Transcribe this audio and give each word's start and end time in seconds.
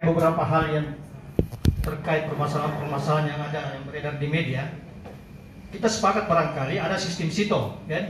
beberapa 0.00 0.44
hal 0.44 0.64
yang 0.68 0.86
terkait 1.80 2.28
permasalahan-permasalahan 2.28 3.32
yang 3.32 3.40
ada 3.40 3.60
yang 3.80 3.84
beredar 3.88 4.14
di 4.20 4.28
media, 4.28 4.68
kita 5.72 5.88
sepakat 5.88 6.28
barangkali 6.28 6.76
ada 6.76 7.00
sistem 7.00 7.32
sito, 7.32 7.80
kan? 7.88 8.04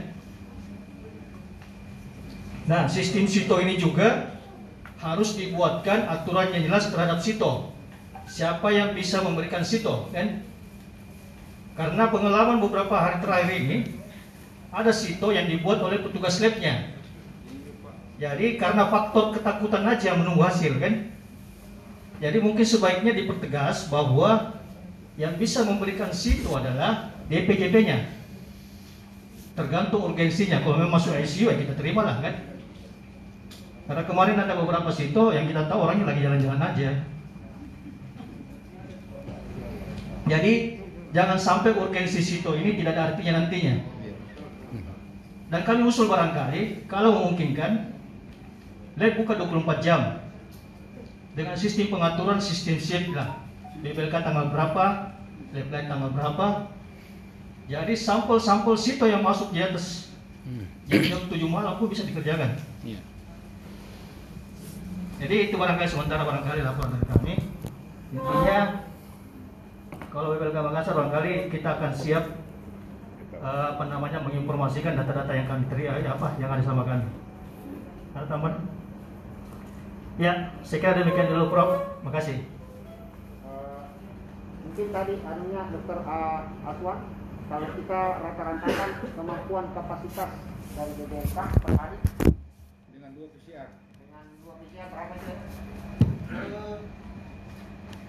Nah, 2.67 2.83
sistem 2.91 3.23
sito 3.23 3.55
ini 3.63 3.79
juga 3.79 4.35
harus 4.99 5.39
dibuatkan 5.39 6.11
aturan 6.11 6.51
yang 6.51 6.67
jelas 6.67 6.91
terhadap 6.91 7.23
sito. 7.23 7.71
Siapa 8.27 8.67
yang 8.75 8.91
bisa 8.91 9.23
memberikan 9.23 9.63
sito, 9.63 10.11
kan? 10.11 10.43
Karena 11.79 12.11
pengalaman 12.11 12.59
beberapa 12.59 12.99
hari 12.99 13.23
terakhir 13.23 13.55
ini 13.63 13.77
ada 14.75 14.91
sito 14.91 15.31
yang 15.31 15.47
dibuat 15.47 15.79
oleh 15.79 16.03
petugas 16.03 16.43
labnya. 16.43 16.91
Jadi 18.17 18.59
karena 18.59 18.89
faktor 18.91 19.39
ketakutan 19.39 19.87
aja 19.87 20.17
menunggu 20.17 20.43
hasil 20.43 20.75
kan. 20.81 21.16
Jadi 22.17 22.37
mungkin 22.41 22.65
sebaiknya 22.65 23.13
dipertegas 23.13 23.93
bahwa 23.93 24.57
yang 25.17 25.37
bisa 25.37 25.61
memberikan 25.65 26.09
situ 26.09 26.49
adalah 26.49 27.13
DPJP-nya. 27.29 28.09
Tergantung 29.53 30.13
urgensinya. 30.13 30.61
Kalau 30.61 30.77
memang 30.77 30.97
masuk 30.97 31.13
ICU 31.17 31.49
ya 31.49 31.57
kita 31.57 31.73
terima 31.77 32.05
lah 32.05 32.21
kan. 32.21 32.35
Karena 33.87 34.03
kemarin 34.03 34.37
ada 34.37 34.53
beberapa 34.57 34.89
situ 34.91 35.33
yang 35.33 35.47
kita 35.47 35.65
tahu 35.65 35.79
orangnya 35.87 36.11
lagi 36.13 36.21
jalan-jalan 36.21 36.61
aja. 36.61 36.89
Jadi 40.27 40.53
jangan 41.15 41.39
sampai 41.39 41.71
urgensi 41.71 42.19
situ 42.19 42.51
ini 42.51 42.75
tidak 42.77 42.93
ada 42.97 43.03
artinya 43.13 43.41
nantinya. 43.41 43.75
Dan 45.47 45.61
kami 45.63 45.87
usul 45.87 46.11
barangkali 46.11 46.91
kalau 46.91 47.15
memungkinkan 47.23 47.95
lab 48.99 49.13
buka 49.15 49.33
24 49.39 49.79
jam 49.85 50.26
dengan 51.37 51.53
sistem 51.53 51.93
pengaturan 51.93 52.41
sistem 52.41 52.81
shift 52.81 53.13
lah. 53.13 53.37
BPLK 53.85 54.25
tanggal 54.25 54.49
berapa 54.49 55.13
lab 55.53 55.67
lain 55.69 55.85
tanggal 55.85 56.09
berapa. 56.09 56.47
Jadi 57.69 57.93
sampel-sampel 57.93 58.73
situ 58.73 59.05
yang 59.05 59.21
masuk 59.21 59.53
di 59.53 59.61
atas. 59.61 60.09
Jam 60.89 61.21
7 61.29 61.37
malam 61.45 61.77
pun 61.77 61.91
bisa 61.91 62.07
dikerjakan. 62.07 62.57
Iya. 62.81 63.03
jadi 65.17 65.49
itu 65.49 65.57
barangkali 65.57 65.89
sementara 65.89 66.23
barangkali 66.23 66.61
laporan 66.63 66.93
dari 66.95 67.05
kami. 67.09 67.33
Intinya 68.15 68.59
kalau 70.13 70.33
BPLK 70.33 70.57
Makassar 70.57 70.93
barangkali 70.95 71.51
kita 71.51 71.69
akan 71.77 71.91
siap 71.91 72.23
eh, 73.35 73.65
apa 73.75 73.83
namanya 73.91 74.23
menginformasikan 74.23 74.95
data-data 74.95 75.31
yang 75.35 75.45
kami 75.51 75.67
terima 75.67 75.99
apa 76.01 76.27
yang 76.39 76.49
ada 76.53 76.63
sama 76.63 76.87
kami 76.87 77.05
ada 78.17 78.25
tambahan 78.25 78.76
ya 80.17 80.33
saya 80.59 80.79
kira 80.79 80.93
demikian 80.95 81.29
dulu 81.29 81.45
Prof 81.49 81.71
makasih 82.01 82.41
Eh, 83.39 83.81
mungkin 84.63 84.87
tadi 84.91 85.13
anunya 85.21 85.61
dokter 85.69 85.97
uh, 85.99 86.41
Aswan 86.63 86.99
kalau 87.47 87.67
kita 87.71 88.01
rata-ratakan 88.19 88.89
kemampuan 89.09 89.65
kapasitas 89.71 90.29
dari 90.73 90.91
BBMK 90.95 91.37
per 91.57 91.71
hari 91.73 91.97
Dengan 92.89 93.11
dua 93.13 93.27
PCR. 93.31 93.69
dengan 93.97 94.23
dua 94.37 94.53
PCR 94.57 94.87
berapa 94.87 95.13
itu? 95.15 95.33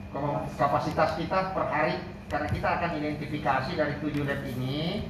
Kema- 0.09 0.45
Kapasitas 0.51 1.11
kita 1.15 1.39
per 1.53 1.65
hari 1.67 1.95
karena 2.27 2.49
kita 2.51 2.69
akan 2.75 2.91
identifikasi 2.99 3.71
dari 3.73 3.95
tujuh 3.99 4.23
lab 4.23 4.43
ini 4.43 5.07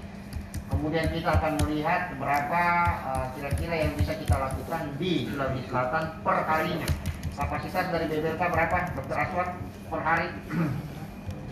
kemudian 0.68 1.06
kita 1.10 1.30
akan 1.36 1.52
melihat 1.64 2.14
berapa 2.16 2.62
uh, 3.08 3.26
kira-kira 3.34 3.74
yang 3.88 3.92
bisa 3.96 4.12
kita 4.14 4.36
lakukan 4.38 4.82
di 5.00 5.26
Sulawesi 5.28 5.66
Selatan 5.66 6.04
per 6.22 6.38
harinya. 6.46 6.88
Kapasitas 7.38 7.86
dari 7.94 8.06
BBMK 8.10 8.42
berapa 8.42 8.76
dokter 8.98 9.16
Aswan 9.16 9.48
per 9.88 10.00
hari? 10.02 10.28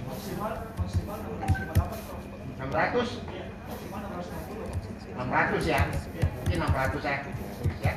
Maksimal 0.06 0.52
maksimal 0.78 1.18
maksimal 1.40 1.96
600 2.56 3.22
600 5.16 5.64
ya? 5.64 5.80
Mungkin 6.44 6.58
600 6.60 7.04
ya? 7.04 7.16
Ya. 7.82 7.94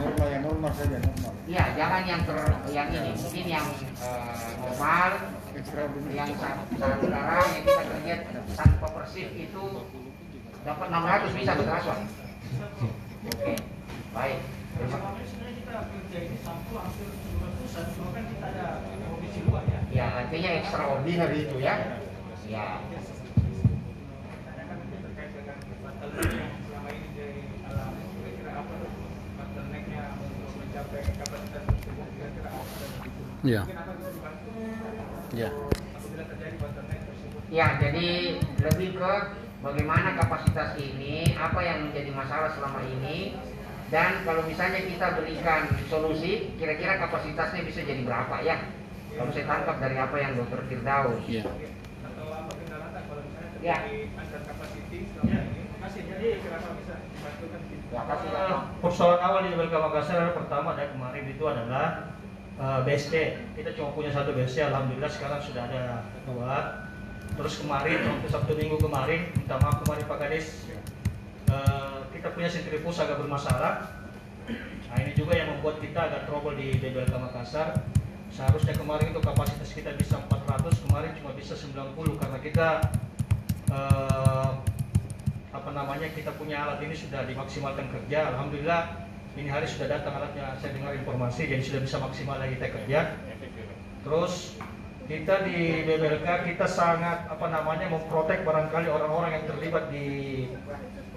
Normal 0.00 0.26
ya 0.28 0.38
normal 0.40 0.72
saja 0.72 0.96
normal. 0.96 1.39
Iya, 1.50 1.64
jangan 1.74 2.02
yang 2.06 2.22
ter 2.22 2.38
yang 2.70 2.88
ini, 2.94 3.10
mungkin 3.18 3.46
yang 3.50 3.66
eh, 3.98 4.50
normal, 4.62 5.10
yang 6.14 6.28
sekarang 6.30 6.62
yang 7.02 7.64
kita 7.66 7.82
kerja 7.90 8.14
tanpa 8.54 8.86
persif 8.94 9.28
itu 9.34 9.64
dapat 10.62 10.86
600 10.86 11.34
bisa 11.34 11.52
berasal. 11.58 11.98
Oke, 13.26 13.52
baik. 14.14 14.38
Terima 14.70 14.98
kasih. 15.02 15.24
sebenarnya 15.26 15.54
kita 15.58 15.72
kerja 15.90 16.18
ini 16.22 16.36
sampul 16.40 16.78
hampir 16.78 17.08
200-an 17.10 17.86
cuma 17.98 18.10
kita 18.14 18.46
ada 18.46 18.66
kondisi 19.10 19.40
luar 19.44 19.66
ya 19.66 19.80
Ya, 19.90 20.06
artinya 20.22 20.50
extraordinary 20.54 21.50
itu 21.50 21.56
ya. 21.58 21.74
Ya. 22.46 22.78
Tanyakan 24.46 24.78
terkait 24.86 25.30
dengan 25.34 25.58
bottleneck 25.82 26.30
yang 26.30 26.54
selama 26.62 26.88
ini 26.94 27.08
dialami 27.12 28.02
kira-kira 28.14 28.50
apa 28.54 28.74
bottlenecknya 29.36 30.02
untuk 30.16 30.50
mencapai 30.54 31.02
kapasitas 31.02 31.09
tersebut 31.09 31.09
kira-kira 31.09 31.09
apa 31.09 31.09
Iya. 31.09 31.09
mungkin 31.09 31.09
akan 31.09 31.09
bisa 31.09 31.09
Ya. 35.30 35.48
apabila 35.96 36.24
terjadi 36.28 36.56
bottleneck 36.60 37.00
tersebut 37.08 37.42
Ya, 37.50 37.66
jadi 37.80 38.08
lebih 38.40 38.88
ke 39.00 39.12
bagaimana 39.60 40.16
kapasitas 40.16 40.76
ini, 40.80 41.36
apa 41.36 41.60
yang 41.64 41.88
menjadi 41.88 42.10
masalah 42.12 42.52
selama 42.56 42.80
ini, 42.84 43.36
dan 43.90 44.22
kalau 44.22 44.46
misalnya 44.46 44.86
kita 44.86 45.18
berikan 45.18 45.66
solusi, 45.90 46.54
kira-kira 46.56 47.00
kapasitasnya 47.02 47.66
bisa 47.66 47.82
jadi 47.82 48.06
berapa 48.06 48.38
ya? 48.46 48.56
Kalau 49.18 49.30
saya 49.34 49.46
tangkap 49.50 49.76
dari 49.82 49.96
apa 49.98 50.16
yang 50.22 50.32
Dokter 50.38 50.60
Firdaus. 50.70 51.20
Iya. 51.26 51.44
atau 52.06 52.26
apa 52.32 52.52
kendala 52.54 52.86
tak 52.94 53.02
kalau 53.10 53.22
misalnya 53.26 53.58
Ya. 53.60 53.76
Persoalan 58.84 59.20
awal 59.24 59.40
di 59.48 59.56
BLK 59.56 59.74
Makassar 59.74 60.36
pertama 60.36 60.76
dari 60.76 60.92
kemarin 60.92 61.24
itu 61.26 61.44
adalah 61.48 62.12
eh, 62.60 62.80
BST. 62.84 63.14
Kita 63.56 63.70
cuma 63.74 63.96
punya 63.96 64.12
satu 64.12 64.36
BST, 64.36 64.60
alhamdulillah 64.60 65.08
sekarang 65.08 65.40
sudah 65.40 65.64
ada 65.66 66.04
dua. 66.28 66.86
Terus 67.34 67.64
kemarin 67.64 68.04
waktu 68.04 68.28
Sabtu 68.28 68.52
Minggu 68.60 68.76
kemarin, 68.76 69.32
minta 69.32 69.56
maaf 69.56 69.80
kemarin 69.80 70.04
Pak 70.04 70.18
Kades, 70.20 70.68
eh, 71.48 71.98
kita 72.12 72.28
punya 72.36 72.52
sentrifus 72.52 73.00
agak 73.00 73.16
bermasalah. 73.16 74.04
Nah 74.90 74.96
ini 75.00 75.16
juga 75.16 75.38
yang 75.38 75.56
membuat 75.56 75.80
kita 75.80 76.12
agak 76.12 76.28
trouble 76.28 76.60
di 76.60 76.76
BBLK 76.76 77.16
Makassar. 77.16 77.80
Seharusnya 78.30 78.76
kemarin 78.76 79.10
itu 79.10 79.20
kapasitas 79.24 79.74
kita 79.74 79.90
bisa 79.98 80.20
400, 80.28 80.86
kemarin 80.86 81.10
cuma 81.18 81.34
bisa 81.34 81.56
90 81.58 82.20
karena 82.20 82.38
kita 82.38 82.68
eh, 83.72 84.50
apa 85.60 85.76
namanya 85.76 86.08
kita 86.16 86.32
punya 86.40 86.64
alat 86.64 86.80
ini 86.80 86.96
sudah 86.96 87.28
dimaksimalkan 87.28 87.84
kerja. 87.92 88.32
Alhamdulillah 88.32 89.04
ini 89.36 89.52
hari 89.52 89.68
sudah 89.68 89.92
datang 89.92 90.16
alatnya. 90.16 90.56
Saya 90.56 90.72
dengar 90.72 90.96
informasi 90.96 91.44
jadi 91.44 91.60
sudah 91.60 91.80
bisa 91.84 91.96
maksimal 92.00 92.40
lagi 92.40 92.56
kita 92.56 92.68
kerja. 92.80 93.00
Terus 94.00 94.56
kita 95.04 95.44
di 95.44 95.84
BBLK 95.84 96.54
kita 96.54 96.64
sangat 96.64 97.28
apa 97.28 97.46
namanya 97.52 97.92
memprotek 97.92 98.40
barangkali 98.40 98.88
orang-orang 98.88 99.36
yang 99.36 99.44
terlibat 99.52 99.92
di 99.92 100.08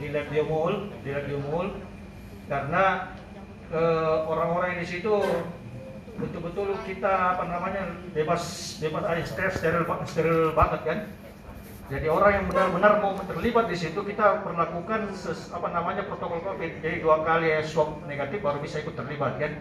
di 0.02 0.06
lab 0.12 0.28
biomol, 0.28 0.92
di 1.08 1.10
lab 1.16 1.24
biomol 1.24 1.68
karena 2.52 3.16
eh, 3.72 4.16
orang-orang 4.28 4.76
yang 4.76 4.82
di 4.84 4.90
situ 4.92 5.14
betul-betul 6.20 6.78
kita 6.86 7.40
apa 7.40 7.48
namanya 7.48 7.90
bebas 8.12 8.76
bebas 8.78 9.26
steril 9.58 9.88
steril 10.06 10.54
banget 10.54 10.82
kan 10.86 11.00
jadi 11.92 12.08
orang 12.08 12.32
yang 12.32 12.46
benar-benar 12.48 13.04
mau 13.04 13.12
terlibat 13.28 13.68
di 13.68 13.76
situ 13.76 14.00
kita 14.08 14.40
perlakukan 14.40 15.12
ses, 15.12 15.52
apa 15.52 15.68
namanya 15.68 16.08
protokol 16.08 16.40
covid. 16.40 16.80
Jadi 16.80 17.04
dua 17.04 17.28
kali 17.28 17.60
swab 17.68 18.00
negatif 18.08 18.40
baru 18.40 18.64
bisa 18.64 18.80
ikut 18.80 18.96
terlibat 18.96 19.36
kan? 19.36 19.60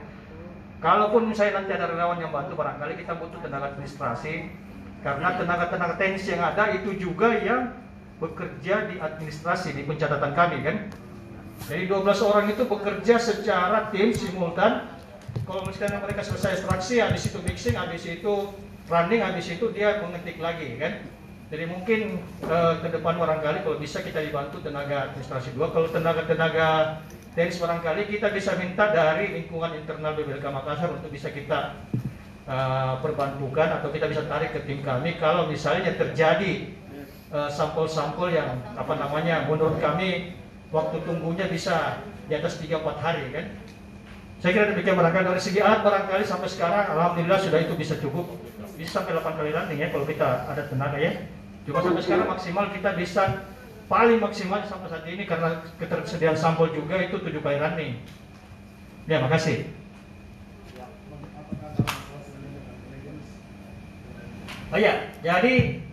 Kalaupun 0.78 1.26
misalnya 1.26 1.62
nanti 1.62 1.74
ada 1.74 1.90
relawan 1.90 2.22
yang 2.22 2.30
bantu 2.30 2.54
barangkali 2.54 3.02
kita 3.02 3.18
butuh 3.18 3.42
tenaga 3.42 3.74
administrasi. 3.74 4.54
Karena 5.02 5.34
tenaga-tenaga 5.34 5.98
teknis 5.98 6.30
yang 6.30 6.46
ada 6.46 6.70
itu 6.70 6.94
juga 6.94 7.34
yang 7.34 7.74
bekerja 8.22 8.86
di 8.86 9.02
administrasi 9.02 9.74
di 9.74 9.82
pencatatan 9.82 10.30
kami 10.30 10.62
kan? 10.62 10.76
Jadi 11.66 11.90
12 11.90 12.06
orang 12.22 12.46
itu 12.54 12.62
bekerja 12.70 13.18
secara 13.18 13.90
tim 13.90 14.14
simultan. 14.14 14.86
Kalau 15.42 15.66
misalnya 15.66 15.98
mereka 15.98 16.22
selesai 16.22 16.62
ekstraksi 16.62 17.02
habis 17.02 17.26
itu 17.26 17.38
mixing 17.42 17.74
habis 17.74 18.06
itu 18.06 18.46
running 18.86 19.26
habis 19.26 19.50
itu 19.50 19.74
dia 19.74 19.98
mengetik 19.98 20.38
lagi 20.38 20.78
kan 20.78 21.02
jadi 21.52 21.68
mungkin 21.68 22.16
eh, 22.48 22.74
ke 22.80 22.88
depan 22.88 23.20
barangkali 23.20 23.60
kalau 23.60 23.76
bisa 23.76 24.00
kita 24.00 24.24
dibantu 24.24 24.64
tenaga 24.64 25.12
administrasi 25.12 25.52
dua 25.52 25.68
kalau 25.68 25.84
tenaga-tenaga 25.92 26.96
teknis 27.36 27.60
barangkali 27.60 28.08
kita 28.08 28.32
bisa 28.32 28.56
minta 28.56 28.88
dari 28.88 29.36
lingkungan 29.36 29.76
internal 29.76 30.16
BBLK 30.16 30.48
Makassar 30.48 30.96
untuk 30.96 31.12
bisa 31.12 31.28
kita 31.28 31.76
eh, 32.48 32.94
perbantukan 33.04 33.68
atau 33.68 33.92
kita 33.92 34.08
bisa 34.08 34.24
tarik 34.24 34.56
ke 34.56 34.64
tim 34.64 34.80
kami 34.80 35.20
kalau 35.20 35.44
misalnya 35.44 35.92
terjadi 35.92 36.72
eh, 37.28 37.50
sampel-sampel 37.52 38.32
yang 38.32 38.56
apa 38.72 38.96
namanya 38.96 39.44
menurut 39.44 39.76
kami 39.76 40.32
waktu 40.72 41.04
tunggunya 41.04 41.52
bisa 41.52 42.00
di 42.32 42.32
atas 42.32 42.56
3-4 42.64 42.80
hari 42.96 43.28
kan. 43.28 43.46
Saya 44.40 44.56
kira 44.56 44.72
demikian 44.72 44.96
barangkali 44.98 45.36
dari 45.36 45.42
segi 45.44 45.60
alat 45.60 45.84
barangkali 45.84 46.24
sampai 46.24 46.48
sekarang 46.48 46.96
alhamdulillah 46.96 47.38
sudah 47.38 47.60
itu 47.60 47.76
bisa 47.76 47.94
cukup 48.00 48.26
bisa 48.74 49.04
sampai 49.04 49.14
8 49.14 49.38
kali 49.38 49.52
landing 49.52 49.78
ya 49.78 49.92
kalau 49.92 50.08
kita 50.08 50.48
ada 50.48 50.64
tenaga 50.66 50.96
ya. 50.96 51.12
Cuma 51.62 51.78
sampai 51.78 52.02
sekarang 52.02 52.26
maksimal 52.26 52.64
kita 52.74 52.90
bisa 52.98 53.46
paling 53.86 54.18
maksimal 54.18 54.58
sampai 54.66 54.88
saat 54.90 55.06
ini 55.06 55.22
karena 55.28 55.62
ketersediaan 55.78 56.34
sampel 56.34 56.74
juga 56.74 56.98
itu 56.98 57.20
7 57.22 57.38
kali 57.38 57.58
landing. 57.60 57.92
Ya, 59.06 59.22
makasih. 59.22 59.70
Oh 64.72 64.80
iya, 64.80 65.12
jadi 65.20 65.84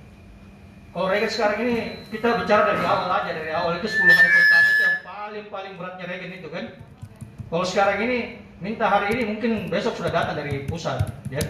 kalau 0.95 1.11
Regen 1.11 1.27
sekarang 1.27 1.59
ini 1.67 1.75
kita 2.07 2.39
bicara 2.39 2.71
dari 2.71 2.83
awal 2.87 3.11
aja 3.11 3.31
dari 3.35 3.51
awal 3.51 3.75
itu 3.75 3.91
10 3.91 4.07
hari 4.07 4.29
pertama 4.31 4.67
itu 4.71 4.81
yang 4.81 4.97
paling 5.03 5.45
paling 5.51 5.73
beratnya 5.75 6.05
Regen 6.07 6.31
itu 6.39 6.47
kan. 6.47 6.65
Kalau 7.51 7.65
sekarang 7.67 7.97
ini 8.07 8.17
minta 8.63 8.87
hari 8.87 9.19
ini 9.19 9.35
mungkin 9.35 9.67
besok 9.67 9.99
sudah 9.99 10.15
datang 10.15 10.39
dari 10.39 10.63
pusat, 10.63 11.11
ya. 11.27 11.43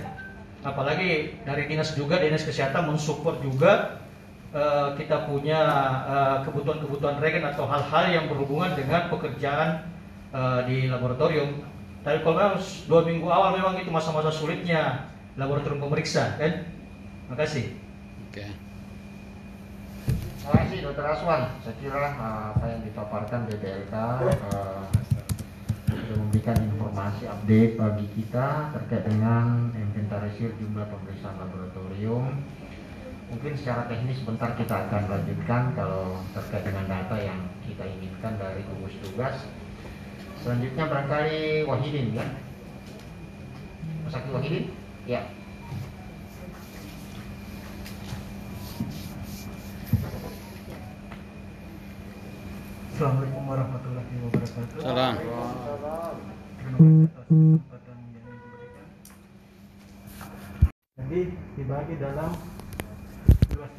Apalagi 0.65 1.37
dari 1.45 1.69
dinas 1.69 1.93
juga 1.93 2.17
dinas 2.17 2.43
kesehatan 2.43 2.89
mensupport 2.89 3.37
juga 3.45 4.01
eh, 4.53 4.89
kita 4.97 5.29
punya 5.29 5.59
eh, 6.05 6.37
kebutuhan-kebutuhan 6.47 7.21
regen 7.21 7.45
atau 7.45 7.65
hal-hal 7.69 8.05
yang 8.09 8.25
berhubungan 8.31 8.73
dengan 8.73 9.09
pekerjaan 9.09 9.89
eh, 10.33 10.59
di 10.65 10.77
laboratorium. 10.89 11.65
Tapi 11.99 12.23
kalau 12.23 12.35
memang 12.39 12.55
dua 12.87 13.01
minggu 13.03 13.27
awal 13.27 13.49
memang 13.59 13.75
itu 13.75 13.91
masa-masa 13.91 14.31
sulitnya 14.31 15.09
laboratorium 15.35 15.83
pemeriksa 15.83 16.39
kan. 16.39 16.65
Makasih. 17.29 17.75
Oke. 18.29 18.45
Terima 20.49 20.65
kasih 20.65 20.77
Dr. 20.81 21.05
Aswan. 21.05 21.41
Saya 21.61 21.75
kira 21.77 22.03
uh, 22.17 22.57
apa 22.57 22.65
yang 22.73 22.81
dipaparkan 22.81 23.45
BBLK 23.45 23.93
uh, 23.93 24.81
sudah 25.85 26.15
memberikan 26.25 26.57
informasi 26.57 27.29
update 27.29 27.77
bagi 27.77 28.07
kita 28.17 28.73
terkait 28.73 29.05
dengan 29.05 29.69
inventarisir 29.77 30.49
jumlah 30.57 30.89
pemeriksaan 30.89 31.37
laboratorium. 31.37 32.41
Mungkin 33.29 33.53
secara 33.53 33.85
teknis 33.85 34.25
sebentar 34.25 34.57
kita 34.57 34.89
akan 34.89 35.05
lanjutkan 35.05 35.77
kalau 35.77 36.17
terkait 36.33 36.65
dengan 36.65 36.89
data 36.89 37.13
yang 37.13 37.37
kita 37.61 37.85
inginkan 37.85 38.41
dari 38.41 38.65
gugus 38.65 38.97
tugas. 39.05 39.45
Selanjutnya 40.41 40.89
barangkali 40.89 41.61
Wahidin 41.69 42.17
ya. 42.17 42.25
Mas 44.01 44.17
Aki 44.17 44.29
Wahidin? 44.33 44.73
Ya. 45.05 45.29
Assalamualaikum 52.97 53.43
warahmatullahi 53.45 54.15
wabarakatuh. 54.25 54.77
Salam. 54.81 55.13
Jadi 60.97 61.21
dibagi 61.55 61.95
dalam 62.01 62.48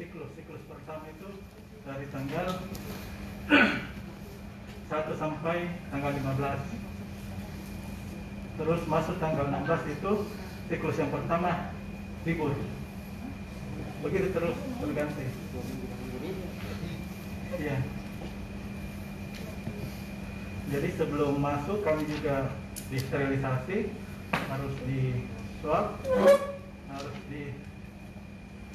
siklus. 0.01 0.33
Siklus 0.33 0.65
pertama 0.65 1.05
itu 1.13 1.29
dari 1.85 2.09
tanggal 2.09 2.57
1 4.89 5.21
sampai 5.21 5.69
tanggal 5.93 6.11
15. 6.17 6.57
Terus 8.57 8.81
masuk 8.89 9.15
tanggal 9.21 9.45
16 9.45 9.93
itu 9.93 10.25
siklus 10.73 10.97
yang 10.97 11.13
pertama 11.13 11.69
libur. 12.25 12.57
Begitu 14.01 14.33
terus 14.33 14.57
berganti. 14.81 15.29
Iya. 17.61 17.77
Jadi 20.71 20.89
sebelum 20.97 21.37
masuk 21.37 21.83
kami 21.85 22.07
juga 22.09 22.49
disterilisasi, 22.89 23.91
harus 24.31 24.73
di 24.87 25.27
swab, 25.59 25.99
harus 26.89 27.15
di 27.27 27.51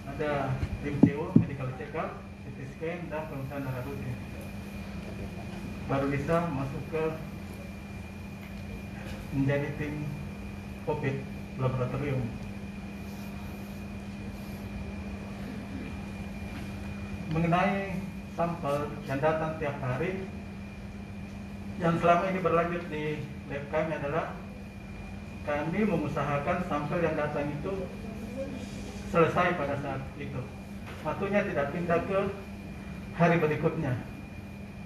ada 0.07 0.55
MCO, 0.87 1.35
medical 1.35 1.69
check 1.75 1.93
up, 1.99 2.23
CT 2.47 2.59
scan 2.77 2.99
dan 3.11 3.27
pemeriksaan 3.27 3.67
darah 3.67 3.83
rutin. 3.83 4.15
Baru 5.87 6.07
bisa 6.11 6.37
masuk 6.51 6.83
ke 6.91 7.05
menjadi 9.35 9.69
tim 9.79 9.95
COVID 10.87 11.17
laboratorium. 11.59 12.23
Mengenai 17.35 18.01
sampel 18.39 18.77
yang 19.11 19.21
datang 19.21 19.59
tiap 19.59 19.77
hari, 19.83 20.25
yang 21.83 21.99
selama 22.01 22.33
ini 22.33 22.41
berlanjut 22.41 22.83
di 22.89 23.21
lab 23.53 23.65
kami 23.69 23.93
adalah 23.93 24.27
kami 25.45 25.81
mengusahakan 25.85 26.65
sampel 26.67 26.99
yang 27.05 27.15
datang 27.15 27.47
itu 27.53 27.75
selesai 29.17 29.57
pada 29.57 29.81
saat 29.81 30.05
itu. 30.21 30.41
Waktunya 31.01 31.41
tidak 31.49 31.73
pindah 31.73 32.05
ke 32.05 32.21
hari 33.17 33.41
berikutnya. 33.41 33.97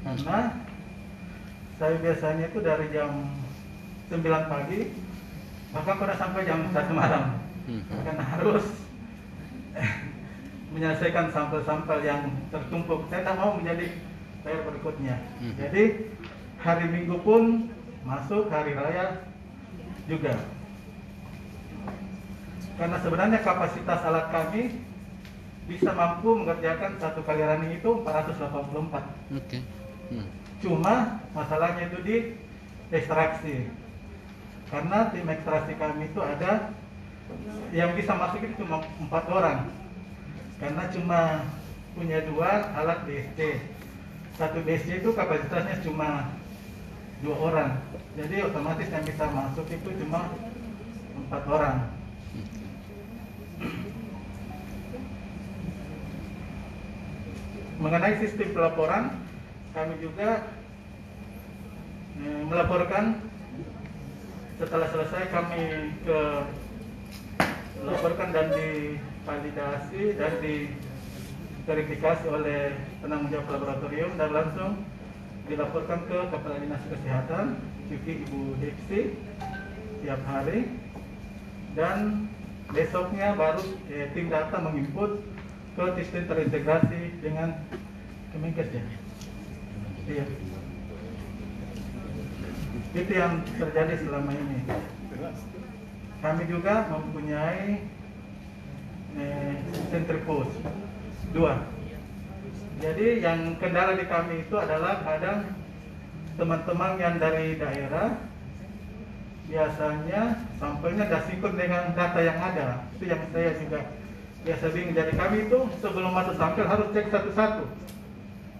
Karena 0.07 0.55
saya 1.83 1.95
biasanya 1.99 2.47
itu 2.47 2.59
dari 2.63 2.87
jam 2.95 3.11
9 4.07 4.23
pagi 4.23 4.95
bahkan 5.75 5.97
pada 5.99 6.15
sampai 6.15 6.47
jam 6.47 6.63
1 6.71 6.95
malam. 6.95 7.43
Hmm. 7.67 7.83
Karena 8.07 8.25
harus 8.39 8.65
menyelesaikan 10.79 11.35
sampel-sampel 11.35 11.99
yang 12.07 12.31
tertumpuk. 12.55 13.11
Saya 13.11 13.27
tak 13.27 13.35
mau 13.35 13.59
menjadi 13.59 13.91
PR 14.47 14.63
berikutnya. 14.63 15.19
Mhm. 15.43 15.55
Jadi 15.59 15.83
hari 16.63 16.87
Minggu 16.89 17.19
pun 17.27 17.69
masuk 18.07 18.47
hari 18.49 18.79
raya 18.79 19.27
juga. 20.07 20.39
Karena 22.81 22.97
sebenarnya 23.05 23.45
kapasitas 23.45 24.01
alat 24.09 24.33
kami 24.33 24.73
bisa 25.69 25.93
mampu 25.93 26.33
mengerjakan 26.33 26.97
satu 26.97 27.21
kali 27.29 27.45
running 27.45 27.77
itu 27.77 27.91
484. 28.01 29.37
Oke. 29.37 29.59
Hmm. 30.09 30.27
Cuma 30.65 31.21
masalahnya 31.37 31.93
itu 31.93 32.01
di 32.01 32.17
ekstraksi. 32.89 33.69
Karena 34.73 35.13
tim 35.13 35.29
ekstraksi 35.29 35.77
kami 35.77 36.09
itu 36.09 36.25
ada 36.25 36.73
yang 37.77 37.93
bisa 37.93 38.17
masuk 38.17 38.49
itu 38.49 38.65
cuma 38.65 38.81
empat 38.81 39.25
orang. 39.29 39.69
Karena 40.57 40.89
cuma 40.89 41.21
punya 41.93 42.25
dua 42.25 42.65
alat 42.81 43.05
BSC. 43.05 43.61
Satu 44.41 44.65
BSC 44.65 45.05
itu 45.05 45.13
kapasitasnya 45.13 45.85
cuma 45.85 46.33
dua 47.21 47.37
orang. 47.45 47.71
Jadi 48.17 48.41
otomatis 48.41 48.89
yang 48.89 49.05
bisa 49.05 49.29
masuk 49.29 49.69
itu 49.69 49.89
cuma 50.01 50.33
empat 51.13 51.45
orang. 51.45 52.00
Mengenai 57.81 58.21
sistem 58.21 58.53
pelaporan, 58.53 59.17
kami 59.73 59.95
juga 60.05 60.45
eh, 62.21 62.43
melaporkan 62.45 63.25
setelah 64.61 64.89
selesai 64.93 65.33
kami 65.33 65.89
ke 66.05 66.21
laporkan 67.81 68.29
dan 68.37 68.53
divalidasi 68.53 70.21
dan 70.21 70.33
diverifikasi 70.45 72.25
oleh 72.29 72.77
penanggung 73.01 73.33
jawab 73.33 73.57
laboratorium 73.57 74.13
dan 74.21 74.31
langsung 74.37 74.85
dilaporkan 75.49 76.05
ke 76.07 76.19
Kepala 76.29 76.57
Dinas 76.61 76.85
Kesehatan, 76.93 77.57
cuti 77.89 78.13
Ibu 78.29 78.41
Depsi 78.61 79.01
tiap 80.05 80.21
hari. 80.29 80.69
Dan 81.73 82.27
besoknya 82.71 83.35
baru 83.35 83.63
eh, 83.91 84.07
tim 84.15 84.31
data 84.31 84.57
menginput 84.63 85.23
ke 85.75 85.85
sistem 85.99 86.23
terintegrasi 86.31 87.01
dengan 87.23 87.59
Kemenkes 88.31 88.71
ya. 88.71 88.85
Iya. 90.07 90.25
Itu 92.95 93.13
yang 93.15 93.43
terjadi 93.59 93.95
selama 94.07 94.31
ini. 94.35 94.59
Kami 96.21 96.43
juga 96.47 96.87
mempunyai 96.91 97.83
eh, 99.19 99.55
centrifuge 99.91 100.55
dua. 101.35 101.67
Jadi 102.81 103.21
yang 103.21 103.61
kendala 103.61 103.93
di 103.99 104.07
kami 104.09 104.47
itu 104.47 104.57
adalah 104.57 105.05
kadang 105.05 105.53
teman-teman 106.39 106.97
yang 106.97 107.21
dari 107.21 107.59
daerah 107.61 108.17
biasanya 109.51 110.23
sampelnya 110.63 111.05
tidak 111.11 111.23
sinkron 111.27 111.55
dengan 111.59 111.91
data 111.99 112.21
yang 112.23 112.39
ada. 112.39 112.87
Itu 112.97 113.05
yang 113.11 113.21
saya 113.35 113.51
juga 113.59 113.81
biasa 114.47 114.65
bingung. 114.73 114.95
Jadi 114.95 115.13
kami 115.19 115.37
itu 115.51 115.59
sebelum 115.83 116.11
masuk 116.15 116.35
sampel 116.39 116.65
harus 116.65 116.89
cek 116.95 117.07
satu-satu. 117.11 117.65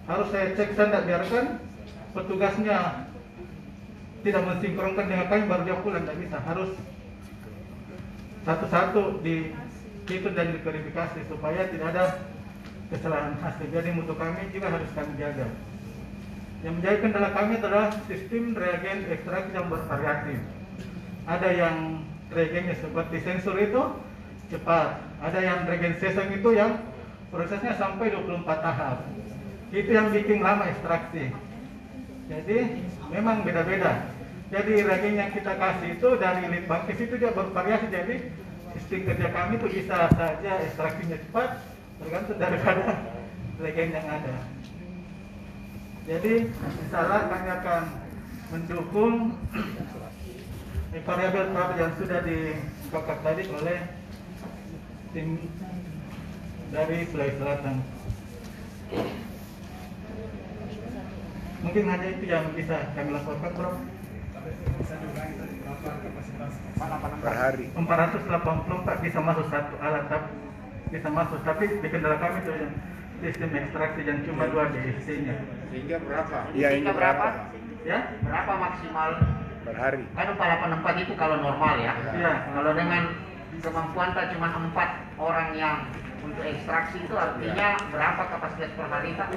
Harus 0.05 0.27
saya 0.29 0.47
cek 0.53 0.69
saya 0.75 0.87
tidak 0.91 1.05
biarkan 1.07 1.45
petugasnya 2.11 2.77
tidak 4.21 4.43
mensinkronkan 4.45 5.05
dengan 5.07 5.25
kami 5.31 5.43
baru 5.47 5.63
dia 5.63 5.77
pulang 5.79 6.03
tidak 6.03 6.17
bisa. 6.19 6.37
Harus 6.43 6.71
satu-satu 8.43 9.23
di 9.23 9.55
itu 10.11 10.27
dan 10.35 10.51
diverifikasi 10.51 11.19
supaya 11.31 11.71
tidak 11.71 11.87
ada 11.95 12.03
kesalahan 12.91 13.39
hasil. 13.39 13.67
Jadi 13.71 13.89
mutu 13.95 14.11
kami 14.19 14.51
juga 14.51 14.67
harus 14.75 14.91
kami 14.91 15.15
jaga. 15.15 15.47
Yang 16.61 16.73
menjadi 16.77 16.97
kendala 16.99 17.29
kami 17.33 17.57
adalah 17.57 17.89
sistem 18.05 18.53
reagen 18.53 19.07
ekstraksi 19.07 19.55
yang 19.55 19.71
bervariatif. 19.71 20.60
Ada 21.31 21.49
yang 21.55 22.03
reagennya 22.27 22.75
seperti 22.75 23.23
sensor 23.23 23.55
itu 23.55 23.79
cepat, 24.51 24.99
ada 25.23 25.39
yang 25.39 25.63
reagen 25.63 25.95
seseng 26.03 26.27
itu 26.35 26.51
yang 26.51 26.75
prosesnya 27.31 27.71
sampai 27.79 28.11
24 28.11 28.43
tahap. 28.43 29.07
Itu 29.71 29.95
yang 29.95 30.11
bikin 30.11 30.43
lama 30.43 30.67
ekstraksi. 30.67 31.31
Jadi 32.27 32.57
memang 33.07 33.47
beda-beda. 33.47 34.11
Jadi 34.51 34.83
reagen 34.83 35.15
yang 35.15 35.31
kita 35.31 35.55
kasih 35.55 35.95
itu 35.95 36.09
dari 36.19 36.43
lead 36.51 36.67
bankis 36.67 36.99
itu 36.99 37.15
dia 37.15 37.31
bervariasi. 37.31 37.87
Jadi 37.87 38.15
sistem 38.75 38.99
kerja 39.07 39.27
kami 39.31 39.55
itu 39.55 39.67
bisa 39.71 40.11
saja 40.11 40.51
ekstraksinya 40.67 41.15
cepat 41.15 41.63
tergantung 42.03 42.39
daripada 42.43 42.83
reagen 43.63 43.95
yang 43.95 44.07
ada. 44.11 44.35
Jadi 46.11 46.51
misalnya 46.51 47.19
kami 47.31 47.49
akan 47.55 47.83
mendukung 48.51 49.13
variabel 50.91 51.55
variabel 51.55 51.77
yang 51.79 51.91
sudah 51.95 52.19
disepakati 52.19 53.23
tadi 53.23 53.43
oleh 53.47 53.79
tim 55.15 55.39
dari 56.75 56.97
Sulawesi 57.07 57.39
Selatan. 57.39 57.75
Mungkin 61.61 61.83
hanya 61.87 62.07
itu 62.11 62.25
yang 62.27 62.45
bisa 62.51 62.91
kami 62.91 63.09
laporkan, 63.15 63.51
Bro. 63.55 63.71
Per 67.21 67.35
hari. 67.37 67.65
484 67.77 69.05
bisa 69.05 69.19
masuk 69.21 69.45
satu 69.47 69.75
alat, 69.79 70.03
tapi 70.11 70.31
bisa 70.91 71.07
masuk, 71.07 71.39
tapi 71.47 71.63
di 71.79 71.87
kendala 71.87 72.17
kami 72.19 72.43
itu 72.43 72.51
yang 72.51 72.73
sistem 73.21 73.49
ekstraksi 73.55 74.01
yang 74.03 74.19
cuma 74.27 74.49
dua 74.49 74.73
DSC-nya. 74.73 75.35
Sehingga 75.71 75.97
berapa? 76.03 76.37
Iya, 76.51 76.69
ini 76.75 76.89
berapa? 76.91 77.27
Ya, 77.85 77.99
Berapa 78.25 78.53
maksimal? 78.57 79.40
Per 79.61 79.75
hari. 79.77 80.01
Kan 80.13 80.33
484 80.33 81.03
itu 81.05 81.13
kalau 81.13 81.37
normal 81.37 81.77
ya. 81.77 81.93
Iya. 82.11 82.33
Kalau 82.49 82.71
dengan 82.73 83.03
kemampuan 83.61 84.09
tak 84.17 84.33
cuma 84.33 84.49
empat 84.49 84.89
orang 85.15 85.53
yang 85.53 85.85
untuk 86.21 86.41
ekstraksi 86.41 87.01
itu 87.01 87.13
artinya 87.13 87.77
berapa 87.89 88.21
kapasitas 88.27 88.71
per 88.73 88.87
hari 88.87 89.13
Pak? 89.13 89.29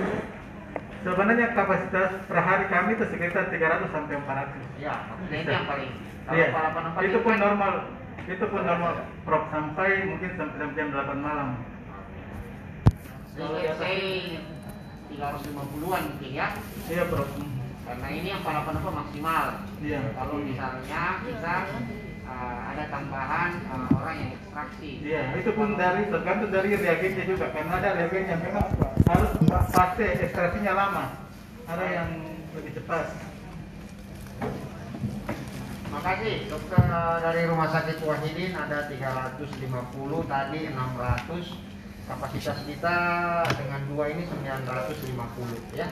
sebenarnya 1.05 1.53
kapasitas 1.53 2.17
per 2.25 2.41
hari 2.41 2.65
kami 2.73 2.97
itu 2.97 3.05
sekitar 3.05 3.53
300 3.53 3.93
sampai 3.93 4.17
400. 4.17 4.57
Ya, 4.81 5.05
maksudnya 5.05 5.39
itu 5.45 5.51
yang 5.53 5.67
paling. 5.69 5.91
Kalau 6.25 6.37
Iya, 6.41 6.47
484 6.49 7.05
itu 7.05 7.19
pun 7.21 7.31
kan- 7.31 7.43
normal. 7.45 7.73
Itu 8.25 8.45
pun 8.49 8.63
normal. 8.65 8.93
Prop 9.29 9.45
sampai 9.53 9.89
mungkin 10.09 10.31
sampai 10.33 10.57
jam- 10.57 10.73
jam 10.73 10.89
8 10.89 11.19
malam. 11.21 11.49
Saya 13.37 13.61
350-an 15.13 16.03
mungkin 16.09 16.31
ya. 16.33 16.49
Iya, 16.89 17.03
Bro. 17.13 17.25
Karena 17.85 18.09
ini 18.09 18.27
yang 18.33 18.41
484 18.41 19.01
maksimal. 19.05 19.47
Iya. 19.85 20.01
Kalau 20.17 20.37
misalnya 20.41 21.05
kita 21.21 21.57
uh, 22.25 22.59
ada 22.73 22.85
tambahan 22.89 23.51
uh, 23.69 23.89
orang 24.01 24.17
yang 24.17 24.31
ekstraksi. 24.41 24.91
Iya, 25.05 25.23
itu 25.37 25.51
pun 25.53 25.77
dari 25.77 26.09
tergantung 26.09 26.51
dari 26.51 26.69
reagennya 26.73 27.25
juga. 27.29 27.47
Karena 27.53 27.73
ada 27.77 27.91
reagen 28.01 28.25
yang 28.25 28.41
memang 28.41 28.67
harus 29.05 29.31
fase 29.69 30.07
ekstraksinya 30.25 30.73
lama. 30.73 31.05
Ada 31.69 31.85
yang 31.85 32.09
lebih 32.57 32.73
cepat. 32.81 33.13
Makasih 35.93 36.51
dokter 36.51 36.85
uh, 36.91 37.23
dari 37.23 37.47
Rumah 37.47 37.69
Sakit 37.71 38.03
Wahidin 38.03 38.57
ada 38.57 38.91
350 38.91 39.63
tadi 40.27 40.61
600 40.73 41.75
kapasitas 42.05 42.59
kita 42.69 42.99
dengan 43.57 43.81
dua 43.89 44.05
ini 44.11 44.27
950 44.27 45.79
ya. 45.79 45.89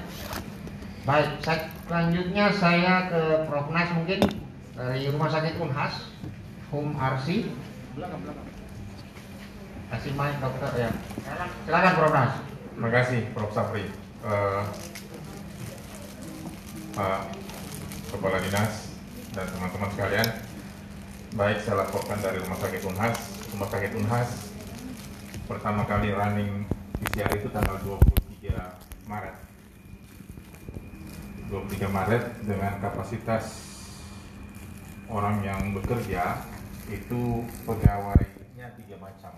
Baik, 1.03 1.43
selanjutnya 1.91 2.55
saya 2.55 3.11
ke 3.11 3.23
Prof 3.51 3.75
Nas 3.75 3.91
mungkin 3.91 4.23
dari 4.79 5.11
Rumah 5.11 5.35
Sakit 5.35 5.59
Unhas. 5.59 6.07
Belakang, 7.99 8.23
belakang. 8.23 8.49
Kasih 9.91 10.15
mic 10.15 10.39
dokter 10.39 10.71
ya. 10.79 10.91
Silakan 11.67 11.95
Prof 11.99 12.15
Nas. 12.15 12.33
Terima 12.47 12.91
kasih 12.95 13.21
Prof. 13.35 13.51
Sapri. 13.51 13.91
Eh, 14.23 14.63
Pak 16.95 17.35
Kepala 18.15 18.39
Dinas 18.39 18.95
dan 19.35 19.51
teman-teman 19.51 19.91
sekalian, 19.99 20.29
baik 21.35 21.59
saya 21.67 21.83
laporkan 21.83 22.23
dari 22.23 22.39
Rumah 22.47 22.59
Sakit 22.63 22.83
Unhas. 22.87 23.19
Rumah 23.51 23.69
Sakit 23.75 23.93
Unhas 23.99 24.31
pertama 25.51 25.83
kali 25.83 26.15
running 26.15 26.63
PCR 27.03 27.35
itu 27.35 27.51
tanggal 27.51 27.75
23 27.83 28.79
Maret. 29.11 29.52
23 31.53 31.85
Maret 31.85 32.25
dengan 32.49 32.81
kapasitas 32.81 33.45
orang 35.13 35.45
yang 35.45 35.77
bekerja 35.77 36.41
itu 36.89 37.45
pegawainya 37.69 38.73
tiga 38.81 38.97
macam. 38.97 39.37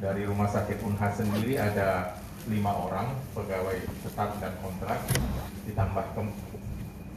Dari 0.00 0.24
rumah 0.24 0.48
sakit 0.48 0.80
Unhas 0.80 1.20
sendiri 1.20 1.60
ada 1.60 2.16
lima 2.48 2.72
orang 2.72 3.12
pegawai 3.36 3.84
tetap 3.84 4.32
dan 4.40 4.56
kontrak 4.64 4.96
ditambah 5.68 6.08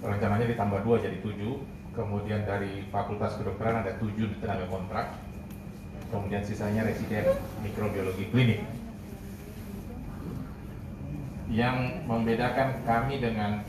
rencananya 0.03 0.51
ditambah 0.51 0.83
dua 0.83 1.00
jadi 1.00 1.24
tujuh. 1.24 1.55
Kemudian 1.95 2.43
dari 2.43 2.83
fakultas 2.91 3.39
kedokteran 3.39 3.88
ada 3.88 3.95
tujuh 4.03 4.35
tenaga 4.43 4.67
kontrak. 4.67 5.15
Kemudian 6.12 6.43
sisanya 6.43 6.83
residen 6.83 7.24
mikrobiologi 7.63 8.27
klinik 8.35 8.67
yang 11.50 12.08
membedakan 12.10 12.82
kami 12.86 13.22
dengan 13.22 13.62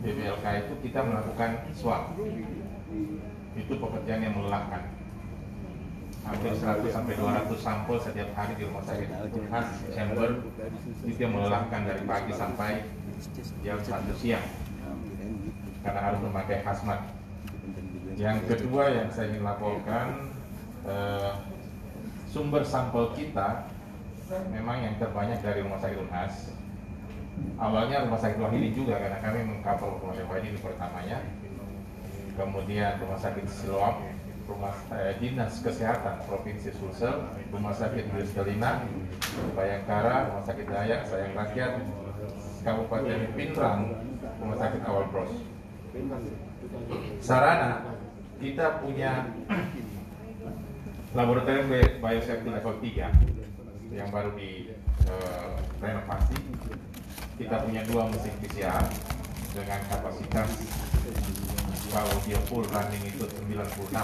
BBLK 0.00 0.44
itu 0.66 0.74
kita 0.88 1.02
melakukan 1.02 1.50
swab 1.74 2.14
itu 3.58 3.72
pekerjaan 3.74 4.22
yang 4.22 4.34
melelahkan. 4.38 4.82
Hampir 6.20 6.52
100 6.52 6.84
sampai 6.92 7.14
200 7.16 7.48
sampel 7.58 7.96
setiap 7.98 8.28
hari 8.36 8.52
di 8.54 8.68
rumah 8.68 8.84
sakit 8.84 9.08
Unhas 9.34 9.68
chamber. 9.90 10.30
Itu 11.02 11.18
yang 11.18 11.34
melelahkan 11.34 11.80
dari 11.88 12.02
pagi 12.04 12.32
sampai 12.36 12.84
jam 13.64 13.80
1 13.80 14.20
siang. 14.20 14.46
Karena 15.80 16.00
harus 16.12 16.20
memakai 16.22 16.60
hazmat. 16.62 17.00
Yang 18.20 18.38
kedua 18.52 18.84
yang 18.92 19.08
saya 19.08 19.32
ingin 19.32 19.48
laporkan 19.48 20.28
eh, 20.84 21.32
sumber 22.28 22.62
sampel 22.68 23.16
kita 23.16 23.64
memang 24.52 24.86
yang 24.86 24.94
terbanyak 25.00 25.40
dari 25.40 25.64
rumah 25.64 25.80
sakit 25.80 25.98
Unhas 26.04 26.52
awalnya 27.60 28.04
rumah 28.06 28.20
sakit 28.20 28.38
Wahidi 28.40 28.72
juga 28.72 28.96
karena 28.98 29.18
kami 29.20 29.38
mengkapal 29.44 30.00
rumah 30.00 30.14
sakit 30.16 30.28
Wahidi 30.30 30.58
pertamanya. 30.60 31.18
Kemudian 32.38 32.96
rumah 33.02 33.20
sakit 33.20 33.44
Siloam 33.50 34.00
rumah 34.50 34.74
eh, 34.98 35.14
dinas 35.22 35.62
kesehatan 35.62 36.26
provinsi 36.26 36.74
Sulsel 36.74 37.22
rumah 37.54 37.70
sakit 37.70 38.10
Luis 38.10 38.34
Kelina 38.34 38.82
Bayangkara 39.54 40.26
rumah 40.26 40.42
sakit 40.42 40.66
Dayak 40.66 41.06
sayang 41.06 41.38
rakyat 41.38 41.78
Kabupaten 42.66 43.30
Pindrang 43.38 43.94
rumah 44.42 44.58
sakit 44.58 44.82
Awal 44.82 45.06
Bros. 45.14 45.32
Sarana 47.22 47.94
kita 48.42 48.82
punya 48.82 49.30
laboratorium 51.18 51.70
bi- 51.70 51.96
biosafety 52.02 52.50
level 52.50 52.74
3 52.82 53.94
yang 53.94 54.08
baru 54.10 54.34
di 54.34 54.70
eh, 55.06 55.54
renovasi 55.78 56.38
kita 57.40 57.56
punya 57.64 57.80
dua 57.88 58.04
mesin 58.12 58.36
PCR 58.44 58.84
dengan 59.56 59.80
kapasitas 59.88 60.60
kalau 61.88 62.12
dia 62.28 62.36
full 62.52 62.68
running 62.68 63.00
itu 63.08 63.24
96 63.48 63.96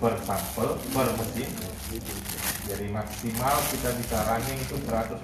per 0.00 0.14
sampel 0.24 0.68
per 0.88 1.08
mesin. 1.20 1.52
Jadi 2.64 2.86
maksimal 2.88 3.56
kita 3.68 3.92
bisa 3.92 4.16
running 4.24 4.56
itu 4.56 4.76
180 4.88 5.20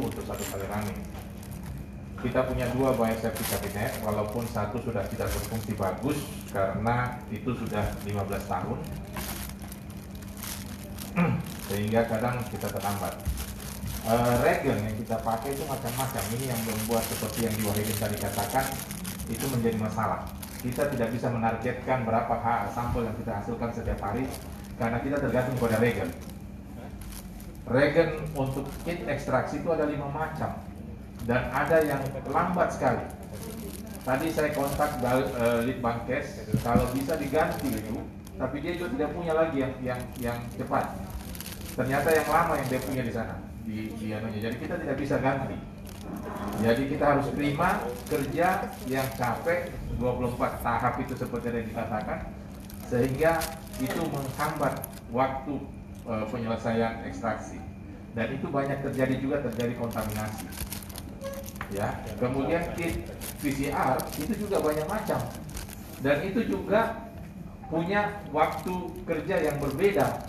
untuk 0.00 0.24
satu 0.24 0.44
kali 0.48 0.64
running. 0.64 1.00
Kita 2.24 2.48
punya 2.48 2.72
dua 2.72 2.96
biosafety 2.96 3.44
cabinet 3.52 3.92
walaupun 4.00 4.48
satu 4.48 4.80
sudah 4.80 5.04
tidak 5.12 5.28
berfungsi 5.28 5.76
bagus 5.76 6.18
karena 6.56 7.20
itu 7.28 7.52
sudah 7.52 7.84
15 8.00 8.16
tahun. 8.48 8.78
Sehingga 11.68 12.08
kadang 12.08 12.40
kita 12.48 12.72
terlambat 12.72 13.35
Eh, 14.06 14.34
regen 14.38 14.78
yang 14.86 14.94
kita 15.02 15.18
pakai 15.18 15.50
itu 15.50 15.66
macam-macam. 15.66 16.22
Ini 16.38 16.54
yang 16.54 16.60
membuat 16.62 17.02
seperti 17.10 17.50
yang 17.50 17.54
Diwahidin 17.58 17.98
tadi 17.98 18.16
katakan 18.22 18.62
itu 19.26 19.42
menjadi 19.50 19.82
masalah. 19.82 20.30
Kita 20.62 20.86
tidak 20.94 21.10
bisa 21.10 21.26
menargetkan 21.26 22.06
berapa 22.06 22.34
sampel 22.70 23.02
yang 23.02 23.18
kita 23.18 23.42
hasilkan 23.42 23.74
setiap 23.74 23.98
hari 23.98 24.30
karena 24.78 25.02
kita 25.02 25.18
tergantung 25.18 25.58
pada 25.58 25.82
regen 25.82 26.10
regen 27.66 28.10
untuk 28.38 28.70
kit 28.86 29.02
ekstraksi 29.10 29.58
itu 29.58 29.68
ada 29.74 29.90
lima 29.90 30.06
macam 30.06 30.54
dan 31.26 31.50
ada 31.50 31.82
yang 31.82 31.98
lambat 32.30 32.78
sekali. 32.78 33.02
Tadi 34.06 34.26
saya 34.30 34.54
kontak 34.54 35.02
Gal- 35.02 35.34
eh, 35.34 35.60
lead 35.66 35.82
bankes 35.82 36.46
kalau 36.62 36.86
bisa 36.94 37.18
diganti 37.18 37.74
itu 37.74 38.06
tapi 38.38 38.62
dia 38.62 38.78
juga 38.78 38.94
tidak 38.94 39.10
punya 39.18 39.34
lagi 39.34 39.66
yang 39.66 39.74
yang 39.82 40.00
yang 40.22 40.38
cepat. 40.54 40.94
Ternyata 41.74 42.08
yang 42.14 42.28
lama 42.30 42.54
yang 42.54 42.68
dia 42.70 42.80
punya 42.86 43.02
di 43.02 43.10
sana 43.10 43.45
di, 43.66 43.90
di 43.98 44.14
anunya. 44.14 44.48
jadi 44.48 44.56
kita 44.56 44.74
tidak 44.78 44.96
bisa 44.96 45.18
ganti. 45.18 45.58
Jadi 46.62 46.82
kita 46.86 47.04
harus 47.04 47.26
terima 47.34 47.82
kerja 48.06 48.70
yang 48.86 49.08
capek 49.18 49.74
24 49.98 50.62
tahap 50.62 50.94
itu 51.02 51.18
seperti 51.18 51.50
yang 51.50 51.68
dikatakan 51.74 52.30
sehingga 52.86 53.42
itu 53.82 54.00
menghambat 54.06 54.86
waktu 55.10 55.54
eh, 56.06 56.24
penyelesaian 56.30 57.02
ekstraksi. 57.10 57.58
Dan 58.14 58.32
itu 58.32 58.48
banyak 58.48 58.80
terjadi 58.80 59.14
juga 59.20 59.36
terjadi 59.44 59.76
kontaminasi. 59.76 60.46
Ya 61.74 61.90
kemudian 62.22 62.62
kit 62.78 63.10
PCR 63.42 63.98
itu 64.16 64.46
juga 64.46 64.62
banyak 64.62 64.86
macam. 64.86 65.20
Dan 66.00 66.16
itu 66.22 66.46
juga 66.46 67.10
punya 67.66 68.22
waktu 68.30 68.74
kerja 69.02 69.36
yang 69.42 69.58
berbeda 69.58 70.22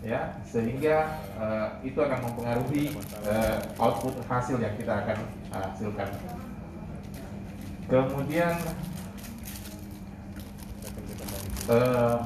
ya 0.00 0.32
sehingga 0.48 1.20
eh, 1.36 1.68
itu 1.84 1.98
akan 2.00 2.20
mempengaruhi 2.24 2.96
eh, 3.28 3.58
output 3.76 4.16
hasil 4.24 4.56
yang 4.56 4.72
kita 4.80 5.04
akan 5.04 5.18
hasilkan. 5.52 6.08
Kemudian 7.84 8.56
eh, 11.68 12.18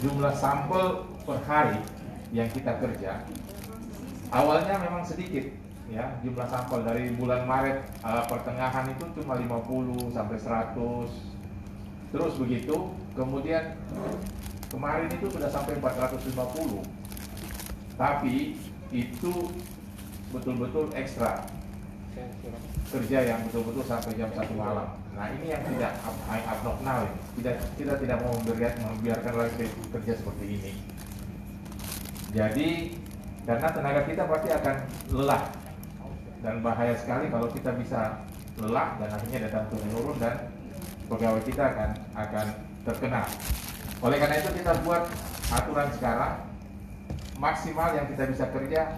jumlah 0.00 0.32
sampel 0.32 1.04
per 1.28 1.38
hari 1.44 1.76
yang 2.32 2.48
kita 2.48 2.72
kerja 2.80 3.20
awalnya 4.32 4.80
memang 4.80 5.04
sedikit 5.04 5.44
ya. 5.90 6.16
Jumlah 6.22 6.46
sampel 6.48 6.86
dari 6.86 7.12
bulan 7.18 7.44
Maret 7.44 7.78
eh, 8.00 8.24
pertengahan 8.30 8.86
itu 8.88 9.04
cuma 9.20 9.36
50 9.36 10.14
sampai 10.14 10.38
100 10.40 11.38
terus 12.10 12.34
begitu 12.42 12.90
kemudian 13.14 13.78
kemarin 14.70 15.10
itu 15.10 15.26
sudah 15.28 15.50
sampai 15.50 15.76
450 15.82 16.30
tapi 17.98 18.56
itu 18.90 19.32
betul-betul 20.30 20.88
ekstra 20.94 21.44
kerja 22.90 23.18
yang 23.22 23.40
betul-betul 23.46 23.86
sampai 23.86 24.18
jam 24.18 24.30
satu 24.34 24.54
malam. 24.58 24.98
Nah 25.14 25.30
ini 25.30 25.54
yang 25.54 25.62
tidak 25.62 25.94
ab- 26.02 26.26
abnormal, 26.26 27.06
tidak 27.38 27.56
kita 27.78 27.94
tidak 28.02 28.18
mau 28.18 28.34
membiarkan, 28.42 28.82
membiarkan 28.98 29.34
lagi 29.38 29.66
kerja 29.70 30.12
seperti 30.18 30.44
ini. 30.58 30.72
Jadi 32.34 32.68
karena 33.46 33.68
tenaga 33.70 34.02
kita 34.06 34.22
pasti 34.26 34.48
akan 34.50 34.76
lelah 35.14 35.42
dan 36.42 36.54
bahaya 36.62 36.94
sekali 36.98 37.30
kalau 37.30 37.46
kita 37.50 37.70
bisa 37.78 38.26
lelah 38.58 38.98
dan 38.98 39.08
akhirnya 39.14 39.46
datang 39.50 39.64
turun 39.70 39.86
menurun 39.90 40.16
dan 40.18 40.34
pegawai 41.06 41.42
kita 41.46 41.62
akan 41.62 41.90
akan 42.14 42.46
terkena. 42.86 43.22
Oleh 44.00 44.16
karena 44.16 44.40
itu 44.40 44.50
kita 44.56 44.72
buat 44.80 45.04
aturan 45.52 45.92
sekarang 45.92 46.48
maksimal 47.36 47.92
yang 47.92 48.08
kita 48.08 48.32
bisa 48.32 48.48
kerja 48.48 48.96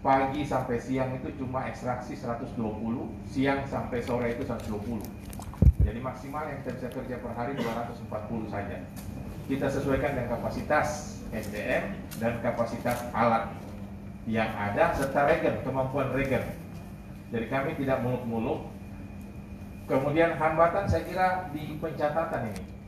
pagi 0.00 0.48
sampai 0.48 0.80
siang 0.80 1.12
itu 1.20 1.28
cuma 1.36 1.68
ekstraksi 1.68 2.16
120, 2.16 2.56
siang 3.28 3.68
sampai 3.68 4.00
sore 4.00 4.32
itu 4.32 4.48
120. 4.48 5.04
Jadi 5.84 5.98
maksimal 6.00 6.48
yang 6.48 6.64
kita 6.64 6.72
bisa 6.80 6.88
kerja 6.88 7.14
per 7.20 7.32
hari 7.36 7.52
240 7.56 8.48
saja. 8.48 8.80
Kita 9.44 9.66
sesuaikan 9.68 10.16
dengan 10.16 10.40
kapasitas 10.40 11.20
SDM 11.36 12.00
dan 12.16 12.40
kapasitas 12.40 13.12
alat 13.12 13.52
yang 14.24 14.48
ada 14.56 14.96
serta 14.96 15.28
regen, 15.28 15.60
kemampuan 15.64 16.16
regen. 16.16 16.44
Jadi 17.28 17.46
kami 17.52 17.76
tidak 17.76 18.00
muluk-muluk. 18.00 18.72
Kemudian 19.84 20.38
hambatan 20.38 20.88
saya 20.88 21.02
kira 21.04 21.28
di 21.52 21.76
pencatatan 21.76 22.54
ini. 22.54 22.79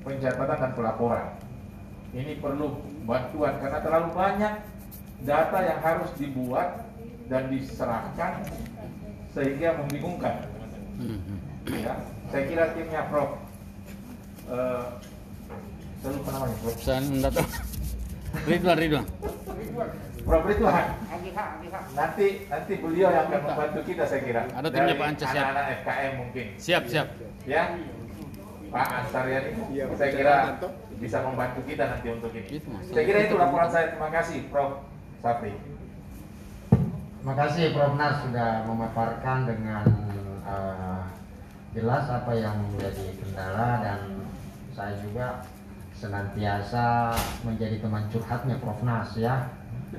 Pencatatan 0.00 0.58
dan 0.58 0.72
pelaporan. 0.72 1.26
Ini 2.10 2.40
perlu 2.40 2.80
bantuan 3.04 3.60
karena 3.60 3.78
terlalu 3.84 4.08
banyak 4.16 4.54
data 5.22 5.58
yang 5.60 5.80
harus 5.84 6.10
dibuat 6.16 6.88
dan 7.28 7.52
diserahkan 7.52 8.42
sehingga 9.30 9.78
membingungkan. 9.78 10.48
Ya, 11.70 11.94
saya 12.32 12.42
kira 12.48 12.64
timnya 12.74 13.06
Prof. 13.12 13.38
Eh, 14.50 14.84
saya 16.02 16.10
lupa 16.16 16.28
namanya 16.34 16.56
Prof. 16.64 16.76
Saya 16.80 16.98
enggak 17.04 17.32
tahu. 17.36 17.48
Ridwan, 18.48 18.76
Ridwan. 18.80 19.04
Prof 20.24 20.42
Ridwan. 20.48 20.86
Nanti 21.94 22.26
nanti 22.50 22.72
beliau 22.80 23.08
yang 23.12 23.24
akan 23.30 23.40
membantu 23.46 23.80
kita 23.86 24.04
saya 24.08 24.20
kira. 24.24 24.42
Ada 24.50 24.68
timnya 24.72 24.94
Pak 24.98 25.06
Ance, 25.14 25.24
siap. 25.30 25.44
Anak-anak 25.44 25.66
FKM 25.84 26.12
mungkin. 26.18 26.46
Siap, 26.58 26.82
siap. 26.90 27.06
Ya. 27.46 27.64
Pak 28.70 28.88
Ansarian 29.04 29.44
Iya, 29.74 29.84
saya 29.98 30.10
Pak 30.10 30.16
kira 30.16 30.36
bisa 31.02 31.18
membantu 31.26 31.60
kita 31.66 31.84
nanti 31.90 32.06
untuk 32.14 32.30
ini. 32.30 32.48
Itu, 32.62 32.68
Mas. 32.70 32.86
Saya 32.86 33.04
kira 33.04 33.18
itu 33.26 33.34
laporan 33.34 33.68
saya. 33.68 33.92
Terima 33.92 34.10
kasih 34.14 34.38
Prof. 34.46 34.86
Sapri. 35.18 35.52
Terima 37.20 37.34
kasih 37.34 37.64
Prof. 37.74 37.94
Nas 37.98 38.16
sudah 38.22 38.50
memaparkan 38.64 39.38
dengan 39.48 39.84
eh, 40.46 41.02
jelas 41.74 42.04
apa 42.06 42.32
yang 42.38 42.56
menjadi 42.70 43.06
kendala 43.18 43.70
dan 43.82 44.00
saya 44.70 44.94
juga 45.02 45.42
senantiasa 45.98 47.12
menjadi 47.42 47.82
teman 47.82 48.06
curhatnya 48.14 48.56
Prof. 48.62 48.80
Nas 48.86 49.10
ya 49.18 49.50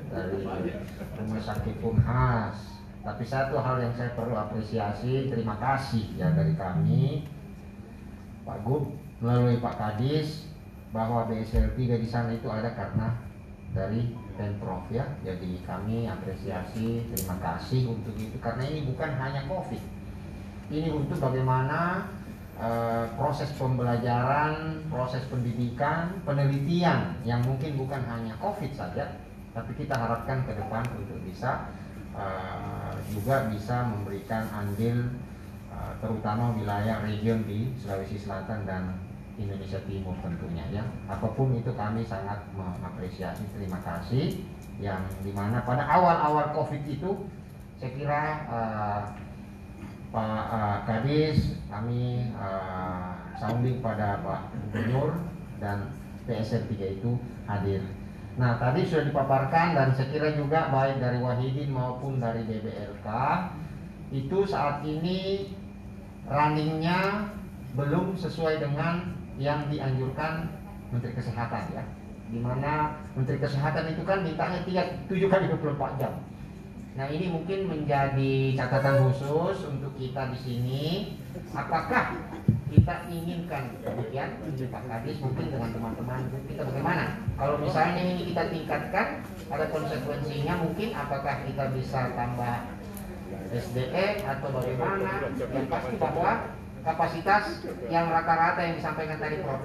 dari 0.08 0.48
Rumah 1.20 1.42
Sakit 1.44 1.76
Unhas. 1.84 2.56
Tapi 3.02 3.26
satu 3.26 3.58
hal 3.58 3.82
yang 3.82 3.92
saya 3.98 4.14
perlu 4.14 4.38
apresiasi, 4.38 5.26
terima 5.26 5.58
kasih 5.58 6.06
ya 6.14 6.30
dari 6.30 6.54
kami 6.54 7.26
Pak 8.42 8.58
Gub 8.66 8.90
melalui 9.22 9.62
Pak 9.62 9.78
Kadis 9.78 10.50
bahwa 10.92 11.24
BSL 11.30 11.72
3 11.78 12.02
di 12.02 12.08
sana 12.08 12.34
itu 12.34 12.50
ada 12.50 12.74
karena 12.74 13.16
dari 13.72 14.12
Pemprov 14.36 14.84
ya. 14.92 15.08
Jadi 15.24 15.64
kami 15.64 16.04
apresiasi, 16.04 17.08
terima 17.08 17.36
kasih 17.40 17.88
untuk 17.88 18.12
itu 18.16 18.36
karena 18.38 18.68
ini 18.68 18.84
bukan 18.88 19.10
hanya 19.16 19.48
Covid. 19.48 19.80
Ini 20.68 20.88
untuk 20.92 21.16
bagaimana 21.20 22.08
eh, 22.60 23.06
proses 23.16 23.48
pembelajaran, 23.56 24.84
proses 24.92 25.24
pendidikan, 25.32 26.20
penelitian 26.28 27.16
yang 27.24 27.40
mungkin 27.44 27.76
bukan 27.80 28.02
hanya 28.04 28.36
Covid 28.40 28.72
saja, 28.76 29.16
tapi 29.56 29.72
kita 29.76 29.96
harapkan 29.96 30.44
ke 30.44 30.52
depan 30.52 30.84
untuk 30.96 31.16
bisa 31.24 31.72
eh, 32.12 32.94
juga 33.08 33.48
bisa 33.48 33.88
memberikan 33.88 34.44
andil 34.52 35.08
terutama 36.00 36.54
wilayah 36.54 37.02
region 37.02 37.46
di 37.46 37.70
Sulawesi 37.78 38.18
Selatan 38.18 38.66
dan 38.66 38.96
Indonesia 39.40 39.80
Timur 39.88 40.14
tentunya 40.20 40.64
ya. 40.68 40.84
Apa 41.08 41.32
pun 41.32 41.56
itu 41.56 41.72
kami 41.72 42.04
sangat 42.04 42.44
mengapresiasi. 42.52 43.48
Terima 43.56 43.80
kasih 43.80 44.44
yang 44.80 45.04
di 45.24 45.32
mana 45.32 45.62
pada 45.64 45.86
awal-awal 45.88 46.52
COVID 46.52 46.82
itu 46.84 47.26
saya 47.80 47.90
kira 47.96 48.22
eh, 48.46 49.02
Pak 50.12 50.44
eh, 50.52 50.78
Kadis 50.84 51.38
kami 51.72 52.28
eh, 52.30 53.10
sounding 53.40 53.80
pada 53.80 54.20
Pak 54.20 54.40
Gubernur 54.68 55.18
dan 55.58 55.90
PSR 56.28 56.68
3 56.68 56.98
itu 57.00 57.18
hadir. 57.48 57.82
Nah 58.36 58.56
tadi 58.56 58.84
sudah 58.88 59.08
dipaparkan 59.08 59.76
dan 59.76 59.88
saya 59.92 60.08
kira 60.08 60.32
juga 60.32 60.72
baik 60.72 61.00
dari 61.00 61.18
Wahidin 61.20 61.68
maupun 61.72 62.20
dari 62.20 62.44
DBLK 62.48 63.08
itu 64.12 64.38
saat 64.44 64.84
ini 64.84 65.52
runningnya 66.28 67.30
belum 67.72 68.14
sesuai 68.14 68.60
dengan 68.60 69.16
yang 69.40 69.66
dianjurkan 69.72 70.48
Menteri 70.92 71.12
Kesehatan 71.16 71.62
ya. 71.72 71.84
Di 72.32 72.40
mana 72.40 73.00
Menteri 73.16 73.40
Kesehatan 73.40 73.92
itu 73.92 74.02
kan 74.04 74.24
mintanya 74.24 74.60
3, 74.64 75.08
7 75.08 75.32
kali 75.32 75.44
24 75.48 76.00
jam. 76.00 76.12
Nah 76.92 77.08
ini 77.08 77.32
mungkin 77.32 77.72
menjadi 77.72 78.52
catatan 78.52 79.08
khusus 79.08 79.64
untuk 79.64 79.96
kita 79.96 80.28
di 80.36 80.38
sini. 80.44 80.84
Apakah 81.56 82.20
kita 82.68 83.08
inginkan 83.08 83.72
demikian 83.80 84.36
Pak 84.68 84.82
Kadis 84.88 85.16
mungkin 85.24 85.48
dengan 85.48 85.72
teman-teman 85.72 86.20
kita 86.48 86.68
bagaimana? 86.68 87.16
Kalau 87.40 87.56
misalnya 87.60 88.00
ini 88.04 88.28
kita 88.32 88.52
tingkatkan, 88.52 89.24
ada 89.48 89.64
konsekuensinya 89.72 90.60
mungkin 90.60 90.92
apakah 90.92 91.40
kita 91.48 91.64
bisa 91.72 92.12
tambah 92.12 92.56
SDM 93.52 94.14
atau 94.24 94.48
bagaimana? 94.50 95.12
Yang 95.36 95.66
pasti 95.68 95.94
bahwa 96.00 96.30
kapasitas 96.82 97.44
yang 97.92 98.10
rata-rata 98.10 98.60
yang 98.64 98.74
disampaikan 98.80 99.20
tadi 99.20 99.36
Prof. 99.44 99.62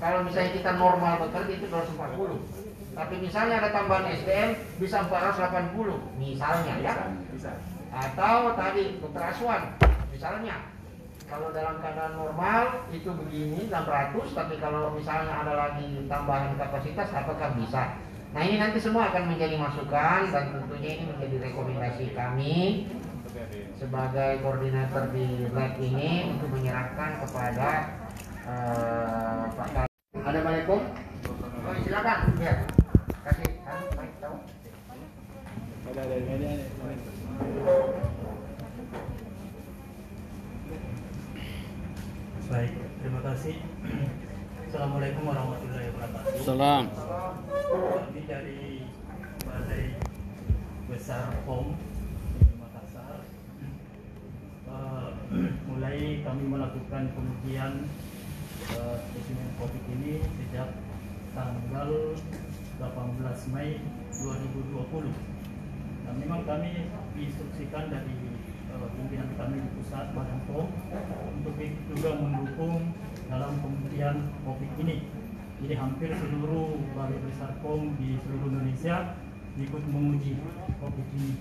Kalau 0.00 0.24
misalnya 0.24 0.56
kita 0.56 0.72
normal 0.80 1.28
bekerja 1.28 1.52
itu 1.60 1.66
240 1.68 2.70
tapi 2.90 3.14
misalnya 3.22 3.62
ada 3.62 3.70
tambahan 3.70 4.12
SDM 4.12 4.50
bisa 4.82 5.06
480 5.06 5.72
misalnya 6.18 6.74
ya 6.82 6.94
atau 7.90 8.54
tadi 8.54 8.98
dokter 8.98 9.22
Aswan 9.30 9.62
misalnya 10.10 10.68
kalau 11.30 11.54
dalam 11.54 11.78
keadaan 11.78 12.18
normal 12.18 12.82
itu 12.90 13.14
begini 13.14 13.70
600 13.70 14.34
tapi 14.34 14.58
kalau 14.58 14.90
misalnya 14.90 15.46
ada 15.46 15.54
lagi 15.54 16.02
tambahan 16.10 16.58
kapasitas 16.58 17.08
apakah 17.14 17.54
bisa 17.54 17.94
nah 18.30 18.40
ini 18.46 18.62
nanti 18.62 18.78
semua 18.78 19.10
akan 19.10 19.34
menjadi 19.34 19.58
masukan 19.58 20.30
dan 20.30 20.44
tentunya 20.54 20.90
ini 20.98 21.04
menjadi 21.10 21.36
rekomendasi 21.50 22.14
kami 22.14 22.86
sebagai 23.78 24.42
koordinator 24.42 25.08
di 25.14 25.48
lab 25.50 25.74
ini 25.80 26.30
untuk 26.34 26.48
menyerahkan 26.52 27.24
kepada 27.24 27.70
eh, 28.44 29.42
Pak 29.54 29.68
Kadis. 29.72 29.90
Ada 30.20 30.20
Assalamualaikum. 30.20 30.80
Oh, 31.64 31.74
silakan. 31.80 32.18
Ya. 32.42 32.54
Kasih. 33.24 33.50
Ada 35.90 36.00
ada 36.06 36.16
media 36.22 36.50
nih. 36.54 36.68
Baik, 42.50 42.72
terima 42.98 43.20
kasih. 43.22 43.54
Assalamualaikum 44.70 45.26
warahmatullahi 45.26 45.90
wabarakatuh. 45.90 46.46
Salam. 46.46 46.84
Kami 46.94 48.22
dari 48.22 48.86
Balai 49.42 49.98
Besar 50.86 51.42
POM 51.42 51.74
di 52.38 52.54
Makassar. 52.54 53.18
Eh, 54.70 55.06
mulai 55.74 56.22
kami 56.22 56.42
melakukan 56.46 57.02
pengujian 57.18 57.82
spesimen 59.10 59.50
COVID 59.58 59.84
ini 59.90 60.22
sejak 60.38 60.78
tanggal 61.34 62.14
18 62.78 63.50
Mei 63.50 63.82
2020. 64.22 64.86
Nah, 66.06 66.14
memang 66.14 66.46
kami 66.46 66.94
diinstruksikan 67.18 67.90
dari 67.90 68.38
eh, 68.70 68.86
pimpinan 68.94 69.34
kami 69.34 69.66
di 69.66 69.70
pusat 69.82 70.14
Badan 70.14 70.38
POM 70.46 70.70
untuk 71.42 71.58
juga 71.90 72.10
mendukung 72.22 72.94
dalam 73.30 73.52
pengujian 73.62 74.16
COVID 74.42 74.70
ini. 74.82 75.06
Jadi 75.62 75.74
hampir 75.78 76.10
seluruh 76.18 76.74
balai 76.98 77.20
besar 77.22 77.54
POM 77.62 77.94
di 78.00 78.18
seluruh 78.26 78.50
Indonesia 78.50 79.14
ikut 79.54 79.82
menguji 79.86 80.34
COVID 80.82 81.08
ini. 81.14 81.32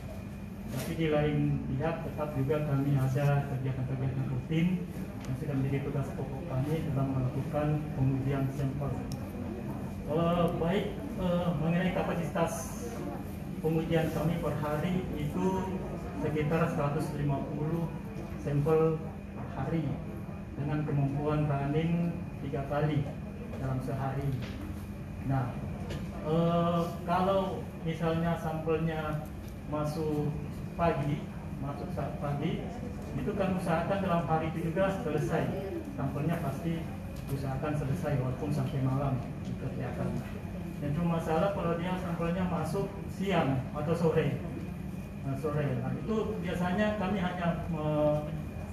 Tapi 0.70 0.92
di 0.94 1.08
lain 1.10 1.66
pihak 1.66 2.06
tetap 2.06 2.30
juga 2.38 2.62
kami 2.70 2.94
ada 2.94 3.50
kegiatan-kegiatan 3.50 4.26
rutin 4.30 4.86
yang 5.26 5.36
sudah 5.42 5.56
menjadi 5.58 5.80
tugas 5.90 6.08
pokok 6.14 6.42
kami 6.46 6.76
dalam 6.94 7.08
melakukan 7.18 7.68
pengujian 7.98 8.46
sampel. 8.54 8.94
Eh, 10.10 10.46
baik 10.62 10.86
eh, 11.22 11.50
mengenai 11.58 11.94
kapasitas 11.98 12.54
pengujian 13.66 14.14
kami 14.14 14.38
per 14.42 14.54
hari 14.62 15.06
itu 15.18 15.46
sekitar 16.22 16.70
150 16.70 17.18
sampel 18.46 18.80
per 19.34 19.46
hari 19.58 19.84
dengan 20.60 20.80
kemampuan 20.84 21.48
running 21.48 22.12
tiga 22.44 22.68
kali 22.68 23.08
dalam 23.60 23.80
sehari. 23.84 24.30
Nah, 25.28 25.56
eh, 26.28 26.82
kalau 27.08 27.64
misalnya 27.88 28.36
sampelnya 28.40 29.24
masuk 29.72 30.32
pagi, 30.76 31.24
masuk 31.64 31.88
saat 31.96 32.20
pagi, 32.20 32.64
itu 33.16 33.32
kan 33.36 33.56
usahakan 33.56 34.00
dalam 34.04 34.24
hari 34.28 34.52
itu 34.52 34.72
juga 34.72 34.92
selesai. 35.04 35.44
Sampelnya 35.96 36.40
pasti 36.44 36.84
usahakan 37.30 37.74
selesai 37.76 38.20
walaupun 38.20 38.50
sampai 38.52 38.80
malam 38.84 39.20
dikerjakan. 39.44 40.10
Dan 40.80 40.96
cuma 40.96 41.20
masalah 41.20 41.52
kalau 41.52 41.76
dia 41.76 41.92
sampelnya 42.00 42.48
masuk 42.48 42.88
siang 43.12 43.60
atau 43.76 43.92
sore. 43.92 44.40
Nah, 45.28 45.36
sore. 45.36 45.68
Nah, 45.84 45.92
itu 45.92 46.16
biasanya 46.40 46.96
kami 46.96 47.20
hanya 47.20 47.68
me- 47.68 48.24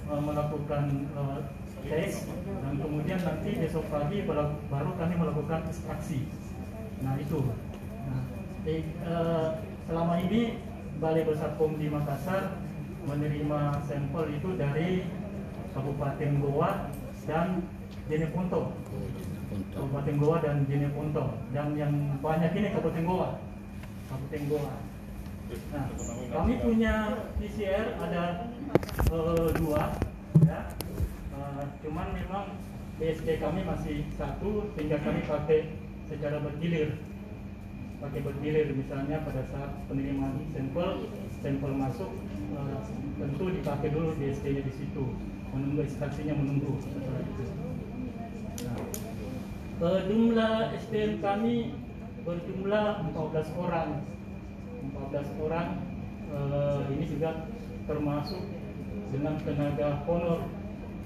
me- 0.07 0.22
melakukan 0.22 1.11
eh, 1.18 1.38
tes 1.87 2.27
dan 2.62 2.75
kemudian 2.79 3.18
nanti 3.22 3.51
besok 3.59 3.87
pagi 3.88 4.27
baru 4.70 4.90
kami 4.99 5.14
melakukan 5.14 5.66
ekstraksi. 5.70 6.27
Nah 7.03 7.14
itu. 7.20 7.40
Nah, 8.07 8.22
di- 8.66 8.90
eh, 8.90 9.49
selama 9.87 10.14
ini 10.22 10.61
Balai 10.96 11.29
Besar 11.29 11.61
POM 11.61 11.77
di 11.77 11.92
Makassar 11.92 12.57
menerima 13.07 13.85
sampel 13.85 14.25
itu 14.35 14.57
dari 14.57 15.07
Kabupaten 15.77 16.33
Goa 16.40 16.90
dan 17.29 17.62
Jeneponto. 18.09 18.72
Kabupaten 19.77 20.16
Goa 20.16 20.37
dan 20.40 20.64
Jeneponto. 20.66 21.37
Dan 21.53 21.77
yang 21.77 21.92
banyak 22.25 22.51
ini 22.57 22.72
Kabupaten 22.72 23.05
Goa. 23.05 23.31
Kabupaten 24.09 24.42
Goa. 24.49 24.72
Nah, 25.70 25.87
kami 26.35 26.53
punya 26.59 26.94
PCR 27.38 27.87
ada 28.03 28.51
eh, 29.07 29.49
dua, 29.62 29.94
ya. 30.42 30.61
Eh, 31.37 31.64
cuman 31.85 32.16
memang 32.16 32.57
BSD 32.96 33.37
kami 33.44 33.61
masih 33.61 34.09
satu, 34.16 34.72
sehingga 34.72 34.96
kami 35.05 35.20
pakai 35.29 35.68
secara 36.09 36.40
bergilir. 36.40 36.96
Pakai 38.01 38.25
bergilir, 38.25 38.72
misalnya 38.72 39.20
pada 39.20 39.44
saat 39.53 39.68
penerimaan 39.85 40.49
sampel, 40.57 41.12
sampel 41.44 41.72
masuk, 41.77 42.09
eh, 42.57 42.79
tentu 43.20 43.44
dipakai 43.53 43.92
dulu 43.92 44.16
BSD-nya 44.16 44.64
di 44.64 44.72
situ, 44.81 45.05
menunggu 45.53 45.85
ekstraksinya 45.85 46.40
menunggu 46.40 46.81
setelah. 46.81 47.20
Nah, 48.64 49.92
eh, 49.92 50.01
jumlah 50.09 50.55
SDM 50.88 51.20
kami 51.20 51.77
berjumlah 52.25 53.12
14 53.12 53.49
orang 53.55 54.03
14 54.83 55.31
orang 55.38 55.79
ini 56.90 57.07
juga 57.07 57.46
termasuk 57.87 58.42
dengan 59.14 59.38
tenaga 59.46 60.03
honor 60.11 60.42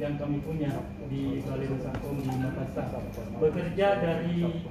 yang 0.01 0.17
kami 0.17 0.41
punya 0.41 0.73
di 1.13 1.45
Balai 1.45 1.69
POM 1.69 2.17
di 2.25 2.33
Makassar. 2.33 2.89
Bekerja 3.37 3.89
dari 4.01 4.65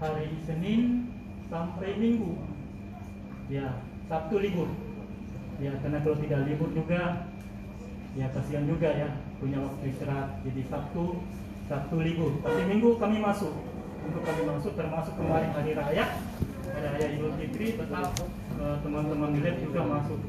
hari 0.00 0.26
Senin 0.48 1.12
sampai 1.52 2.00
Minggu. 2.00 2.40
Ya 3.52 3.84
Sabtu 4.08 4.40
libur. 4.40 4.72
Ya 5.60 5.76
karena 5.84 6.00
kalau 6.00 6.16
tidak 6.16 6.48
libur 6.48 6.72
juga 6.72 7.28
ya 8.16 8.26
kasihan 8.32 8.64
juga 8.64 8.88
ya 8.88 9.08
punya 9.36 9.60
waktu 9.60 9.92
istirahat. 9.92 10.40
Jadi 10.48 10.64
Sabtu 10.72 11.20
Sabtu 11.68 12.00
libur. 12.00 12.40
Tapi 12.40 12.64
Minggu 12.64 12.96
kami 12.96 13.20
masuk. 13.20 13.52
Untuk 14.04 14.24
kami 14.24 14.48
masuk 14.48 14.72
termasuk 14.80 15.12
kemarin 15.20 15.52
hari 15.52 15.76
raya 15.76 16.04
hari 16.72 16.88
raya 16.88 17.06
Idul 17.12 17.36
Fitri 17.36 17.76
tetap 17.76 18.16
eh, 18.60 18.76
teman-teman 18.80 19.32
di 19.36 19.40
lab 19.44 19.56
juga 19.60 19.80
masuk 19.84 20.20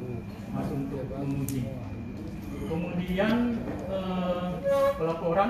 masuk 0.55 0.75
untuk 0.87 1.03
menguji 1.19 1.67
kemudian 2.65 3.59
eh, 3.89 4.47
pelaporan 4.97 5.49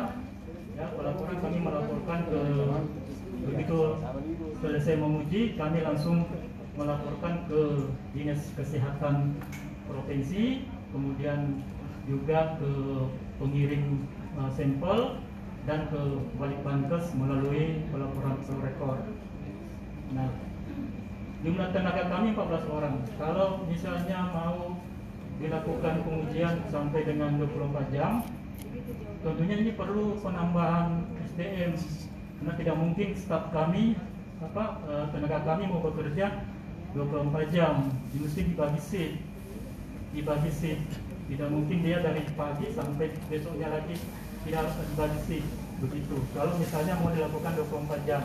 ya 0.76 0.86
pelaporan 0.92 1.38
kami 1.40 1.58
melaporkan 1.64 2.20
ke 2.28 2.42
begitu 3.46 3.78
selesai 4.60 4.96
menguji 5.00 5.56
kami 5.56 5.80
langsung 5.86 6.28
melaporkan 6.76 7.48
ke 7.48 7.92
dinas 8.12 8.52
kesehatan 8.60 9.40
provinsi 9.88 10.68
kemudian 10.92 11.64
juga 12.06 12.60
ke 12.60 12.72
pengirim 13.40 14.04
eh, 14.36 14.52
sampel 14.52 15.24
dan 15.66 15.90
ke 15.90 16.02
Balitbangkes 16.38 17.18
melalui 17.18 17.82
pelaporan 17.90 18.38
rekor. 18.62 19.02
Nah, 20.14 20.30
jumlah 21.42 21.74
tenaga 21.74 22.06
kami 22.06 22.38
14 22.38 22.70
orang. 22.70 22.96
Kalau 23.18 23.66
misalnya 23.66 24.30
mau 24.30 24.75
dilakukan 25.40 26.04
pengujian 26.08 26.56
sampai 26.72 27.04
dengan 27.04 27.36
24 27.42 27.96
jam, 27.96 28.24
tentunya 29.20 29.56
ini 29.60 29.72
perlu 29.76 30.16
penambahan 30.24 31.04
SDM 31.34 31.76
karena 32.36 32.54
tidak 32.62 32.76
mungkin 32.78 33.08
staf 33.18 33.50
kami 33.50 33.98
apa 34.44 34.84
eh, 34.86 35.06
tenaga 35.16 35.40
kami 35.48 35.64
mau 35.72 35.82
bekerja 35.82 36.46
24 36.96 37.52
jam, 37.52 37.92
mesti 38.16 38.42
dibagi 38.48 38.80
shift, 38.80 39.20
dibagi 40.16 40.52
shift. 40.52 40.88
Tidak 41.26 41.50
mungkin 41.50 41.82
dia 41.82 42.06
dari 42.06 42.22
pagi 42.38 42.70
sampai 42.70 43.10
besoknya 43.28 43.74
lagi 43.74 43.98
tidak 44.46 44.64
harus 44.64 44.76
dibagi 44.94 45.20
shift 45.28 45.50
begitu. 45.84 46.16
Kalau 46.32 46.56
misalnya 46.56 46.96
mau 47.02 47.12
dilakukan 47.12 47.52
24 47.60 48.08
jam, 48.08 48.24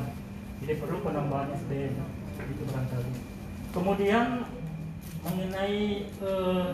jadi 0.63 0.79
perlu 0.79 1.03
penambahan 1.03 1.51
SDM 1.67 1.97
itu 2.39 2.63
barangkali. 2.69 3.13
Kemudian 3.71 4.27
mengenai 5.25 6.09
eh, 6.09 6.69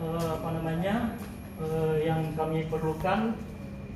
eh, 0.00 0.28
apa 0.40 0.48
namanya 0.56 1.16
eh, 1.60 2.08
yang 2.08 2.32
kami 2.32 2.64
perlukan, 2.72 3.36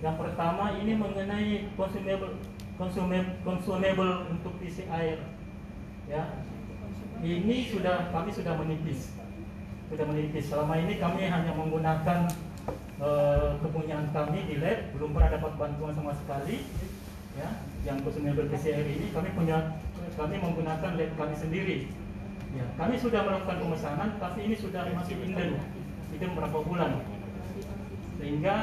yang 0.05 0.17
pertama 0.21 0.77
ini 0.77 0.93
mengenai 0.93 1.73
consumable 1.79 2.37
consumable, 2.75 3.33
consumable 3.47 4.13
untuk 4.31 4.53
PCR, 4.59 5.19
ya. 6.11 6.23
Ini 7.25 7.73
sudah 7.73 8.13
kami 8.13 8.29
sudah 8.35 8.53
menipis, 8.61 9.17
sudah 9.89 10.05
menipis. 10.05 10.45
Selama 10.51 10.77
ini 10.77 11.01
kami 11.01 11.25
hanya 11.25 11.57
menggunakan 11.57 12.29
eh, 13.01 13.51
kepunyaan 13.65 14.13
kami 14.13 14.45
di 14.51 14.61
lab, 14.61 14.93
belum 14.99 15.17
pernah 15.17 15.31
dapat 15.39 15.53
bantuan 15.57 15.93
sama 15.97 16.13
sekali, 16.13 16.69
ya. 17.39 17.49
Yang 17.85 17.97
consumable 18.05 18.49
PCR 18.53 18.85
ini 18.85 19.09
kami 19.15 19.33
punya, 19.33 19.79
kami 20.19 20.35
menggunakan 20.37 20.91
lab 20.99 21.11
kami 21.17 21.35
sendiri. 21.39 21.89
Ya, 22.55 22.67
kami 22.79 22.95
sudah 22.95 23.27
melakukan 23.27 23.59
pemesanan, 23.67 24.15
tapi 24.23 24.47
ini 24.47 24.55
sudah 24.55 24.87
masih 24.95 25.19
inden, 25.19 25.59
itu 26.15 26.23
beberapa 26.23 26.63
bulan, 26.63 27.03
sehingga 28.15 28.57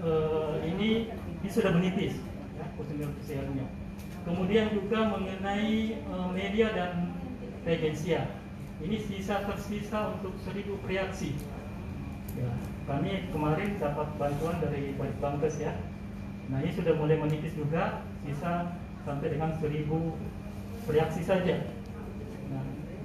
eh, 0.00 0.54
ini 0.72 1.12
ini 1.44 1.48
sudah 1.52 1.76
menipis, 1.76 2.16
ya, 2.56 2.64
consumable 2.80 3.12
PCR-nya. 3.20 3.66
Kemudian 4.24 4.72
juga 4.72 5.12
mengenai 5.12 6.00
eh, 6.00 6.28
media 6.32 6.72
dan 6.72 7.12
reagensia, 7.68 8.24
ini 8.80 8.96
sisa 9.04 9.44
tersisa 9.44 10.16
untuk 10.16 10.32
1000 10.48 10.72
reaksi. 10.88 11.36
Ya, 12.40 12.48
kami 12.88 13.28
kemarin 13.36 13.76
dapat 13.76 14.08
bantuan 14.16 14.56
dari 14.64 14.96
Balitbangkes 14.96 15.60
ya. 15.60 15.76
Nah 16.48 16.64
ini 16.64 16.72
sudah 16.72 16.96
mulai 16.96 17.20
menipis 17.20 17.52
juga, 17.52 18.00
sisa 18.24 18.80
sampai 19.04 19.28
dengan 19.28 19.52
1000 19.60 19.92
reaksi 20.88 21.20
saja. 21.20 21.75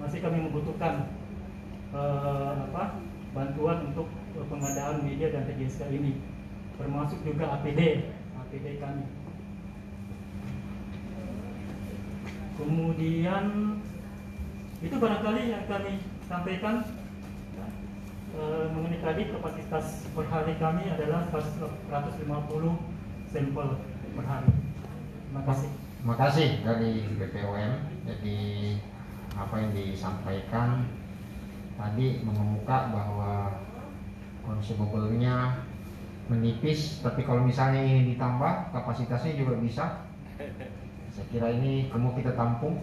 Masih 0.02 0.20
kami 0.20 0.38
membutuhkan 0.50 1.14
eh, 1.94 2.54
apa 2.74 2.98
bantuan 3.32 3.94
untuk 3.94 4.10
pengadaan 4.36 5.06
media 5.06 5.32
dan 5.32 5.48
TGSK 5.48 5.88
ini 5.94 6.20
termasuk 6.76 7.22
juga 7.22 7.62
APD 7.62 8.10
APD 8.42 8.68
kami. 8.82 9.06
Kemudian 12.60 13.46
itu 14.82 14.96
barangkali 14.98 15.42
yang 15.54 15.66
kami 15.70 16.02
sampaikan 16.26 16.76
eh, 18.36 18.66
mengenai 18.74 19.00
tadi 19.00 19.22
kapasitas 19.32 20.10
per 20.12 20.26
hari 20.28 20.58
kami 20.58 20.84
adalah 20.90 21.30
150 21.32 22.20
sampel 23.32 23.68
per 24.18 24.26
hari. 24.28 24.52
Terima 25.32 25.42
kasih. 25.48 25.70
Terima 25.72 26.16
kasih 26.18 26.50
dari 26.66 26.94
BPOM. 27.16 27.72
Jadi 28.10 28.38
apa 29.36 29.56
yang 29.60 29.72
disampaikan 29.76 30.88
tadi 31.80 32.22
mengemuka 32.22 32.92
bahwa 32.92 33.58
consumable-nya 34.46 35.66
menipis, 36.30 37.04
tapi 37.04 37.28
kalau 37.28 37.44
misalnya 37.44 37.82
ini 37.84 38.16
ditambah 38.16 38.72
kapasitasnya 38.72 39.36
juga 39.36 39.60
bisa. 39.60 39.86
Saya 41.12 41.26
kira 41.28 41.52
ini 41.52 41.92
kamu 41.92 42.16
kita 42.24 42.32
tampung 42.40 42.80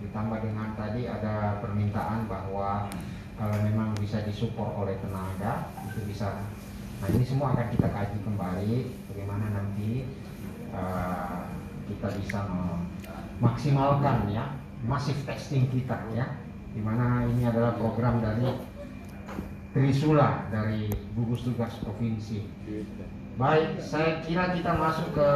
ditambah 0.00 0.38
dengan 0.40 0.72
tadi 0.76 1.04
ada 1.04 1.60
permintaan 1.60 2.24
bahwa 2.24 2.88
kalau 3.36 3.56
memang 3.60 3.92
bisa 4.00 4.24
disupport 4.24 4.72
oleh 4.80 4.96
tenaga 5.04 5.68
itu 5.92 6.00
bisa. 6.08 6.40
Nah 7.04 7.08
ini 7.12 7.24
semua 7.24 7.52
akan 7.52 7.68
kita 7.68 7.88
kaji 7.92 8.18
kembali 8.24 8.74
bagaimana 9.12 9.46
nanti 9.52 10.08
eh, 10.72 11.40
kita 11.92 12.08
bisa 12.16 12.38
memaksimalkan 12.48 14.32
ya 14.32 14.56
masif 14.84 15.16
testing 15.24 15.70
kita 15.72 15.96
ya 16.12 16.36
di 16.76 16.84
mana 16.84 17.24
ini 17.24 17.48
adalah 17.48 17.78
program 17.80 18.20
dari 18.20 18.52
Trisula 19.72 20.48
dari 20.52 20.92
gugus 21.16 21.44
tugas 21.44 21.72
provinsi 21.80 22.44
baik 23.36 23.80
saya 23.80 24.20
kira 24.24 24.52
kita 24.52 24.76
masuk 24.76 25.16
ke 25.16 25.28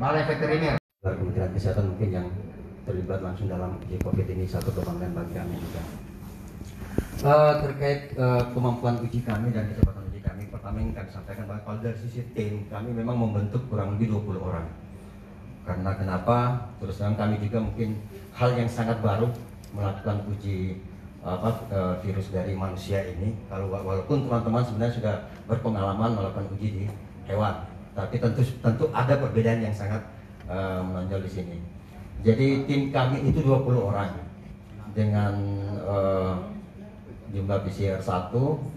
balai 0.00 0.24
veteriner 0.24 0.80
Kementerian 1.02 1.50
Kesehatan 1.50 1.90
mungkin 1.90 2.10
yang 2.14 2.28
terlibat 2.86 3.26
langsung 3.26 3.50
dalam 3.50 3.74
uji 3.82 3.98
COVID 4.06 4.22
ini 4.22 4.46
satu 4.46 4.70
kebanggaan 4.70 5.14
bagi 5.14 5.34
kami 5.34 5.54
juga. 5.58 5.82
Eh, 7.22 7.54
terkait 7.62 8.00
eh, 8.14 8.42
kemampuan 8.54 9.02
uji 9.02 9.22
kami 9.22 9.54
dan 9.54 9.70
kecepatan 9.70 10.02
uji 10.10 10.22
kami, 10.22 10.42
pertama 10.50 10.78
yang 10.78 10.94
kami 10.94 11.10
sampaikan 11.10 11.46
bahwa 11.50 11.62
kalau 11.66 11.78
dari 11.82 11.98
sisi 11.98 12.22
tim 12.34 12.70
kami 12.70 12.94
memang 12.94 13.18
membentuk 13.18 13.66
kurang 13.66 13.98
lebih 13.98 14.14
20 14.14 14.42
orang. 14.42 14.66
Karena 15.62 15.94
kenapa? 15.94 16.66
Terus 16.82 16.98
terang 16.98 17.14
kami 17.14 17.38
juga 17.38 17.62
mungkin 17.62 18.02
hal 18.34 18.58
yang 18.58 18.66
sangat 18.66 18.98
baru 18.98 19.30
melakukan 19.72 20.26
uji 20.26 20.82
apa 21.22 21.54
eh, 21.70 21.94
virus 22.02 22.34
dari 22.34 22.52
manusia 22.58 22.98
ini. 23.06 23.38
Kalau 23.46 23.70
wa- 23.70 23.86
walaupun 23.86 24.26
teman-teman 24.26 24.62
sebenarnya 24.66 24.94
sudah 24.98 25.14
berpengalaman 25.46 26.18
melakukan 26.18 26.50
uji 26.58 26.68
di 26.82 26.84
hewan, 27.30 27.62
tapi 27.94 28.18
tentu 28.18 28.42
tentu 28.58 28.90
ada 28.90 29.14
perbedaan 29.14 29.62
yang 29.62 29.74
sangat 29.74 30.02
eh, 30.50 30.80
menonjol 30.82 31.22
di 31.22 31.30
sini. 31.30 31.58
Jadi 32.26 32.66
tim 32.66 32.90
kami 32.90 33.22
itu 33.30 33.42
20 33.42 33.70
orang 33.78 34.10
dengan 34.98 35.34
eh, 35.78 36.34
jumlah 37.32 37.58
PCR 37.64 38.02
1, 38.02 38.34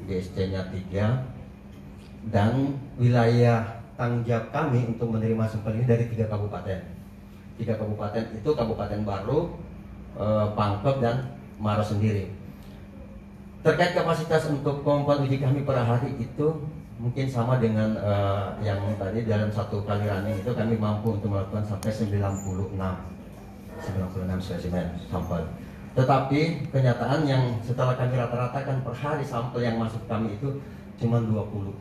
DSC-nya 0.08 0.62
3 0.70 2.32
dan 2.32 2.78
wilayah 2.98 3.66
tanggung 3.96 4.24
jawab 4.28 4.52
kami 4.52 4.80
untuk 4.92 5.08
menerima 5.16 5.44
sampel 5.48 5.80
ini 5.80 5.86
dari 5.88 6.06
tiga 6.12 6.28
kabupaten. 6.28 6.80
Tiga 7.56 7.74
kabupaten 7.80 8.24
itu 8.36 8.50
Kabupaten 8.52 9.02
Baru, 9.08 9.56
eh, 10.20 10.48
Pangkep 10.52 10.96
dan 11.00 11.32
Maros 11.56 11.96
sendiri. 11.96 12.28
Terkait 13.64 13.96
kapasitas 13.96 14.52
untuk 14.52 14.84
kemampuan 14.84 15.24
uji 15.24 15.40
kami 15.40 15.64
per 15.64 15.80
hari 15.80 16.14
itu 16.20 16.48
mungkin 17.00 17.26
sama 17.32 17.56
dengan 17.60 17.96
eh, 17.96 18.48
yang 18.68 18.80
tadi 19.00 19.24
dalam 19.24 19.48
satu 19.52 19.84
kali 19.88 20.04
running 20.04 20.36
itu 20.36 20.52
kami 20.52 20.76
mampu 20.76 21.16
untuk 21.16 21.32
melakukan 21.32 21.64
sampai 21.64 21.92
96 21.92 22.76
96 22.76 24.44
spesimen 24.44 24.88
sampel. 25.08 25.44
Tetapi 25.96 26.72
kenyataan 26.76 27.24
yang 27.24 27.44
setelah 27.64 27.96
kami 27.96 28.20
rata-ratakan 28.20 28.84
per 28.84 28.92
hari 28.92 29.24
sampel 29.24 29.64
yang 29.64 29.80
masuk 29.80 30.04
kami 30.12 30.36
itu 30.36 30.60
cuma 31.00 31.24
20 31.24 31.72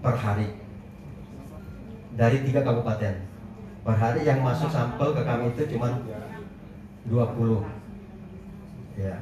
per 0.00 0.16
hari 0.16 0.61
dari 2.16 2.44
tiga 2.44 2.60
kabupaten. 2.60 3.14
Per 3.82 3.96
hari 3.98 4.22
yang 4.22 4.44
masuk 4.46 4.70
sampel 4.70 5.10
ke 5.10 5.22
kami 5.26 5.50
itu 5.50 5.62
cuma 5.74 5.90
20 7.08 7.66
ya. 8.94 9.16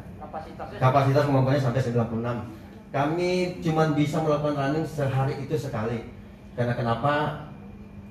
Kapasitas 0.79 1.25
kemampuannya 1.27 1.59
sampai 1.59 1.81
96 1.81 2.61
kami 2.91 3.31
cuma 3.63 3.95
bisa 3.95 4.19
melakukan 4.21 4.55
running 4.59 4.87
sehari 4.87 5.35
itu 5.41 5.55
sekali. 5.57 6.11
Karena 6.59 6.75
kenapa? 6.75 7.47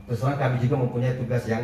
Terus 0.08 0.26
terang 0.26 0.39
kami 0.42 0.56
juga 0.58 0.76
mempunyai 0.82 1.20
tugas 1.22 1.46
yang 1.46 1.62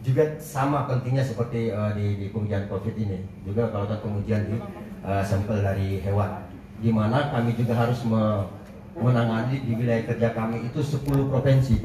juga 0.00 0.24
sama 0.40 0.88
pentingnya 0.88 1.20
seperti 1.20 1.68
eh, 1.68 1.90
di, 1.98 2.06
di 2.16 2.26
pengujian 2.32 2.64
covid 2.70 2.94
ini. 2.96 3.28
Juga 3.44 3.68
melakukan 3.68 4.00
pengujian 4.00 4.42
di 4.48 4.56
eh, 5.04 5.22
sampel 5.26 5.60
dari 5.60 6.00
hewan. 6.00 6.48
Di 6.80 6.88
mana 6.88 7.28
kami 7.28 7.52
juga 7.58 7.76
harus 7.76 8.00
me- 8.08 8.46
menangani 8.94 9.66
di 9.66 9.74
wilayah 9.74 10.06
kerja 10.06 10.30
kami 10.32 10.70
itu 10.70 10.78
10 10.78 11.02
provinsi 11.26 11.82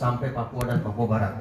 sampai 0.00 0.32
Papua 0.32 0.64
dan 0.64 0.80
Papua 0.80 1.04
Barat. 1.04 1.34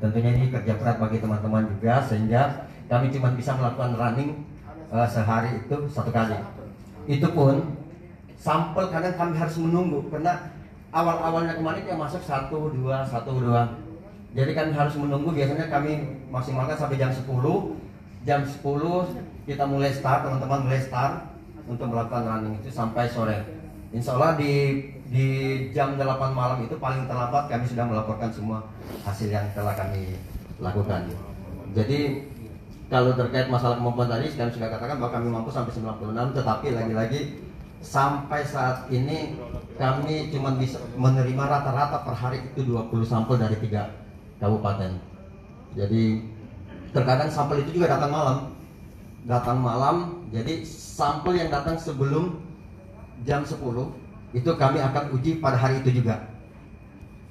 Tentunya 0.00 0.32
ini 0.32 0.48
kerja 0.48 0.72
berat 0.80 0.96
bagi 0.96 1.20
teman-teman 1.20 1.68
juga 1.76 2.00
sehingga 2.00 2.64
kami 2.88 3.12
cuma 3.12 3.28
bisa 3.36 3.52
melakukan 3.52 3.92
running 3.92 4.40
eh, 4.88 5.08
sehari 5.12 5.60
itu 5.60 5.76
satu 5.92 6.08
kali. 6.08 6.40
Itu 7.04 7.28
pun 7.36 7.76
sampel 8.40 8.88
kadang 8.88 9.12
kami 9.20 9.36
harus 9.36 9.60
menunggu 9.60 10.08
karena 10.08 10.48
awal-awalnya 10.96 11.60
kemarin 11.60 11.84
yang 11.84 12.00
masuk 12.00 12.24
satu 12.24 12.72
dua 12.72 13.04
satu 13.04 13.36
dua. 13.36 13.68
Jadi 14.32 14.52
kami 14.56 14.72
harus 14.72 14.96
menunggu 14.96 15.32
biasanya 15.32 15.68
kami 15.68 16.24
maksimalkan 16.32 16.76
sampai 16.76 17.00
jam 17.00 17.08
10 17.08 17.24
jam 18.28 18.40
10 18.44 18.60
kita 19.48 19.64
mulai 19.64 19.88
start 19.88 20.28
teman-teman 20.28 20.68
mulai 20.68 20.80
start 20.82 21.24
untuk 21.64 21.88
melakukan 21.88 22.24
running 22.24 22.56
itu 22.60 22.68
sampai 22.68 23.08
sore. 23.08 23.44
Insya 23.96 24.12
Allah 24.18 24.36
di 24.36 24.52
di 25.06 25.28
jam 25.70 25.94
8 25.94 26.02
malam 26.34 26.58
itu 26.66 26.74
paling 26.82 27.06
terlambat 27.06 27.46
kami 27.46 27.64
sudah 27.66 27.84
melaporkan 27.86 28.30
semua 28.30 28.58
hasil 29.06 29.30
yang 29.30 29.46
telah 29.54 29.74
kami 29.78 30.18
lakukan. 30.58 31.06
Jadi 31.74 32.26
kalau 32.86 33.14
terkait 33.14 33.50
masalah 33.50 33.78
kemampuan 33.78 34.10
tadi 34.10 34.30
kami 34.34 34.50
sudah 34.50 34.68
katakan 34.70 34.98
bahwa 34.98 35.12
kami 35.14 35.28
mampu 35.30 35.50
sampai 35.50 35.74
96 35.74 36.38
tetapi 36.38 36.66
lagi-lagi 36.74 37.20
sampai 37.82 38.40
saat 38.42 38.86
ini 38.90 39.38
kami 39.78 40.32
cuma 40.32 40.56
bisa 40.56 40.80
menerima 40.96 41.44
rata-rata 41.44 42.02
per 42.02 42.14
hari 42.16 42.38
itu 42.42 42.66
20 42.66 42.90
sampel 43.06 43.36
dari 43.38 43.56
tiga 43.62 43.90
kabupaten. 44.42 44.98
Jadi 45.76 46.24
terkadang 46.90 47.28
sampel 47.28 47.62
itu 47.62 47.78
juga 47.78 47.94
datang 47.94 48.10
malam. 48.10 48.38
Datang 49.26 49.58
malam 49.58 49.96
jadi 50.30 50.62
sampel 50.66 51.38
yang 51.38 51.50
datang 51.50 51.74
sebelum 51.78 52.38
jam 53.26 53.42
10 53.42 53.58
itu 54.34 54.50
kami 54.56 54.82
akan 54.82 55.14
uji 55.14 55.38
pada 55.38 55.58
hari 55.58 55.82
itu 55.84 56.02
juga 56.02 56.26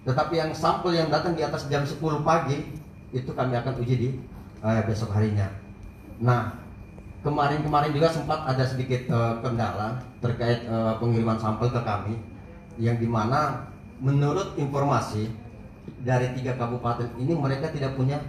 tetapi 0.06 0.38
yang 0.38 0.54
sampel 0.54 0.94
yang 0.94 1.10
datang 1.10 1.34
di 1.34 1.42
atas 1.42 1.66
jam 1.66 1.82
10 1.82 1.98
pagi 2.22 2.62
itu 3.10 3.32
kami 3.34 3.58
akan 3.58 3.74
uji 3.82 3.96
di 3.98 4.10
eh, 4.62 4.82
besok 4.86 5.10
harinya. 5.18 5.50
Nah, 6.22 6.54
kemarin-kemarin 7.26 7.90
juga 7.90 8.14
sempat 8.14 8.46
ada 8.46 8.62
sedikit 8.62 9.02
eh, 9.10 9.34
kendala 9.42 9.98
terkait 10.22 10.62
eh, 10.70 10.94
pengiriman 11.02 11.42
sampel 11.42 11.74
ke 11.74 11.82
kami 11.82 12.14
yang 12.78 13.02
di 13.02 13.10
mana 13.10 13.66
menurut 13.98 14.54
informasi 14.62 15.34
dari 16.06 16.30
tiga 16.38 16.54
kabupaten 16.54 17.10
ini 17.18 17.34
mereka 17.34 17.74
tidak 17.74 17.98
punya 17.98 18.22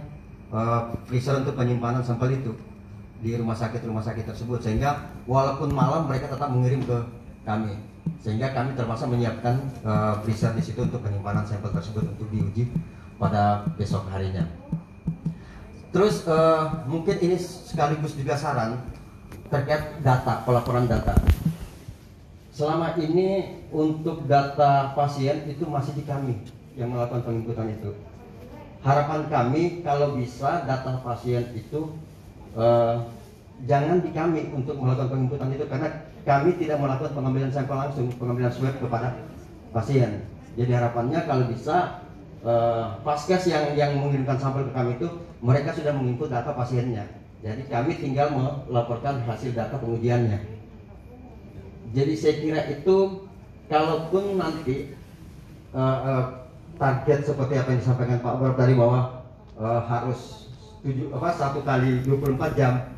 eh, 0.49 0.81
freezer 1.05 1.37
untuk 1.45 1.53
penyimpanan 1.53 2.01
sampel 2.01 2.33
itu 2.33 2.57
di 3.21 3.37
rumah 3.37 3.53
sakit 3.53 3.85
rumah 3.85 4.01
sakit 4.01 4.25
tersebut 4.33 4.65
sehingga 4.65 5.13
walaupun 5.29 5.69
malam 5.69 6.09
mereka 6.09 6.33
tetap 6.33 6.49
mengirim 6.49 6.81
ke 6.85 6.97
kami 7.47 7.79
sehingga 8.19 8.51
kami 8.51 8.75
terpaksa 8.75 9.07
menyiapkan 9.07 9.55
eh, 9.87 10.13
freezer 10.27 10.51
di 10.51 10.63
situ 10.63 10.83
untuk 10.83 10.99
penyimpanan 10.99 11.47
sampel 11.47 11.71
tersebut 11.71 12.03
untuk 12.03 12.27
diuji 12.27 12.67
pada 13.15 13.63
besok 13.79 14.03
harinya. 14.11 14.43
Terus 15.95 16.27
eh, 16.27 16.63
mungkin 16.91 17.15
ini 17.23 17.39
sekaligus 17.39 18.19
juga 18.19 18.35
saran 18.35 18.83
terkait 19.47 20.03
data 20.03 20.43
pelaporan 20.43 20.91
data. 20.91 21.15
Selama 22.51 22.97
ini 22.99 23.63
untuk 23.71 24.25
data 24.27 24.91
pasien 24.97 25.47
itu 25.47 25.63
masih 25.63 25.95
di 25.95 26.03
kami 26.03 26.35
yang 26.75 26.91
melakukan 26.91 27.23
penginputan 27.23 27.69
itu. 27.71 27.95
Harapan 28.83 29.29
kami 29.31 29.81
kalau 29.87 30.19
bisa 30.19 30.67
data 30.67 30.99
pasien 30.99 31.47
itu 31.55 31.95
eh, 32.59 32.95
jangan 33.65 34.03
di 34.03 34.11
kami 34.11 34.51
untuk 34.51 34.75
melakukan 34.77 35.15
penginputan 35.15 35.49
itu 35.55 35.65
karena 35.65 36.06
kami 36.27 36.59
tidak 36.59 36.83
melakukan 36.83 37.15
pengambilan 37.15 37.47
sampel 37.47 37.79
langsung, 37.79 38.11
pengambilan 38.19 38.51
swab 38.51 38.75
kepada 38.75 39.15
pasien. 39.71 40.27
Jadi 40.59 40.71
harapannya 40.75 41.23
kalau 41.23 41.47
bisa 41.47 42.03
eh, 42.43 42.85
paskes 43.07 43.47
yang 43.47 43.71
yang 43.79 43.95
mengirimkan 43.95 44.35
sampel 44.35 44.67
ke 44.67 44.75
kami 44.75 44.99
itu 44.99 45.07
mereka 45.39 45.71
sudah 45.71 45.95
menginput 45.95 46.27
data 46.27 46.51
pasiennya. 46.51 47.07
Jadi 47.39 47.69
kami 47.71 47.95
tinggal 47.95 48.33
melaporkan 48.67 49.23
hasil 49.23 49.55
data 49.55 49.79
pengujiannya. 49.79 50.41
Jadi 51.95 52.13
saya 52.19 52.35
kira 52.43 52.61
itu 52.67 53.23
kalaupun 53.71 54.35
nanti 54.35 54.91
uh, 55.71 55.99
uh, 56.03 56.23
target 56.75 57.23
seperti 57.23 57.53
apa 57.55 57.67
yang 57.71 57.79
disampaikan 57.79 58.19
Pak 58.19 58.35
Bar 58.41 58.53
tadi 58.59 58.73
bahwa 58.75 59.23
uh, 59.55 59.81
harus 59.87 60.51
tujuh 60.83 61.13
apa 61.15 61.29
satu 61.31 61.63
kali 61.63 62.03
24 62.03 62.59
jam 62.59 62.96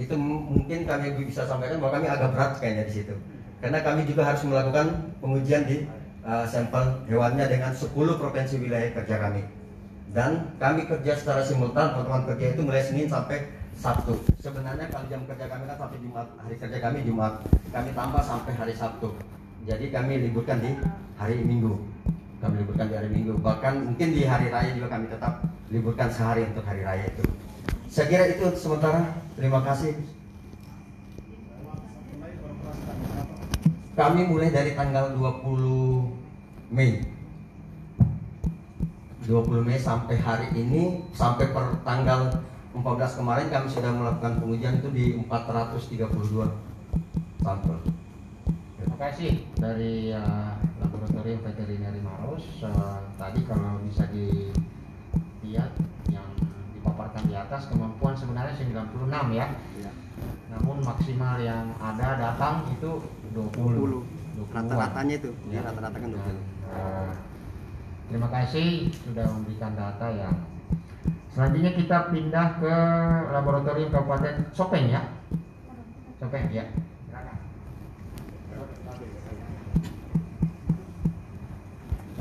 itu 0.00 0.14
mungkin 0.16 0.88
kami 0.88 1.12
bisa 1.20 1.44
sampaikan 1.44 1.76
bahwa 1.76 2.00
kami 2.00 2.06
agak 2.08 2.32
berat 2.32 2.52
kayaknya 2.56 2.84
di 2.88 2.94
situ. 3.02 3.14
Karena 3.60 3.78
kami 3.84 4.08
juga 4.08 4.24
harus 4.24 4.42
melakukan 4.48 4.86
pengujian 5.20 5.62
di 5.68 5.84
uh, 6.24 6.48
sampel 6.48 7.04
hewannya 7.06 7.46
dengan 7.46 7.70
10 7.76 7.92
provinsi 7.92 8.54
wilayah 8.58 8.90
kerja 8.96 9.16
kami. 9.20 9.42
Dan 10.12 10.56
kami 10.60 10.88
kerja 10.88 11.16
secara 11.16 11.40
simultan 11.44 11.92
teman-teman 11.92 12.24
kerja 12.32 12.46
itu 12.56 12.60
mulai 12.64 12.84
Senin 12.84 13.08
sampai 13.08 13.48
Sabtu. 13.76 14.20
Sebenarnya 14.40 14.88
kalau 14.92 15.08
jam 15.08 15.24
kerja 15.24 15.48
kami 15.48 15.64
kan 15.64 15.76
sampai 15.80 15.98
Jumat 16.04 16.26
hari 16.36 16.56
kerja 16.60 16.78
kami 16.80 16.98
Jumat. 17.04 17.32
Kami 17.72 17.90
tambah 17.96 18.22
sampai 18.24 18.52
hari 18.52 18.74
Sabtu. 18.76 19.08
Jadi 19.64 19.88
kami 19.88 20.12
liburkan 20.28 20.60
di 20.60 20.76
hari 21.16 21.40
Minggu. 21.40 21.80
Kami 22.44 22.54
liburkan 22.60 22.86
di 22.92 22.94
hari 22.98 23.08
Minggu. 23.08 23.40
Bahkan 23.40 23.94
mungkin 23.94 24.08
di 24.12 24.26
hari 24.28 24.52
raya 24.52 24.72
juga 24.76 24.88
kami 24.92 25.08
tetap 25.08 25.40
liburkan 25.72 26.08
sehari 26.12 26.44
untuk 26.44 26.64
hari 26.68 26.84
raya 26.84 27.08
itu 27.08 27.24
saya 27.92 28.08
kira 28.08 28.24
itu 28.24 28.48
sementara 28.56 29.20
terima 29.36 29.60
kasih 29.60 29.92
kami 33.92 34.24
mulai 34.24 34.48
dari 34.48 34.72
tanggal 34.72 35.12
20 35.12 36.72
Mei 36.72 37.04
20 39.28 39.68
Mei 39.68 39.76
sampai 39.76 40.16
hari 40.16 40.56
ini 40.56 41.04
sampai 41.12 41.52
per 41.52 41.84
tanggal 41.84 42.32
14 42.72 43.20
kemarin 43.20 43.52
kami 43.52 43.68
sudah 43.68 43.92
melakukan 43.92 44.40
pengujian 44.40 44.80
itu 44.80 44.88
di 44.88 45.04
432 45.28 46.08
sampel. 47.44 47.76
Terima 48.80 48.96
kasih 48.96 49.44
dari 49.60 50.16
uh, 50.16 50.56
laboratorium 50.80 51.44
veterinary 51.44 52.00
Maros. 52.00 52.64
Uh, 52.64 53.04
tadi 53.20 53.44
kalau 53.44 53.84
bisa 53.84 54.08
dilihat 54.08 55.76
di 57.26 57.34
atas 57.34 57.70
kemampuan 57.70 58.14
sebenarnya 58.16 58.54
96 58.58 59.32
ya. 59.32 59.46
Namun 60.52 60.84
maksimal 60.84 61.40
yang 61.40 61.72
ada 61.80 62.18
datang 62.20 62.68
itu 62.68 63.00
20. 63.32 64.04
20. 64.36 64.52
Rata-ratanya 64.52 65.14
itu, 65.16 65.30
Ya. 65.48 65.60
ya 65.62 65.70
rata-rata 65.70 65.96
kan 65.96 66.10
20. 66.12 66.36
Uh, 66.72 67.10
terima 68.08 68.28
kasih 68.28 68.92
sudah 68.92 69.26
memberikan 69.28 69.72
data 69.76 70.06
yang 70.12 70.34
selanjutnya 71.32 71.72
kita 71.72 72.12
pindah 72.12 72.60
ke 72.60 72.74
laboratorium 73.32 73.88
Kabupaten 73.88 74.52
Sopeng 74.52 74.92
ya. 74.92 75.02
Sopeng 76.20 76.48
ya. 76.52 76.68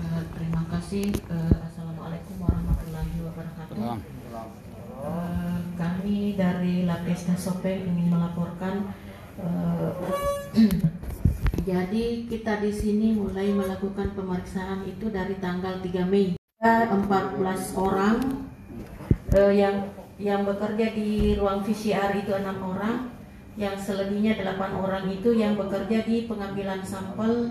Eh, 0.02 0.24
terima 0.36 0.64
kasih. 0.72 1.08
Eh, 1.12 1.56
Assalamualaikum 1.64 2.36
warahmatullahi 2.44 3.18
wabarakatuh. 3.24 4.21
Eh, 5.02 5.58
kami 5.82 6.38
dari 6.38 6.86
Lapkesda 6.86 7.34
Sopeng 7.34 7.90
ingin 7.90 8.14
melaporkan. 8.14 8.94
eh, 9.42 9.92
jadi 11.70 12.06
kita 12.30 12.62
di 12.62 12.70
sini 12.70 13.18
mulai 13.18 13.50
melakukan 13.50 14.14
pemeriksaan 14.14 14.86
itu 14.86 15.10
dari 15.10 15.42
tanggal 15.42 15.82
3 15.82 16.06
Mei. 16.06 16.38
Ada 16.62 16.94
14 16.94 17.74
orang 17.74 18.46
eh, 19.34 19.54
yang 19.58 19.90
yang 20.22 20.46
bekerja 20.46 20.94
di 20.94 21.34
ruang 21.34 21.66
VCR 21.66 22.22
itu 22.22 22.30
enam 22.38 22.62
orang, 22.62 23.10
yang 23.58 23.74
selebihnya 23.74 24.38
delapan 24.38 24.78
orang 24.78 25.10
itu 25.10 25.34
yang 25.34 25.58
bekerja 25.58 26.06
di 26.06 26.30
pengambilan 26.30 26.86
sampel 26.86 27.50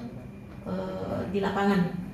eh, 0.71 1.21
di 1.35 1.43
lapangan. 1.43 2.10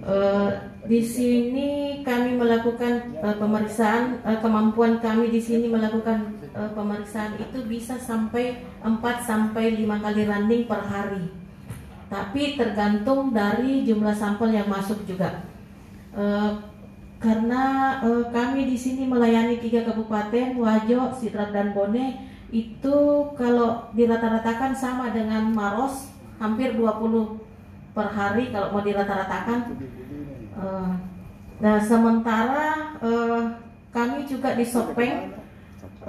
Eh, 0.00 0.50
di 0.88 1.04
sini 1.04 2.00
kami 2.00 2.40
melakukan 2.40 3.20
eh, 3.20 3.36
pemeriksaan 3.36 4.24
eh, 4.24 4.40
kemampuan 4.40 4.96
kami 4.96 5.28
di 5.28 5.36
sini 5.36 5.68
melakukan 5.68 6.40
eh, 6.56 6.70
pemeriksaan 6.72 7.36
itu 7.36 7.68
bisa 7.68 8.00
sampai 8.00 8.64
4 8.80 8.96
sampai 9.20 9.76
5 9.76 10.00
kali 10.00 10.22
running 10.24 10.64
per 10.64 10.80
hari. 10.88 11.28
Tapi 12.08 12.56
tergantung 12.56 13.36
dari 13.36 13.84
jumlah 13.84 14.16
sampel 14.16 14.56
yang 14.56 14.72
masuk 14.72 15.04
juga. 15.04 15.44
Eh, 16.16 16.52
karena 17.20 17.64
eh, 18.00 18.24
kami 18.32 18.64
di 18.64 18.80
sini 18.80 19.04
melayani 19.04 19.60
tiga 19.60 19.84
kabupaten 19.84 20.56
Wajo, 20.56 21.12
Sidrap 21.12 21.52
dan 21.52 21.76
Bone 21.76 22.16
itu 22.48 22.96
kalau 23.36 23.92
dirata-ratakan 23.92 24.72
sama 24.72 25.12
dengan 25.12 25.52
Maros 25.52 26.08
hampir 26.40 26.72
20 26.72 27.39
per 28.00 28.08
hari 28.16 28.48
kalau 28.48 28.72
mau 28.72 28.80
dirata-ratakan. 28.80 29.76
Eh, 30.56 30.92
nah 31.60 31.76
sementara 31.76 32.96
eh, 33.04 33.42
kami 33.92 34.24
juga 34.24 34.56
di 34.56 34.64
Sopeng 34.64 35.36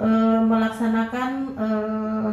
eh, 0.00 0.38
melaksanakan 0.40 1.30
eh, 1.52 2.30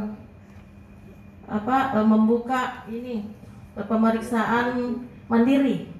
apa 1.52 1.78
eh, 2.00 2.08
membuka 2.08 2.88
ini 2.88 3.28
eh, 3.76 3.84
pemeriksaan 3.84 5.04
mandiri. 5.28 5.92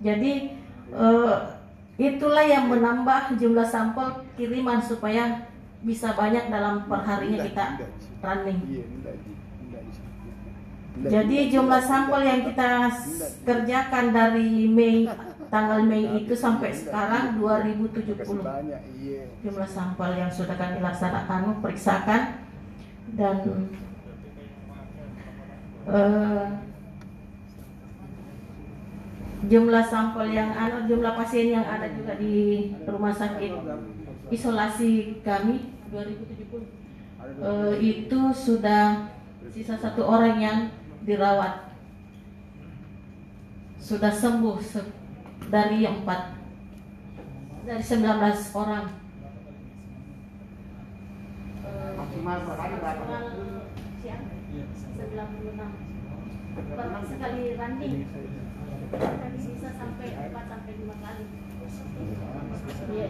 Jadi 0.00 0.56
eh, 0.96 1.36
itulah 2.00 2.44
yang 2.48 2.72
menambah 2.72 3.36
jumlah 3.36 3.68
sampel 3.68 4.24
kiriman 4.40 4.80
supaya 4.80 5.52
bisa 5.84 6.16
banyak 6.16 6.48
dalam 6.48 6.88
perharinya 6.88 7.44
kita 7.44 7.64
running. 8.24 8.60
Jadi 10.96 11.52
jumlah 11.52 11.82
sampel 11.84 12.24
yang 12.24 12.40
kita 12.48 12.88
kerjakan 13.44 14.16
dari 14.16 14.64
Mei 14.64 15.04
tanggal 15.52 15.84
Mei 15.84 16.24
itu 16.24 16.34
sampai 16.34 16.74
sekarang 16.74 17.38
2070 17.38 18.16
jumlah 19.44 19.68
sampel 19.68 20.10
yang 20.18 20.30
sudah 20.32 20.56
kami 20.58 20.82
laksanakan 20.82 21.62
periksakan 21.62 22.42
dan 23.14 23.36
eh, 25.86 26.46
jumlah 29.46 29.84
sampel 29.86 30.26
yang 30.34 30.50
anu 30.50 30.90
jumlah 30.90 31.14
pasien 31.14 31.54
yang 31.54 31.66
ada 31.66 31.86
juga 31.94 32.18
di 32.18 32.74
rumah 32.82 33.14
sakit 33.14 33.52
isolasi 34.34 35.22
kami 35.22 35.70
2070 35.94 36.66
eh, 37.46 37.74
itu 37.78 38.20
sudah 38.34 39.14
sisa 39.54 39.78
satu 39.78 40.02
orang 40.02 40.42
yang 40.42 40.58
dirawat. 41.06 41.70
Sudah 43.78 44.10
sembuh 44.10 44.58
se- 44.58 44.90
dari 45.46 45.86
empat 45.86 46.34
dari 47.62 47.82
19 47.82 48.50
orang. 48.52 48.86
Maksimal 51.96 52.36
berapa? 52.42 52.66
maksimal 52.82 53.24
siang 54.02 54.22
96 54.98 55.70
per 56.56 56.88
sekali 57.06 57.42
tadi 57.56 57.88
bisa 59.36 59.70
sampai 59.74 60.08
4 60.10 60.46
sampai 60.46 60.72
5 60.78 60.96
kali. 60.98 61.24
Iya 62.86 63.06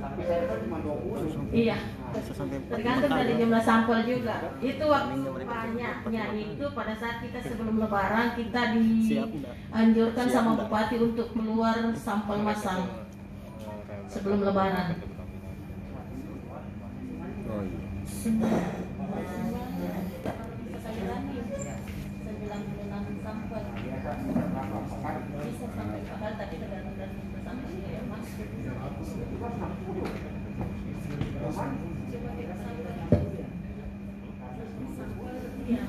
Tapi 0.00 0.20
saya 0.24 0.56
cuma 0.64 0.78
20. 0.84 1.48
iya 1.52 1.76
tergantung 2.70 3.10
dari 3.10 3.32
jumlah 3.38 3.62
sampel 3.64 3.98
juga. 4.06 4.34
Itu 4.62 4.84
waktu 4.86 5.14
banyaknya 5.44 6.24
itu 6.34 6.64
pada 6.70 6.94
saat 6.94 7.18
kita 7.24 7.38
sebelum 7.42 7.82
lebaran 7.82 8.38
kita 8.38 8.74
dianjurkan 8.74 10.26
sama 10.30 10.54
bupati 10.58 10.96
untuk 11.02 11.34
keluar 11.34 11.94
sampel 11.98 12.38
massal 12.42 13.06
sebelum 14.08 14.46
lebaran. 14.46 14.94
Oh 17.44 17.60
iya. 17.60 17.82
Sekali 20.74 21.02
lagi, 21.06 21.36
96 21.44 23.24
sampel. 23.24 23.62
Bisa 23.74 24.12
sampai 25.74 26.00
bakal 26.04 26.30
tapi 26.36 26.54
tergantung 26.60 26.96
dari 26.96 27.14
jumlah 27.20 27.42
sampelnya 27.44 27.88
ya 27.88 28.02
mas 28.08 28.26
Coba 31.44 32.30
kita 32.38 32.54
sampel. 32.54 32.94
Sampel, 34.94 35.36
iya. 35.68 35.84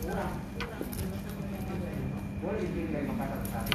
Kurang. 0.00 0.32
Kurang 0.58 0.82
jumlah 0.94 1.20
sampel 1.24 1.46
yang 1.50 1.64
masuk. 1.66 2.24
Boleh 2.40 2.62
izin 2.64 2.86
dari 2.94 3.06
Makassar 3.10 3.38
ke 3.40 3.48
sana. 3.50 3.70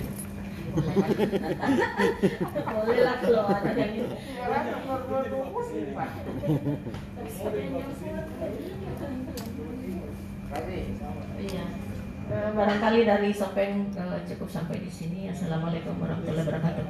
Boleh 2.76 3.00
lah 3.00 3.16
kalau 3.24 3.48
ada 3.48 3.72
yang 3.72 3.94
itu 3.96 4.16
Sekarang 4.16 4.66
nomor 4.76 5.00
20, 5.08 5.96
Pak. 5.96 6.10
Tapi 7.16 7.30
sebenarnya 7.32 7.80
yang 7.80 7.92
surat 7.96 8.28
Kasih. 10.56 10.84
barangkali 12.26 13.00
dari 13.06 13.30
Sopeng 13.32 13.92
eh, 13.96 14.20
cukup 14.28 14.50
sampai 14.52 14.84
di 14.84 14.92
sini. 14.92 15.32
Assalamualaikum 15.32 15.96
warahmatullahi 16.00 16.44
wabarakatuh. 16.44 16.86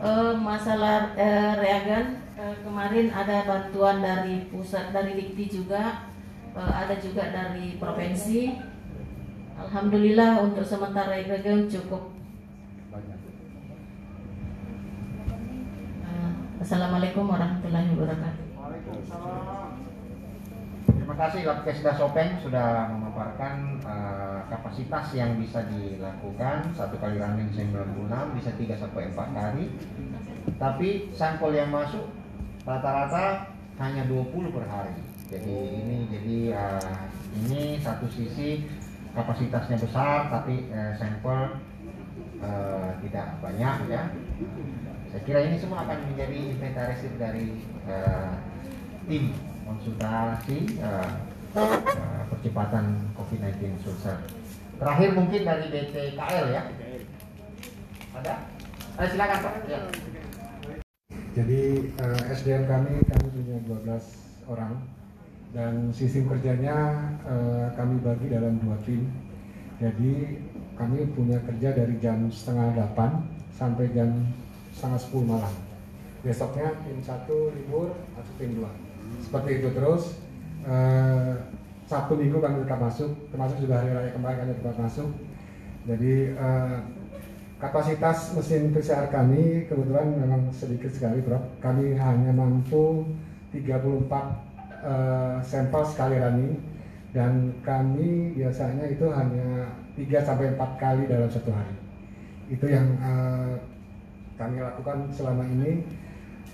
Eh, 0.00 0.34
masalah 0.40 1.12
eh, 1.20 1.52
reagen 1.60 2.24
kemarin 2.64 3.12
ada 3.12 3.44
bantuan 3.44 4.00
dari 4.00 4.48
pusat 4.48 4.96
dari 4.96 5.12
Dikti 5.12 5.60
juga, 5.60 6.08
ada 6.56 6.96
juga 6.96 7.28
dari 7.28 7.76
provinsi. 7.76 8.56
Alhamdulillah 9.60 10.40
untuk 10.40 10.64
sementara 10.64 11.20
reagen 11.20 11.68
cukup. 11.68 12.16
Eh, 16.00 16.32
Assalamualaikum 16.60 17.24
warahmatullahi 17.24 17.88
wabarakatuh. 17.96 18.44
Terima 20.92 21.14
kasih 21.16 21.40
Kapkesda 21.48 21.96
Sopeng 21.96 22.36
sudah 22.36 22.84
memaparkan 22.92 23.80
eh, 23.80 24.44
kapasitas 24.52 25.16
yang 25.16 25.40
bisa 25.40 25.64
dilakukan 25.72 26.68
satu 26.76 27.00
kali 27.00 27.16
running 27.16 27.48
96 27.56 28.36
bisa 28.36 28.50
3 28.52 28.76
sampai 28.76 29.08
4 29.08 29.16
kali. 29.32 29.64
Tapi 30.60 30.88
sampel 31.16 31.56
yang 31.56 31.72
masuk 31.72 32.12
rata-rata 32.68 33.56
hanya 33.80 34.04
20 34.04 34.52
per 34.52 34.68
hari. 34.68 35.00
Jadi 35.32 35.56
ini 35.80 35.96
jadi 36.12 36.36
eh, 36.60 37.04
ini 37.40 37.80
satu 37.80 38.04
sisi 38.04 38.68
kapasitasnya 39.16 39.80
besar 39.80 40.28
tapi 40.28 40.68
eh, 40.68 40.92
sampel 40.92 41.56
eh, 42.44 42.90
tidak 43.08 43.40
banyak 43.40 43.76
ya. 43.88 44.12
Saya 45.10 45.22
kira 45.26 45.42
ini 45.42 45.58
semua 45.58 45.82
akan 45.82 46.14
menjadi 46.14 46.38
inventarisir 46.54 47.10
dari 47.18 47.58
eh, 47.90 48.30
tim 49.10 49.34
konsultasi 49.66 50.78
eh, 50.78 51.10
eh, 51.58 52.22
percepatan 52.30 53.10
COVID-19 53.18 53.74
Sulsel. 53.82 54.22
Terakhir 54.78 55.18
mungkin 55.18 55.42
dari 55.42 55.66
BTKL 55.66 56.46
ya. 56.54 56.62
Ada? 58.22 58.34
Eh, 59.02 59.08
silakan 59.10 59.38
Pak. 59.42 59.54
Ya. 59.66 59.80
Jadi 61.34 61.60
eh, 61.90 62.20
SDM 62.30 62.70
kami 62.70 63.02
kami 63.02 63.26
punya 63.34 63.56
12 63.66 64.46
orang 64.46 64.78
dan 65.50 65.90
sistem 65.90 66.30
kerjanya 66.30 66.76
eh, 67.26 67.66
kami 67.74 67.98
bagi 67.98 68.30
dalam 68.30 68.62
dua 68.62 68.78
tim. 68.86 69.10
Jadi 69.82 70.38
kami 70.78 71.02
punya 71.18 71.42
kerja 71.42 71.74
dari 71.74 71.98
jam 71.98 72.30
setengah 72.30 72.94
8 72.94 73.58
sampai 73.58 73.90
jam 73.90 74.22
setengah 74.80 74.96
10 74.96 75.28
malam. 75.28 75.54
Besoknya 76.24 76.72
tim 76.88 77.04
satu 77.04 77.52
libur 77.52 77.92
atau 78.16 78.32
tim 78.40 78.56
dua. 78.56 78.72
Seperti 79.20 79.60
itu 79.60 79.68
terus. 79.76 80.16
Eh, 80.64 81.32
Sabtu 81.84 82.14
Minggu 82.16 82.38
kami 82.38 82.62
tetap 82.64 82.80
masuk, 82.80 83.12
termasuk 83.34 83.66
juga 83.66 83.82
hari 83.82 83.90
raya 83.92 84.10
kemarin 84.16 84.36
kami 84.40 84.52
tetap 84.56 84.76
masuk. 84.80 85.08
Jadi 85.84 86.14
eh, 86.32 86.78
Kapasitas 87.60 88.32
mesin 88.32 88.72
PCR 88.72 89.12
kami 89.12 89.68
kebetulan 89.68 90.16
memang 90.16 90.48
sedikit 90.48 90.88
sekali, 90.88 91.20
Prof. 91.20 91.44
Kami 91.60 91.92
hanya 91.92 92.32
mampu 92.32 93.04
34 93.52 93.60
eh, 93.60 95.36
sampel 95.44 95.82
sekali 95.84 96.16
running 96.16 96.56
dan 97.12 97.52
kami 97.60 98.32
biasanya 98.32 98.88
itu 98.88 99.04
hanya 99.12 99.76
3 99.92 100.08
sampai 100.24 100.56
4 100.56 100.80
kali 100.80 101.02
dalam 101.04 101.28
satu 101.28 101.52
hari. 101.52 101.76
Itu 102.48 102.64
yang 102.64 102.96
kami 104.40 104.64
lakukan 104.64 105.12
selama 105.12 105.44
ini. 105.44 105.84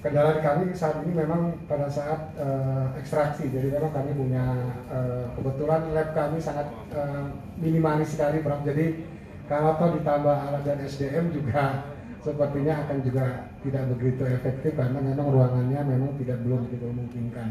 Kendala 0.03 0.39
kami 0.39 0.75
saat 0.77 1.03
ini 1.07 1.15
memang 1.15 1.57
pada 1.67 1.87
saat 1.87 2.35
eh, 2.37 3.01
ekstraksi, 3.01 3.49
jadi 3.49 3.79
memang 3.79 3.95
kami 3.95 4.11
punya 4.19 4.45
eh, 4.91 5.25
kebetulan 5.39 5.95
lab 5.95 6.11
kami 6.13 6.43
sangat 6.43 6.67
eh, 6.93 7.27
minimalis 7.59 8.15
sekali, 8.19 8.43
Prof. 8.43 8.61
Jadi 8.67 9.07
kalau 9.47 9.79
toh 9.79 9.95
ditambah 9.95 10.37
alat 10.37 10.63
dan 10.67 10.79
SDM 10.83 11.31
juga 11.31 11.87
sepertinya 12.27 12.83
akan 12.83 12.99
juga 13.07 13.47
tidak 13.63 13.85
begitu 13.95 14.23
efektif 14.27 14.75
karena 14.75 14.99
memang 14.99 15.31
ruangannya 15.31 15.81
memang 15.87 16.11
tidak 16.19 16.43
belum 16.43 16.67
begitu 16.67 16.85
memungkinkan. 16.91 17.49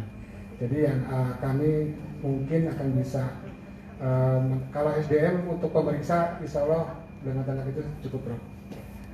Jadi 0.60 0.78
yang 0.88 1.00
uh, 1.08 1.36
kami 1.40 1.96
mungkin 2.20 2.72
akan 2.72 2.88
bisa 3.00 3.24
um, 4.00 4.60
kalau 4.76 4.92
SDM 5.00 5.48
untuk 5.48 5.72
pemeriksa 5.72 6.40
insya 6.44 6.68
Allah 6.68 7.00
dengan 7.24 7.44
tenaga 7.48 7.72
itu 7.72 7.84
cukup 8.08 8.22
bro. 8.28 8.55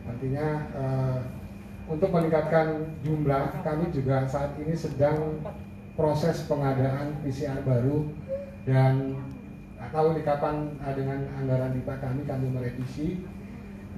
Artinya 0.08 0.48
uh, 0.74 1.20
untuk 1.90 2.10
meningkatkan 2.14 2.98
jumlah 3.04 3.62
kami 3.66 3.90
juga 3.92 4.24
saat 4.26 4.56
ini 4.62 4.74
sedang 4.74 5.42
proses 5.98 6.48
pengadaan 6.48 7.20
PCR 7.22 7.60
baru 7.68 8.08
dan 8.64 9.18
tahu 9.92 10.16
nih 10.16 10.24
kapan 10.24 10.78
uh, 10.80 10.94
dengan 10.94 11.26
anggaran 11.36 11.76
DIPA 11.76 11.96
kami 12.00 12.22
kami 12.24 12.48
merevisi. 12.50 13.22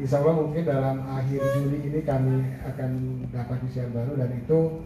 Insya 0.01 0.25
Allah 0.25 0.41
mungkin 0.41 0.65
dalam 0.65 1.05
akhir 1.05 1.37
Juli 1.53 1.85
ini 1.85 2.01
kami 2.01 2.57
akan 2.65 2.91
dapat 3.29 3.61
PCR 3.61 3.93
baru 3.93 4.17
dan 4.17 4.33
itu 4.33 4.81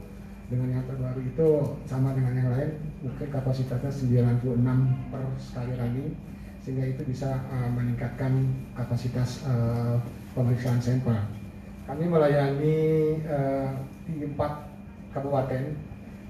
dengan 0.48 0.80
yang 0.80 0.86
terbaru 0.88 1.22
itu 1.24 1.48
sama 1.84 2.16
dengan 2.16 2.32
yang 2.36 2.50
lain 2.56 2.72
mungkin 3.04 3.28
kapasitasnya 3.28 3.92
96 4.44 4.64
per 5.12 5.24
sekali 5.40 5.72
running 5.76 6.12
sehingga 6.64 6.84
itu 6.88 7.04
bisa 7.08 7.40
uh, 7.52 7.72
meningkatkan 7.72 8.32
kapasitas 8.76 9.44
uh, 9.48 10.00
pemeriksaan 10.38 10.78
sampel. 10.78 11.18
Kami 11.90 12.06
melayani 12.06 12.78
uh, 13.26 13.74
di 14.06 14.22
empat 14.22 14.70
kabupaten, 15.10 15.74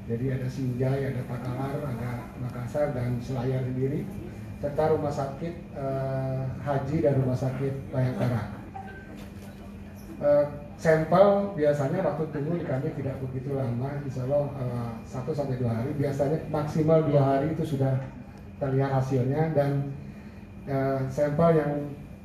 jadi 0.08 0.40
ada 0.40 0.48
Sinjai, 0.48 1.12
ada 1.12 1.22
Pakalar, 1.28 1.76
ada 1.84 2.32
Makassar 2.40 2.96
dan 2.96 3.20
Selayar 3.20 3.68
sendiri 3.68 4.08
serta 4.58 4.90
rumah 4.90 5.14
sakit 5.14 5.54
eh, 5.78 6.42
haji 6.66 6.98
dan 7.06 7.14
rumah 7.22 7.38
sakit 7.38 7.74
Bayangkara. 7.94 8.42
Eh, 10.18 10.46
sampel 10.82 11.54
biasanya 11.54 12.02
waktu 12.02 12.24
tunggu 12.34 12.58
di 12.58 12.66
kami 12.66 12.90
tidak 12.98 13.22
begitu 13.22 13.54
lama, 13.54 14.02
insya 14.02 14.26
Allah 14.26 14.46
eh, 14.58 14.90
satu 15.06 15.30
sampai 15.30 15.62
dua 15.62 15.78
hari. 15.78 15.94
Biasanya 15.94 16.42
maksimal 16.50 17.06
dua 17.06 17.22
hari 17.38 17.54
itu 17.54 17.78
sudah 17.78 18.02
terlihat 18.58 18.98
hasilnya 18.98 19.54
dan 19.54 19.94
eh, 20.66 21.06
sampel 21.06 21.54
yang 21.54 21.74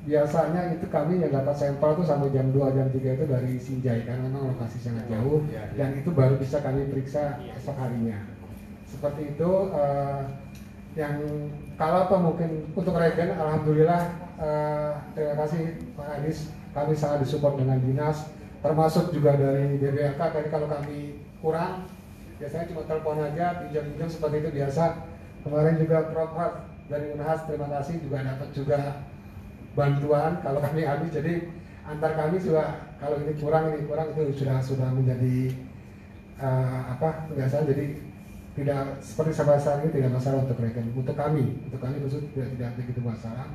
biasanya 0.02 0.74
itu 0.74 0.86
kami 0.90 1.22
yang 1.22 1.30
dapat 1.30 1.54
sampel 1.54 1.94
itu 1.94 2.02
sampai 2.02 2.34
jam 2.34 2.50
2 2.50 2.74
jam 2.74 2.86
3 2.90 2.98
itu 2.98 3.24
dari 3.30 3.52
Sinjai 3.54 4.02
karena 4.02 4.26
memang 4.26 4.50
lokasi 4.54 4.82
sangat 4.82 5.06
jauh. 5.06 5.46
dan 5.78 5.94
itu 5.94 6.10
baru 6.10 6.34
bisa 6.42 6.58
kami 6.58 6.90
periksa 6.90 7.38
esok 7.54 7.78
harinya. 7.78 8.18
Seperti 8.90 9.38
itu 9.38 9.50
eh, 9.70 10.20
yang 10.98 11.16
kalau 11.78 12.10
apa 12.10 12.16
mungkin 12.18 12.66
untuk 12.74 12.98
regen 12.98 13.38
alhamdulillah 13.38 14.02
eh, 14.42 14.92
terima 15.14 15.34
kasih 15.38 15.62
Pak 15.94 16.08
Adis 16.18 16.50
kami 16.74 16.92
sangat 16.98 17.22
disupport 17.22 17.62
dengan 17.62 17.78
dinas 17.78 18.26
termasuk 18.58 19.14
juga 19.14 19.38
dari 19.38 19.78
BBLK 19.78 20.18
tadi 20.18 20.48
kalau 20.50 20.66
kami 20.66 21.22
kurang 21.38 21.86
biasanya 22.42 22.66
cuma 22.74 22.82
telepon 22.90 23.22
aja 23.22 23.62
pinjam-pinjam 23.62 24.10
seperti 24.10 24.36
itu 24.42 24.50
biasa. 24.50 24.84
Kemarin 25.46 25.78
juga 25.78 26.10
Prof. 26.10 26.34
Dari 26.90 27.14
Unhas 27.14 27.46
terima 27.46 27.70
kasih 27.70 28.02
juga 28.02 28.20
dapat 28.26 28.48
juga 28.52 29.06
bantuan 29.72 30.38
kalau 30.40 30.60
kami 30.60 30.82
habis. 30.84 31.10
Jadi 31.12 31.48
antar 31.82 32.12
kami 32.14 32.38
juga 32.38 32.92
kalau 33.02 33.18
ini 33.20 33.32
kurang 33.36 33.74
ini 33.74 33.84
kurang 33.88 34.14
itu 34.14 34.44
sudah 34.44 34.58
sudah 34.62 34.88
menjadi 34.92 35.52
eh, 36.40 36.80
apa 36.92 37.28
kebiasaan. 37.32 37.68
Jadi 37.68 37.86
tidak 38.52 39.00
seperti 39.00 39.32
sampai 39.32 39.56
saat 39.56 39.80
ini 39.80 39.90
tidak 39.96 40.16
masalah 40.16 40.44
untuk 40.44 40.58
mereka. 40.60 40.80
Untuk 40.84 41.16
kami 41.16 41.44
untuk 41.68 41.80
kami 41.80 41.96
khusus 42.04 42.22
tidak 42.36 42.48
tidak 42.56 42.70
begitu 42.80 43.00
masalah. 43.00 43.48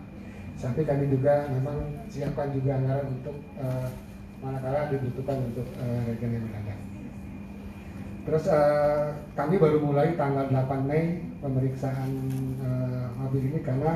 Sampai 0.57 0.89
kami 0.89 1.05
juga 1.13 1.45
memang 1.53 1.78
siapkan 2.09 2.49
juga 2.49 2.82
anggaran 2.82 3.13
untuk 3.13 3.38
uh, 3.61 3.88
manakala 4.41 4.89
dibutuhkan 4.89 5.38
untuk 5.53 5.70
uh, 5.78 6.01
regen 6.09 6.34
yang 6.34 6.45
mendadak 6.49 6.78
terus 8.28 8.43
uh, 8.51 9.15
kami 9.39 9.55
baru 9.55 9.80
mulai 9.80 10.11
tanggal 10.20 10.51
8 10.51 10.84
Mei 10.84 11.24
pemeriksaan 11.39 12.11
uh, 12.59 13.07
mobil 13.15 13.55
ini 13.55 13.63
karena 13.63 13.95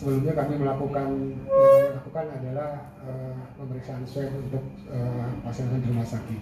sebelumnya 0.00 0.32
kami 0.32 0.56
melakukan 0.56 1.08
yang 1.44 1.68
kami 1.76 1.92
lakukan 2.00 2.26
adalah 2.40 2.70
uh, 3.04 3.36
pemeriksaan 3.60 4.08
swab 4.08 4.32
untuk 4.32 4.64
uh, 4.88 5.28
pasien 5.44 5.68
di 5.68 5.92
rumah 5.92 6.08
sakit. 6.08 6.40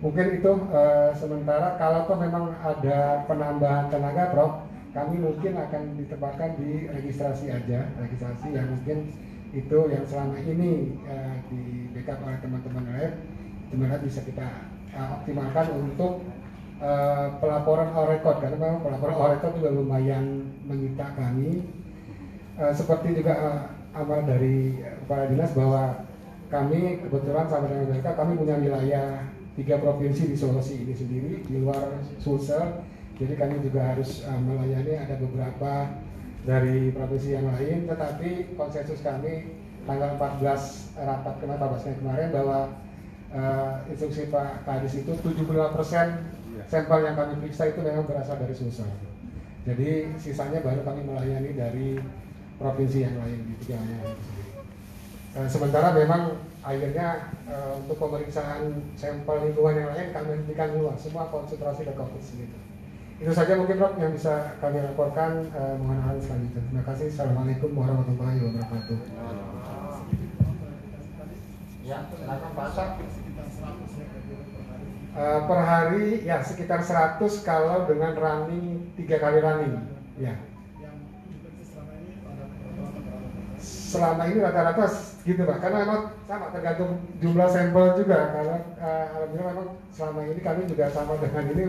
Mungkin 0.00 0.40
itu 0.40 0.52
uh, 0.72 1.12
sementara. 1.12 1.76
Kalau 1.76 2.08
toh 2.08 2.16
memang 2.16 2.56
ada 2.64 3.28
penambahan 3.28 3.92
tenaga 3.92 4.32
Prof 4.32 4.64
kami 4.96 5.20
mungkin 5.20 5.60
akan 5.60 6.00
ditempatkan 6.00 6.56
di 6.56 6.88
registrasi 6.88 7.52
aja. 7.52 7.84
Registrasi 8.00 8.56
yang 8.56 8.72
mungkin 8.72 9.12
itu 9.52 9.78
yang 9.92 10.04
selama 10.08 10.40
ini 10.40 10.96
uh, 11.04 11.36
di 11.52 11.92
backup 11.92 12.24
oleh 12.24 12.40
teman-teman 12.40 12.84
lab 12.96 13.12
di 13.68 13.76
mana 13.76 14.00
bisa 14.00 14.24
kita 14.24 14.48
uh, 14.96 15.20
optimalkan 15.20 15.68
untuk 15.76 16.24
uh, 16.80 17.28
pelaporan 17.44 17.92
all 17.92 18.08
record 18.08 18.40
karena 18.40 18.56
memang 18.56 18.80
pelaporan 18.80 19.14
all 19.20 19.30
record 19.36 19.52
juga 19.60 19.68
lumayan 19.68 20.48
menyita 20.64 21.12
kami 21.12 21.79
uh, 22.58 22.72
seperti 22.74 23.20
juga 23.20 23.34
uh, 23.94 24.22
dari 24.26 24.80
kepala 25.04 25.30
dinas 25.30 25.52
bahwa 25.54 26.06
kami 26.50 26.98
kebetulan 27.06 27.46
sama 27.46 27.70
dengan 27.70 27.86
mereka 27.94 28.10
kami 28.18 28.32
punya 28.34 28.58
wilayah 28.58 29.22
tiga 29.54 29.78
provinsi 29.78 30.30
di 30.30 30.36
Sulawesi 30.38 30.82
ini 30.82 30.94
sendiri 30.94 31.32
di 31.46 31.56
luar 31.62 32.02
Sulsel. 32.18 32.82
Jadi 33.20 33.36
kami 33.36 33.60
juga 33.60 33.94
harus 33.94 34.24
uh, 34.24 34.40
melayani 34.40 34.96
ada 34.96 35.14
beberapa 35.20 35.92
dari 36.48 36.88
provinsi 36.96 37.36
yang 37.36 37.46
lain, 37.52 37.84
tetapi 37.84 38.56
konsensus 38.56 39.04
kami 39.04 39.60
tanggal 39.84 40.16
14 40.16 40.96
rapat 40.96 41.34
kemarin 41.40 41.60
14 41.60 41.84
Mei 41.84 41.96
kemarin 42.00 42.28
bahwa 42.32 42.58
eh, 43.32 43.72
instruksi 43.92 44.22
Pak 44.28 44.64
Kadis 44.64 44.94
itu 45.00 45.12
75% 45.20 46.68
sampel 46.68 46.98
yang 47.02 47.16
kami 47.16 47.32
periksa 47.40 47.72
itu 47.72 47.80
memang 47.80 48.04
berasal 48.06 48.36
dari 48.38 48.54
Sulsel. 48.54 48.88
Jadi 49.64 50.16
sisanya 50.16 50.64
baru 50.64 50.80
kami 50.84 51.04
melayani 51.04 51.50
dari 51.52 51.88
provinsi 52.60 52.98
yang 53.08 53.16
lain 53.16 53.40
di 53.48 53.54
tiga 53.64 53.80
yang 53.80 54.12
sendiri. 54.20 54.52
Eh, 55.30 55.48
sementara 55.48 55.96
memang 55.96 56.36
akhirnya 56.60 57.32
eh, 57.48 57.72
untuk 57.80 57.96
pemeriksaan 57.96 58.92
sampel 59.00 59.48
lingkungan 59.48 59.80
yang 59.80 59.90
lain 59.96 60.12
kami 60.12 60.44
hentikan 60.44 60.76
dulu 60.76 60.92
semua 61.00 61.32
konsentrasi 61.32 61.88
ke 61.88 61.96
COVID 61.96 62.20
sendiri. 62.20 62.56
Itu 63.20 63.32
saja 63.32 63.56
mungkin 63.56 63.80
Rob 63.80 63.96
yang 63.96 64.12
bisa 64.12 64.60
kami 64.60 64.84
laporkan 64.84 65.48
eh, 65.48 65.74
mohon 65.80 66.04
hal 66.04 66.20
selanjutnya. 66.20 66.60
Terima 66.68 66.84
kasih. 66.84 67.08
Assalamualaikum 67.08 67.72
warahmatullahi 67.72 68.38
wabarakatuh. 68.44 68.98
Ya, 71.80 72.06
silakan 72.12 72.50
Pak 72.52 72.66
Asap. 72.76 72.90
Eh, 75.10 75.40
per 75.42 75.60
hari 75.66 76.22
ya 76.22 76.38
sekitar 76.38 76.86
100 76.86 77.18
kalau 77.42 77.82
dengan 77.90 78.14
running 78.14 78.94
tiga 78.94 79.18
kali 79.18 79.42
running 79.42 79.74
ya 80.14 80.38
selama 83.90 84.22
ini 84.30 84.38
rata-rata 84.38 84.86
gitu 85.26 85.42
pak. 85.42 85.58
Karena 85.58 85.78
memang 85.82 86.02
sama 86.30 86.46
tergantung 86.54 87.02
jumlah 87.18 87.48
sampel 87.50 87.86
juga. 87.98 88.18
Karena 88.30 88.56
eh, 88.78 89.06
alhamdulillah 89.18 89.54
memang 89.58 89.68
selama 89.90 90.20
ini 90.30 90.40
kami 90.40 90.60
juga 90.70 90.86
sama 90.94 91.18
dengan 91.18 91.44
ini. 91.50 91.64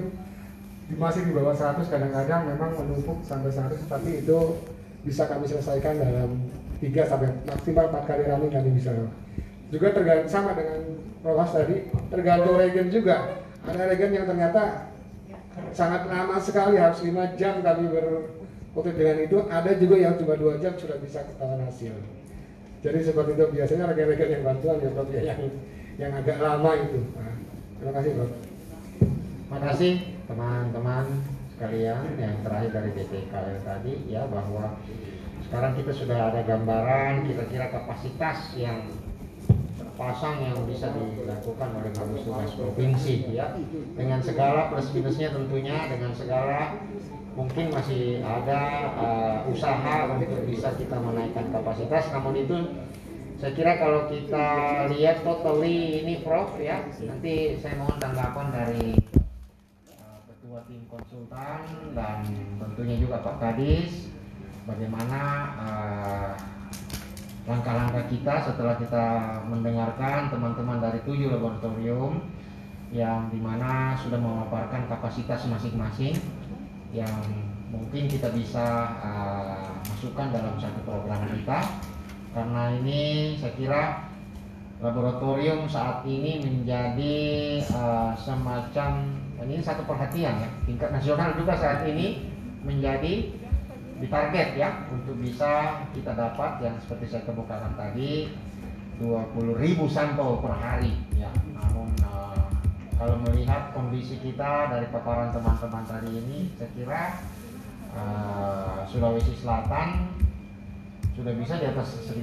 Di- 0.86 1.00
masih 1.00 1.24
di 1.24 1.32
bawah 1.32 1.56
100 1.56 1.88
kadang-kadang 1.88 2.52
memang 2.52 2.76
menumpuk 2.76 3.24
sampai 3.24 3.48
100 3.48 3.80
tapi 3.88 4.28
itu 4.28 4.60
bisa 5.08 5.24
kami 5.24 5.48
selesaikan 5.48 5.96
dalam 5.96 6.36
3 6.84 7.08
sampai 7.08 7.32
maksimal 7.48 7.88
4 7.96 8.10
kali 8.12 8.24
running 8.28 8.52
kami 8.52 8.70
bisa 8.76 8.92
juga 9.72 9.88
tergantung 9.96 10.28
sama 10.28 10.52
dengan 10.52 11.00
Prof. 11.24 11.48
Tadi 11.48 11.88
tergantung 12.12 12.60
regen 12.60 12.92
juga. 12.92 13.40
Ada 13.64 13.88
regen 13.88 14.12
yang 14.12 14.28
ternyata 14.28 14.92
sangat 15.72 16.12
lama 16.12 16.36
sekali 16.44 16.76
harus 16.76 17.00
5 17.00 17.40
jam 17.40 17.64
kami 17.64 17.88
berkutik 18.72 18.96
dengan 18.96 19.18
itu 19.20 19.38
ada 19.52 19.72
juga 19.76 19.96
yang 20.00 20.16
cuma 20.16 20.40
dua 20.40 20.56
jam 20.64 20.72
sudah 20.80 20.96
bisa 21.04 21.28
ketahuan 21.28 21.60
hasil. 21.68 21.92
Jadi 22.82 23.00
seperti 23.04 23.32
itu 23.36 23.46
biasanya 23.52 23.84
regen-regen 23.92 24.30
yang 24.32 24.44
bantuan 24.48 24.80
ya 24.80 24.90
Prof 24.96 25.10
ya, 25.12 25.22
yang 25.28 25.40
yang 26.00 26.12
agak 26.16 26.40
lama 26.40 26.72
itu. 26.80 27.00
Nah, 27.20 27.36
terima 27.78 27.92
kasih 28.00 28.12
Prof 28.16 28.32
Terima 28.32 29.60
kasih 29.68 29.94
teman-teman 30.32 31.06
sekalian 31.52 32.16
yang 32.16 32.40
terakhir 32.40 32.72
dari 32.72 32.90
BPKL 32.96 33.60
tadi 33.68 33.94
ya 34.08 34.24
bahwa 34.32 34.80
sekarang 35.44 35.76
kita 35.76 35.92
sudah 35.92 36.32
ada 36.32 36.42
gambaran 36.48 37.28
kira-kira 37.28 37.68
kapasitas 37.76 38.56
yang 38.56 38.88
terpasang 39.76 40.40
yang 40.48 40.56
bisa 40.64 40.96
dilakukan 40.96 41.70
oleh 41.76 41.92
gugus 41.92 42.24
tugas 42.24 42.52
provinsi 42.56 43.36
ya. 43.36 43.52
Dengan 44.00 44.24
segala 44.24 44.72
plus 44.72 44.88
minusnya 44.96 45.36
tentunya 45.36 45.92
dengan 45.92 46.16
segala 46.16 46.80
mungkin 47.32 47.72
masih 47.72 48.20
ada 48.20 48.92
uh, 49.00 49.38
usaha 49.48 50.12
untuk 50.12 50.44
bisa 50.48 50.76
kita 50.76 51.00
menaikkan 51.00 51.48
kapasitas. 51.52 52.12
Namun 52.12 52.36
itu 52.36 52.58
saya 53.42 53.58
kira 53.58 53.74
kalau 53.82 54.06
kita 54.06 54.48
lihat 54.94 55.26
totally 55.26 56.06
ini 56.06 56.22
Prof 56.22 56.54
ya 56.62 56.86
nanti 57.10 57.58
saya 57.58 57.74
mohon 57.82 57.98
tanggapan 57.98 58.48
dari 58.54 58.94
uh, 59.98 60.20
ketua 60.30 60.62
tim 60.70 60.86
konsultan 60.86 61.66
dan 61.98 62.22
tentunya 62.62 63.02
juga 63.02 63.26
Pak 63.26 63.42
Kadis 63.42 64.14
bagaimana 64.70 65.22
uh, 65.58 66.32
langkah-langkah 67.50 68.06
kita 68.14 68.46
setelah 68.46 68.78
kita 68.78 69.06
mendengarkan 69.50 70.30
teman-teman 70.30 70.78
dari 70.78 71.02
tujuh 71.02 71.34
laboratorium 71.34 72.22
yang 72.94 73.32
di 73.34 73.42
mana 73.42 73.98
sudah 73.98 74.22
memaparkan 74.22 74.86
kapasitas 74.86 75.50
masing-masing 75.50 76.14
yang 76.92 77.24
mungkin 77.72 78.08
kita 78.12 78.32
bisa 78.36 78.96
uh, 79.00 79.72
masukkan 79.88 80.32
dalam 80.32 80.56
satu 80.60 80.80
program 80.84 81.24
kita. 81.32 81.60
Karena 82.32 82.72
ini 82.80 83.36
saya 83.40 83.54
kira 83.60 83.84
laboratorium 84.80 85.68
saat 85.68 86.04
ini 86.08 86.40
menjadi 86.42 87.20
uh, 87.76 88.16
semacam 88.16 89.20
ini 89.42 89.60
satu 89.64 89.84
perhatian 89.88 90.40
ya. 90.40 90.50
Tingkat 90.68 90.90
nasional 90.96 91.36
juga 91.36 91.54
saat 91.58 91.84
ini 91.88 92.28
menjadi 92.62 93.30
ditarget 94.02 94.58
ya 94.58 94.90
untuk 94.90 95.14
bisa 95.22 95.86
kita 95.94 96.18
dapat 96.18 96.66
yang 96.66 96.76
seperti 96.82 97.06
saya 97.14 97.24
kemukakan 97.30 97.74
tadi 97.78 98.34
20.000 98.98 99.58
sampel 99.90 100.42
per 100.42 100.54
hari 100.58 100.94
ya. 101.14 101.30
Namun 101.54 101.91
kalau 103.02 103.18
melihat 103.26 103.74
kondisi 103.74 104.22
kita 104.22 104.70
dari 104.70 104.86
paparan 104.94 105.34
teman-teman 105.34 105.82
tadi 105.90 106.22
ini 106.22 106.54
saya 106.54 106.70
kira 106.78 107.02
uh, 107.98 108.86
Sulawesi 108.86 109.34
Selatan 109.42 110.06
sudah 111.18 111.34
bisa 111.34 111.58
di 111.58 111.66
atas 111.66 111.98
1.500 112.06 112.22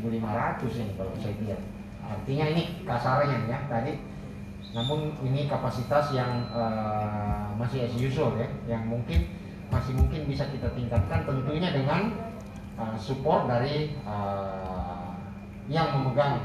ini 0.78 0.94
kalau 0.94 1.10
saya 1.18 1.34
lihat. 1.42 1.58
Artinya 2.06 2.44
ini 2.54 2.62
kasarnya 2.86 3.50
ya 3.50 3.58
tadi. 3.66 3.98
Namun 4.70 5.18
ini 5.26 5.50
kapasitas 5.50 6.14
yang 6.14 6.46
uh, 6.54 7.50
masih 7.58 7.90
as 7.90 7.98
usual 7.98 8.38
ya 8.38 8.46
yang 8.70 8.86
mungkin 8.86 9.26
masih 9.74 9.98
mungkin 9.98 10.30
bisa 10.30 10.46
kita 10.46 10.70
tingkatkan 10.78 11.26
tentunya 11.26 11.74
dengan 11.74 12.14
uh, 12.78 12.94
support 12.94 13.50
dari 13.50 13.98
uh, 14.06 15.10
yang 15.66 15.90
memegang. 15.90 16.38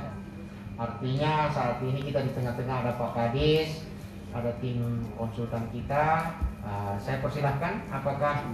Artinya 0.82 1.54
saat 1.54 1.86
ini 1.86 2.02
kita 2.02 2.26
di 2.26 2.34
tengah-tengah 2.34 2.82
ada 2.82 2.98
Pak 2.98 3.14
Kadis 3.14 3.93
ada 4.34 4.52
tim 4.58 5.06
konsultan 5.14 5.70
kita. 5.70 6.34
Uh, 6.66 6.98
saya 6.98 7.22
persilahkan 7.22 7.86
apakah 7.94 8.50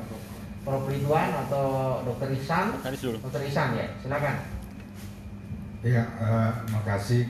Prof. 0.68 0.86
Ridwan 0.92 1.32
atau 1.48 2.00
Dokter 2.04 2.36
Ihsan? 2.36 2.76
Dokter 2.84 3.42
Ihsan 3.48 3.80
ya 3.80 3.88
silakan. 4.04 4.36
Ya, 5.80 6.04
eh, 6.04 6.52
makasih. 6.76 7.24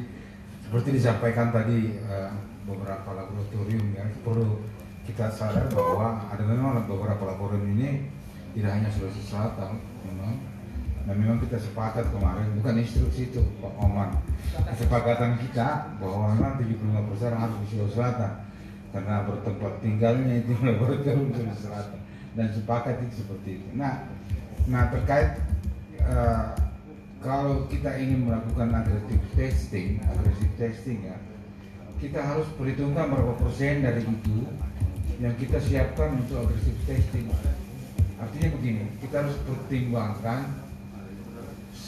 Seperti 0.65 0.97
disampaikan 0.97 1.53
tadi 1.53 1.93
eh, 2.01 2.31
beberapa 2.65 3.13
laboratorium 3.13 3.93
ya 3.93 4.05
perlu 4.25 4.65
kita 5.05 5.29
sadar 5.29 5.69
bahwa 5.69 6.25
ada 6.29 6.41
memang 6.45 6.85
beberapa 6.89 7.29
laboratorium 7.29 7.77
ini 7.77 8.09
tidak 8.57 8.81
hanya 8.81 8.89
Sulawesi 8.89 9.21
Selatan, 9.21 9.77
memang 11.09 11.25
dan 11.25 11.25
memang 11.25 11.37
kita 11.41 11.57
sepakat 11.57 12.05
kemarin 12.13 12.45
bukan 12.61 12.75
instruksi 12.85 13.33
itu 13.33 13.41
Pak 13.57 13.73
Oman 13.81 14.13
kesepakatan 14.53 15.41
kita 15.41 15.97
bahwa 15.97 16.37
memang 16.37 16.61
75% 16.61 17.33
harus 17.33 17.57
di 17.65 17.67
Sulawesi 17.73 17.95
Selatan 17.97 18.33
karena 18.93 19.15
bertempat 19.25 19.73
tinggalnya 19.81 20.33
itu 20.37 20.53
laboratorium 20.69 21.33
Sulawesi 21.33 21.65
Selatan 21.65 21.99
dan 22.37 22.47
sepakat 22.53 23.01
itu 23.09 23.25
seperti 23.25 23.49
itu. 23.57 23.67
Nah, 23.73 24.05
nah 24.69 24.93
terkait 24.93 25.41
eh, 25.97 26.47
kalau 27.25 27.65
kita 27.65 27.89
ingin 27.97 28.29
melakukan 28.29 28.69
agresif 28.69 29.17
testing, 29.33 29.97
agresif 30.05 30.49
testing 30.61 31.09
ya, 31.09 31.17
kita 31.97 32.21
harus 32.21 32.45
perhitungkan 32.53 33.09
berapa 33.09 33.33
persen 33.41 33.81
dari 33.81 34.05
itu 34.05 34.45
yang 35.17 35.33
kita 35.41 35.57
siapkan 35.57 36.21
untuk 36.21 36.45
agresif 36.45 36.77
testing. 36.85 37.33
Artinya 38.21 38.49
begini, 38.61 38.83
kita 39.01 39.25
harus 39.25 39.35
pertimbangkan 39.41 40.68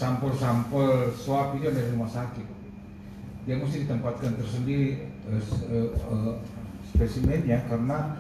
sampel-sampel 0.02 1.14
swab 1.14 1.54
itu 1.62 1.70
dari 1.70 1.94
rumah 1.94 2.10
sakit. 2.10 2.48
Dia 3.46 3.62
mesti 3.62 3.86
ditempatkan 3.86 4.34
tersendiri 4.34 5.06
eh, 5.30 5.44
eh, 5.70 6.34
spesimennya 6.90 7.62
karena 7.70 8.18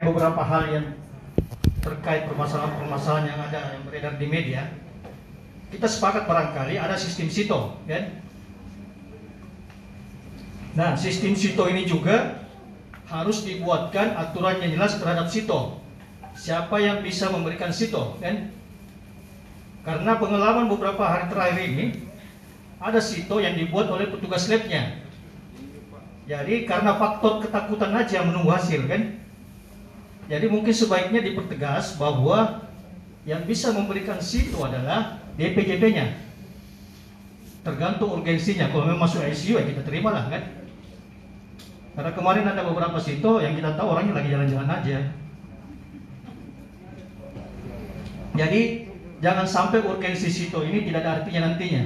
beberapa 0.00 0.40
hal 0.40 0.62
yang 0.72 0.86
terkait 1.84 2.24
permasalahan-permasalahan 2.32 3.26
yang 3.28 3.40
ada 3.44 3.60
yang 3.76 3.84
beredar 3.84 4.16
di 4.16 4.24
media. 4.24 4.72
Kita 5.68 5.84
sepakat 5.84 6.24
barangkali 6.24 6.80
ada 6.80 6.96
sistem 6.96 7.28
sito 7.28 7.76
kan? 7.84 8.24
Nah 10.72 10.96
sistem 10.96 11.36
sito 11.36 11.68
ini 11.68 11.84
juga 11.84 12.40
harus 13.12 13.44
dibuatkan 13.44 14.16
aturan 14.16 14.64
yang 14.64 14.80
jelas 14.80 14.96
terhadap 14.96 15.28
sito. 15.28 15.80
Siapa 16.32 16.80
yang 16.80 17.04
bisa 17.04 17.28
memberikan 17.28 17.68
sito 17.68 18.16
kan 18.20 18.48
karena 19.82 20.12
pengalaman 20.18 20.66
beberapa 20.70 21.02
hari 21.02 21.26
terakhir 21.30 21.58
ini 21.62 21.86
ada 22.82 22.98
sito 22.98 23.38
yang 23.38 23.54
dibuat 23.54 23.90
oleh 23.90 24.10
petugas 24.10 24.46
labnya 24.46 25.02
jadi 26.26 26.66
karena 26.66 26.96
faktor 26.98 27.42
ketakutan 27.42 27.92
aja 27.98 28.22
menunggu 28.22 28.50
hasil 28.54 28.86
kan 28.86 29.22
jadi 30.30 30.46
mungkin 30.46 30.72
sebaiknya 30.72 31.20
dipertegas 31.20 31.98
bahwa 31.98 32.62
yang 33.22 33.46
bisa 33.46 33.70
memberikan 33.70 34.18
situ 34.18 34.58
adalah 34.58 35.22
DPJP-nya. 35.38 36.18
Tergantung 37.62 38.18
urgensinya. 38.18 38.66
Kalau 38.70 38.88
memang 38.88 39.06
masuk 39.06 39.22
ICU 39.22 39.60
ya 39.60 39.64
kita 39.68 39.82
terima 39.86 40.10
lah 40.10 40.26
kan. 40.26 40.42
Karena 41.92 42.10
kemarin 42.16 42.48
ada 42.48 42.64
beberapa 42.66 42.98
situ 42.98 43.30
yang 43.44 43.54
kita 43.54 43.76
tahu 43.78 43.94
orangnya 43.94 44.18
lagi 44.18 44.32
jalan-jalan 44.32 44.70
aja. 44.72 44.98
Jadi 48.32 48.81
jangan 49.22 49.46
sampai 49.46 49.80
urgensi 49.86 50.28
situ 50.28 50.58
ini 50.66 50.84
tidak 50.84 51.06
ada 51.06 51.22
artinya 51.22 51.40
nantinya. 51.48 51.82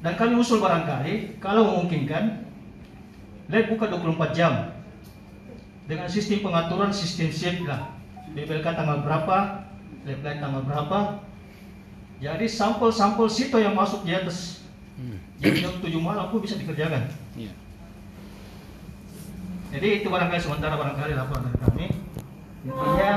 Dan 0.00 0.12
kami 0.14 0.38
usul 0.38 0.62
barangkali 0.62 1.42
kalau 1.42 1.66
memungkinkan 1.74 2.46
lab 3.50 3.64
buka 3.66 3.90
24 3.90 4.38
jam 4.38 4.52
dengan 5.90 6.06
sistem 6.06 6.46
pengaturan 6.46 6.94
sistem 6.94 7.34
shift 7.34 7.66
lah. 7.66 7.90
BBLK 8.30 8.66
tanggal 8.70 9.02
berapa, 9.02 9.66
lab 10.06 10.20
lain 10.22 10.38
tanggal 10.38 10.62
berapa. 10.62 10.98
Jadi 12.22 12.46
sampel-sampel 12.46 13.26
situ 13.28 13.58
yang 13.58 13.74
masuk 13.74 14.06
di 14.06 14.14
atas 14.14 14.64
jadi 15.36 15.68
jam 15.68 15.76
7 15.82 15.92
malam 16.00 16.32
pun 16.32 16.40
bisa 16.40 16.56
dikerjakan. 16.56 17.12
Iya. 17.36 17.52
Jadi 19.76 19.88
itu 20.00 20.08
barangkali 20.08 20.40
sementara 20.40 20.80
barangkali 20.80 21.12
laporan 21.12 21.52
dari 21.52 21.58
kami. 21.60 21.86
Intinya 22.64 23.10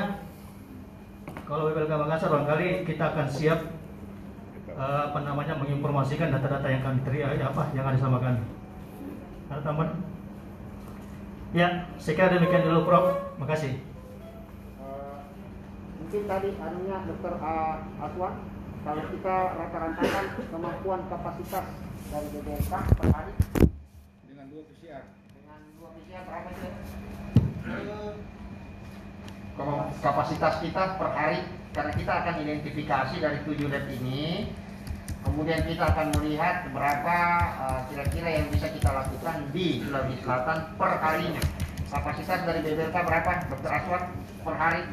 kalau 1.49 1.73
BPLK 1.73 1.93
Makassar 1.97 2.29
barangkali 2.29 2.85
kita 2.85 3.03
akan 3.09 3.25
siap 3.25 3.59
eh, 4.69 5.01
apa 5.09 5.19
namanya 5.25 5.57
menginformasikan 5.57 6.29
data-data 6.29 6.69
yang 6.69 6.85
kami 6.85 7.01
terima 7.01 7.33
ya 7.33 7.49
apa 7.49 7.73
yang 7.73 7.89
ada 7.89 7.97
sama 7.97 8.21
kami. 8.21 8.45
Ada 9.49 9.65
tambahan? 9.65 9.97
Ya, 11.49 11.89
saya 11.97 12.13
kira 12.13 12.37
demikian 12.37 12.69
dulu 12.69 12.85
Prof. 12.85 13.33
Makasih. 13.41 13.81
Eh, 13.81 15.17
mungkin 15.97 16.21
tadi 16.29 16.49
anunya 16.53 16.97
dokter 17.09 17.33
uh, 17.41 17.81
Aswan 17.97 18.33
kalau 18.85 19.03
kita 19.09 19.35
rata-ratakan 19.57 20.25
kemampuan 20.53 21.01
kapasitas 21.09 21.65
dari 22.13 22.27
BBLK 22.29 22.73
per 22.93 23.07
hari 23.09 23.33
Dengan 24.29 24.45
dua 24.53 24.61
PCR. 24.69 25.03
dengan 25.33 25.59
dua 25.81 25.89
PCR 25.97 26.23
berapa 26.29 26.49
sih? 26.53 26.98
Kapasitas 29.99 30.63
kita 30.63 30.95
per 30.95 31.11
hari 31.11 31.43
karena 31.75 31.91
kita 31.91 32.13
akan 32.23 32.47
identifikasi 32.47 33.19
dari 33.19 33.43
tujuh 33.43 33.67
lab 33.67 33.91
ini. 33.91 34.55
Kemudian 35.19 35.67
kita 35.67 35.83
akan 35.83 36.15
melihat 36.15 36.71
berapa 36.71 37.17
uh, 37.59 37.83
kira-kira 37.91 38.39
yang 38.39 38.47
bisa 38.55 38.71
kita 38.71 38.87
lakukan 38.87 39.51
di 39.51 39.83
Sulawesi 39.83 40.23
Selatan 40.23 40.79
per 40.79 40.95
harinya. 41.03 41.43
Kapasitas 41.91 42.39
dari 42.47 42.63
BBLK 42.63 42.95
berapa 43.03 43.51
dokter 43.51 43.71
Aswan 43.75 44.15
per 44.47 44.55
hari? 44.55 44.87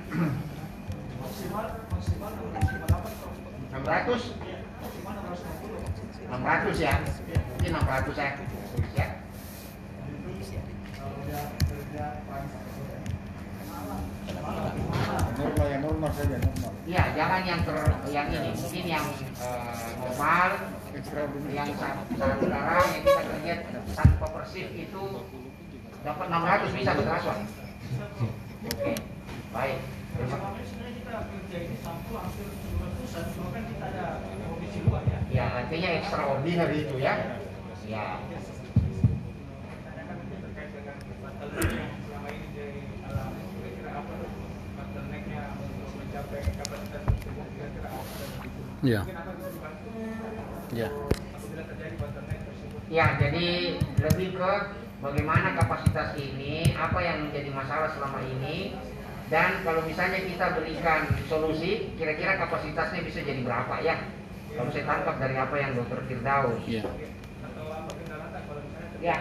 Maksimal 1.23 1.87
maksimal 1.87 2.35
600 3.71 4.35
600 6.27 6.75
ya. 6.83 6.95
Mungkin 7.55 7.71
600 7.71 8.19
ya. 8.19 8.35
Ya 8.99 9.07
Normal 15.37 15.67
ya 15.67 15.79
normal 15.83 16.11
saja 16.15 16.37
normal. 16.39 16.71
Iya, 16.87 17.03
jangan 17.19 17.41
yang 17.43 17.61
ter 17.67 17.79
yang 18.15 18.27
ini, 18.31 18.51
mungkin 18.55 18.85
yang 18.87 19.05
eh, 19.43 19.91
normal, 19.99 20.51
yang 21.51 21.69
sekarang 21.75 22.01
yang 22.15 23.03
kita 23.03 23.23
lihat 23.43 23.61
tanpa 23.93 24.27
persif 24.31 24.69
itu 24.71 25.03
dapat 26.07 26.27
600 26.31 26.79
bisa 26.79 26.93
betul? 26.95 27.35
Oke, 28.67 28.93
baik. 29.51 29.79
700-an, 33.17 33.25
cuma 33.33 33.49
kan 33.55 33.63
kita 33.65 33.85
ada 33.95 34.07
kondisi 34.51 34.79
luar 34.85 35.03
ya. 35.09 35.19
Ya, 35.31 35.47
artinya 35.65 35.89
extraordinary 36.03 36.79
itu 36.85 36.97
ya. 37.01 37.15
Ya. 37.87 38.19
Iya. 48.83 49.01
Iya. 50.75 50.89
Ya, 52.87 53.07
jadi 53.19 53.47
lebih 53.99 54.39
ke 54.39 54.53
bagaimana 55.03 55.59
kapasitas 55.59 56.15
ini, 56.19 56.71
apa 56.79 56.99
yang 57.03 57.27
menjadi 57.27 57.51
masalah 57.51 57.91
selama 57.95 58.23
ini, 58.23 58.79
dan 59.27 59.63
kalau 59.67 59.83
misalnya 59.83 60.23
kita 60.23 60.55
berikan 60.55 61.11
solusi, 61.27 61.91
kira-kira 61.99 62.39
kapasitasnya 62.39 63.03
bisa 63.03 63.27
jadi 63.27 63.43
berapa 63.43 63.83
ya? 63.83 64.07
Kalau 64.55 64.71
saya 64.71 64.87
tangkap 64.87 65.19
dari 65.19 65.35
apa 65.35 65.57
yang 65.59 65.75
Dokter 65.75 66.01
Firdaus. 66.07 66.63
Iya. 66.65 66.87
Ya. 69.03 69.17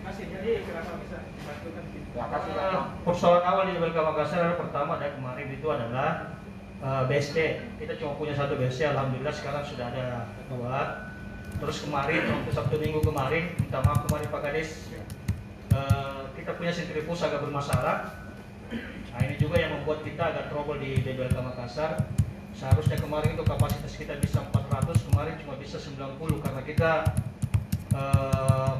Makasih. 0.00 0.26
Jadi 0.26 0.50
bisa 0.66 0.80
persoalan 3.06 3.44
awal 3.46 3.64
di 3.70 3.78
Makassar 3.78 4.42
adalah 4.42 4.58
pertama 4.58 4.92
dan 4.98 5.14
kemarin 5.14 5.46
itu 5.54 5.66
adalah 5.70 6.34
eh, 6.82 7.02
BST. 7.06 7.36
Kita 7.78 7.94
cuma 8.02 8.18
punya 8.18 8.34
satu 8.34 8.58
BST, 8.58 8.82
alhamdulillah 8.82 9.34
sekarang 9.34 9.62
sudah 9.62 9.86
ada 9.94 10.26
dua. 10.50 11.06
Terus 11.60 11.84
kemarin 11.84 12.24
waktu 12.24 12.50
Sabtu 12.50 12.76
Minggu 12.80 13.04
kemarin, 13.04 13.52
minta 13.60 13.84
maaf 13.84 14.08
kemarin 14.08 14.26
Pak 14.32 14.42
Kades, 14.42 14.90
eh, 15.70 16.20
kita 16.34 16.50
punya 16.58 16.72
sentrifus 16.74 17.22
agak 17.22 17.46
bermasalah. 17.46 18.26
Nah 19.10 19.20
ini 19.26 19.34
juga 19.38 19.58
yang 19.58 19.82
membuat 19.82 20.02
kita 20.06 20.34
agak 20.34 20.44
trouble 20.50 20.78
di 20.82 20.98
BBLK 21.02 21.36
Makassar. 21.38 22.10
Seharusnya 22.50 22.98
kemarin 22.98 23.38
itu 23.38 23.46
kapasitas 23.46 23.94
kita 23.94 24.18
bisa 24.18 24.42
400, 24.50 24.98
kemarin 25.06 25.38
cuma 25.38 25.54
bisa 25.62 25.78
90 25.78 26.42
karena 26.42 26.62
kita 26.66 26.92
eh, 27.94 28.74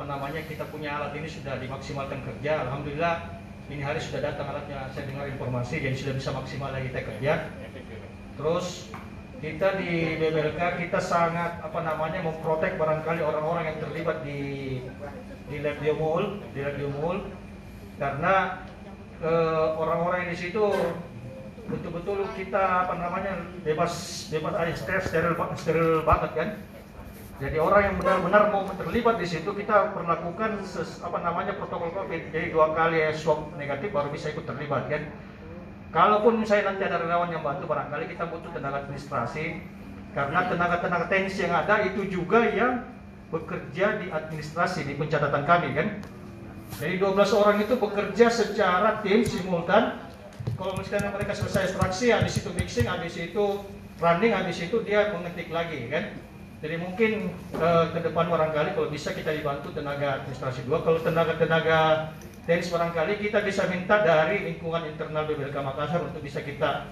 apa 0.00 0.16
namanya 0.16 0.40
kita 0.48 0.64
punya 0.72 0.96
alat 0.96 1.12
ini 1.12 1.28
sudah 1.28 1.60
dimaksimalkan 1.60 2.24
kerja. 2.24 2.64
Alhamdulillah 2.64 3.36
ini 3.68 3.84
hari 3.84 4.00
sudah 4.00 4.32
datang 4.32 4.48
alatnya. 4.48 4.88
Saya 4.96 5.04
dengar 5.04 5.28
informasi 5.28 5.76
jadi 5.76 5.92
sudah 5.92 6.16
bisa 6.16 6.32
maksimal 6.32 6.72
lagi 6.72 6.88
kita 6.88 7.04
kerja. 7.04 7.32
Terus 8.40 8.88
kita 9.44 9.76
di 9.76 10.16
BBLK 10.16 10.88
kita 10.88 11.04
sangat 11.04 11.60
apa 11.60 11.84
namanya 11.84 12.24
memprotek 12.24 12.80
barangkali 12.80 13.20
orang-orang 13.20 13.76
yang 13.76 13.78
terlibat 13.84 14.24
di 14.24 14.40
di 15.52 15.56
lab 15.60 15.76
biomol 15.84 16.40
di 16.56 16.64
lab 16.64 16.80
biomol 16.80 17.16
karena 18.00 18.64
eh, 19.20 19.66
orang-orang 19.76 20.32
di 20.32 20.36
situ 20.40 20.64
betul-betul 21.68 22.24
kita 22.40 22.88
apa 22.88 22.96
namanya 22.96 23.36
bebas 23.68 23.92
bebas 24.32 24.64
steril 24.80 25.04
steril, 25.04 25.32
steril 25.60 25.90
banget 26.08 26.32
kan 26.32 26.48
jadi 27.40 27.56
orang 27.56 27.82
yang 27.88 27.96
benar-benar 27.96 28.52
mau 28.52 28.68
terlibat 28.76 29.16
di 29.16 29.24
situ 29.24 29.48
kita 29.56 29.96
perlakukan 29.96 30.60
ses, 30.60 31.00
apa 31.00 31.24
namanya 31.24 31.56
protokol 31.56 31.88
COVID. 31.88 32.36
Jadi 32.36 32.52
dua 32.52 32.76
kali 32.76 33.00
swab 33.16 33.56
negatif 33.56 33.96
baru 33.96 34.12
bisa 34.12 34.28
ikut 34.28 34.44
terlibat 34.44 34.92
kan. 34.92 35.08
Kalaupun 35.88 36.36
misalnya 36.36 36.76
nanti 36.76 36.84
ada 36.84 37.00
relawan 37.00 37.32
yang 37.32 37.40
bantu 37.40 37.64
barangkali 37.64 38.12
kita 38.12 38.28
butuh 38.28 38.52
tenaga 38.52 38.84
administrasi 38.84 39.64
karena 40.12 40.52
tenaga-tenaga 40.52 41.08
teknis 41.08 41.40
yang 41.40 41.56
ada 41.56 41.80
itu 41.80 42.12
juga 42.12 42.44
yang 42.44 42.84
bekerja 43.32 44.04
di 44.04 44.12
administrasi 44.12 44.84
di 44.84 45.00
pencatatan 45.00 45.42
kami 45.48 45.68
kan. 45.72 45.88
Jadi 46.76 47.00
12 47.00 47.40
orang 47.40 47.56
itu 47.64 47.74
bekerja 47.80 48.26
secara 48.28 49.00
tim 49.00 49.24
simultan. 49.24 49.96
Kalau 50.60 50.76
misalnya 50.76 51.08
mereka 51.08 51.32
selesai 51.32 51.72
ekstraksi, 51.72 52.12
habis 52.12 52.36
itu 52.36 52.52
mixing, 52.52 52.84
habis 52.84 53.16
itu 53.16 53.64
running, 53.96 54.36
habis 54.36 54.60
itu 54.60 54.76
dia 54.84 55.08
mengetik 55.16 55.48
lagi 55.48 55.88
kan. 55.88 56.14
Jadi 56.60 56.76
mungkin 56.76 57.32
eh, 57.56 57.84
ke 57.88 57.98
depan 58.04 58.28
barangkali 58.28 58.76
kalau 58.76 58.92
bisa 58.92 59.16
kita 59.16 59.32
dibantu 59.32 59.72
tenaga 59.72 60.20
administrasi 60.20 60.68
dua. 60.68 60.84
Kalau 60.84 61.00
tenaga-tenaga 61.00 62.12
teknis 62.44 62.68
barangkali 62.68 63.16
kita 63.16 63.40
bisa 63.40 63.64
minta 63.64 64.04
dari 64.04 64.44
lingkungan 64.44 64.84
internal 64.92 65.24
BBLK 65.24 65.56
Makassar 65.56 66.04
untuk 66.04 66.20
bisa 66.20 66.44
kita 66.44 66.84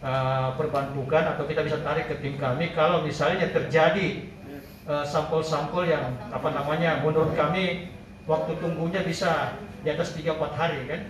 eh, 0.00 0.48
perbantukan 0.56 1.36
atau 1.36 1.44
kita 1.44 1.60
bisa 1.60 1.84
tarik 1.84 2.08
ke 2.08 2.16
tim 2.24 2.40
kami 2.40 2.72
kalau 2.72 3.04
misalnya 3.04 3.44
terjadi 3.52 4.24
eh, 4.88 5.04
sampel-sampel 5.04 5.84
yang 5.84 6.16
apa 6.32 6.48
namanya 6.56 7.04
menurut 7.04 7.36
kami 7.36 7.92
waktu 8.24 8.56
tunggunya 8.56 9.04
bisa 9.04 9.60
di 9.84 9.92
atas 9.92 10.16
3-4 10.16 10.32
hari 10.56 10.80
kan. 10.88 11.00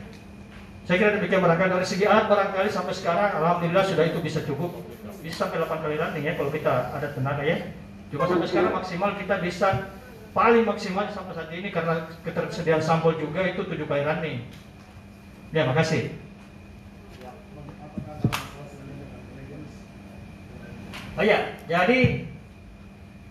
Saya 0.84 0.99
kira 0.99 1.16
demikian 1.16 1.40
barangkali 1.47 1.78
dari 1.78 1.86
segi 1.86 2.11
alat 2.11 2.26
barangkali 2.26 2.68
sampai 2.74 2.92
sekarang 2.92 3.38
alhamdulillah 3.38 3.86
sudah 3.86 4.05
itu 4.05 4.18
bisa 4.18 4.42
cukup 4.42 4.82
bisa 5.22 5.47
sampai 5.47 5.62
8 5.62 5.78
kali 5.78 5.97
landing 5.97 6.26
ya 6.26 6.34
kalau 6.34 6.51
kita 6.51 6.90
ada 6.90 7.09
tenaga 7.14 7.47
ya. 7.47 7.84
Cuma 8.15 8.31
sampai 8.31 8.47
sekarang 8.47 8.73
maksimal 8.79 9.11
kita 9.19 9.43
bisa 9.43 9.91
paling 10.31 10.62
maksimal 10.62 11.03
sampai 11.11 11.35
saat 11.35 11.51
ini 11.51 11.75
karena 11.75 12.07
ketersediaan 12.23 12.79
sampel 12.79 13.19
juga 13.19 13.43
itu 13.43 13.67
7 13.67 13.75
kali 13.91 14.07
running. 14.07 14.39
Ya, 15.51 15.67
makasih. 15.67 16.15
Oh 21.15 21.23
iya, 21.27 21.59
jadi 21.67 22.27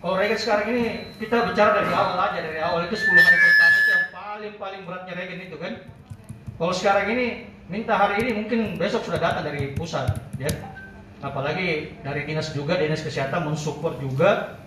kalau 0.04 0.20
regen 0.20 0.40
sekarang 0.40 0.66
ini 0.72 0.84
kita 1.16 1.48
bicara 1.48 1.80
dari 1.80 1.92
awal 1.92 2.16
aja 2.20 2.40
dari 2.44 2.60
awal 2.60 2.84
itu 2.84 2.96
10 2.96 3.08
hari 3.08 3.38
pertama 3.40 3.76
itu 3.76 3.88
yang 3.88 4.04
paling 4.12 4.52
paling 4.60 4.80
beratnya 4.84 5.12
regen 5.16 5.40
itu 5.48 5.56
kan. 5.56 5.80
Kalau 6.60 6.72
sekarang 6.76 7.08
ini 7.12 7.48
minta 7.72 7.96
hari 7.96 8.20
ini 8.20 8.36
mungkin 8.36 8.76
besok 8.76 9.04
sudah 9.08 9.16
datang 9.16 9.48
dari 9.48 9.72
pusat, 9.72 10.12
ya. 10.36 10.52
Apalagi 11.24 11.96
dari 12.04 12.28
dinas 12.28 12.52
juga 12.52 12.76
dinas 12.76 13.00
kesehatan 13.00 13.48
mensupport 13.48 13.96
juga 14.00 14.60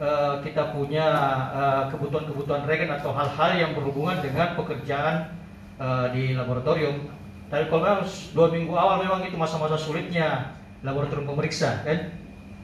eh, 0.00 0.34
kita 0.44 0.72
punya 0.72 1.06
eh, 1.52 1.82
kebutuhan-kebutuhan 1.92 2.64
regen 2.64 2.92
atau 2.92 3.12
hal-hal 3.12 3.50
yang 3.56 3.72
berhubungan 3.76 4.20
dengan 4.20 4.54
pekerjaan 4.56 5.34
eh, 5.76 6.06
di 6.14 6.22
laboratorium. 6.36 7.08
Tapi 7.52 7.68
kalau 7.68 7.84
memang 7.84 8.08
dua 8.32 8.46
minggu 8.48 8.72
awal 8.72 8.96
memang 9.04 9.20
itu 9.28 9.36
masa-masa 9.36 9.76
sulitnya 9.76 10.56
laboratorium 10.80 11.28
pemeriksa 11.28 11.84
kan. 11.84 12.16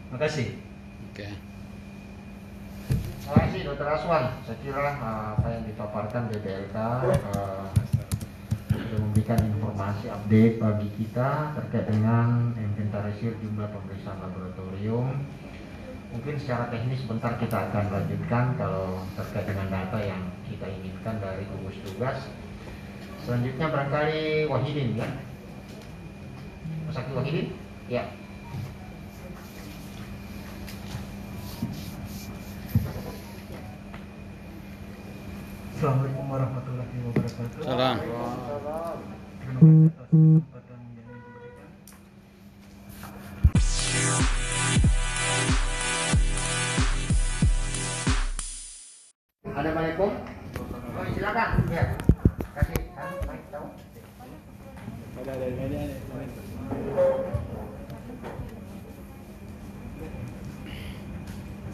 Makasih. 0.09 0.57
Oke. 1.13 1.29
Terima 3.29 3.45
kasih 3.45 3.61
Dokter 3.69 3.89
Aswan. 3.93 4.25
Saya 4.49 4.57
kira 4.65 4.97
uh, 5.05 5.37
apa 5.37 5.47
yang 5.53 5.69
dipaparkan 5.69 6.33
BPLK 6.33 6.77
uh, 7.37 7.69
sudah 8.73 8.99
memberikan 9.05 9.37
informasi 9.45 10.09
update 10.09 10.57
bagi 10.57 10.89
kita 10.97 11.53
terkait 11.61 11.93
dengan 11.93 12.57
inventarisir 12.57 13.37
jumlah 13.45 13.69
pemeriksaan 13.69 14.17
laboratorium. 14.25 15.13
Mungkin 16.09 16.41
secara 16.41 16.73
teknis 16.73 17.05
sebentar 17.05 17.37
kita 17.37 17.69
akan 17.69 17.85
lanjutkan 17.93 18.57
kalau 18.57 19.05
terkait 19.13 19.45
dengan 19.45 19.69
data 19.69 19.99
yang 20.01 20.23
kita 20.49 20.65
inginkan 20.65 21.21
dari 21.21 21.45
gugus 21.45 21.77
tugas. 21.85 22.33
Selanjutnya 23.29 23.69
barangkali 23.69 24.49
Wahidin 24.49 24.97
ya. 24.97 25.09
Mas 26.89 26.97
Aki 26.97 27.13
Wahidin? 27.13 27.47
Ya. 27.93 28.09
Assalamualaikum 35.77 36.25
warahmatullahi 36.27 36.97
wabarakatuh. 37.05 37.61
Salam. 37.63 37.97
Terima 40.09 40.58
Ada 49.59 49.75
Assalamualaikum. 49.75 50.11
Oh, 50.95 51.07
silakan. 51.19 51.51
Ya. 51.67 51.85
Kasih 52.55 52.79
kan, 52.95 53.11
tahu. 53.51 53.67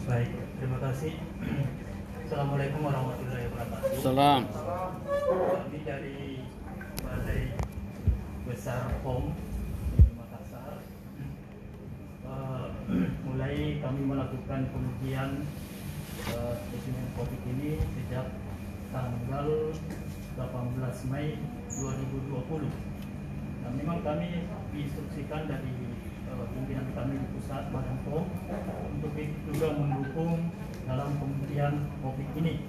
Baik, 0.09 0.29
terima 0.57 0.77
kasih. 0.81 1.13
Assalamualaikum 2.25 2.81
warahmatullahi 2.89 3.53
wabarakatuh. 3.53 4.01
Salam. 4.01 4.41
Kami 5.45 5.79
dari 5.85 6.41
Balai 7.05 7.53
Besar 8.49 8.97
POM 9.05 9.29
di 9.93 10.09
Makassar. 10.17 10.81
Eh, 12.25 12.65
mulai 13.29 13.77
kami 13.77 14.01
melakukan 14.09 14.73
pengujian 14.73 15.45
spesimen 16.25 17.07
COVID 17.13 17.41
ini 17.53 17.77
sejak 17.93 18.33
tanggal 18.89 19.47
18 20.33 21.11
Mei 21.13 21.37
2020. 21.69 22.65
Nah, 23.61 23.71
memang 23.77 23.99
kami 24.01 24.49
diinstruksikan 24.73 25.45
dari 25.45 25.73
eh, 26.25 26.45
pimpinan 26.53 26.89
kami 26.97 27.21
di 27.21 27.27
pusat 27.37 27.69
Badan 27.69 27.97
POM 28.09 28.25
untuk 28.97 29.13
juga 29.53 29.67
mendukung 29.77 30.49
dalam 30.89 31.13
pengujian 31.21 31.85
COVID 32.01 32.29
ini. 32.41 32.65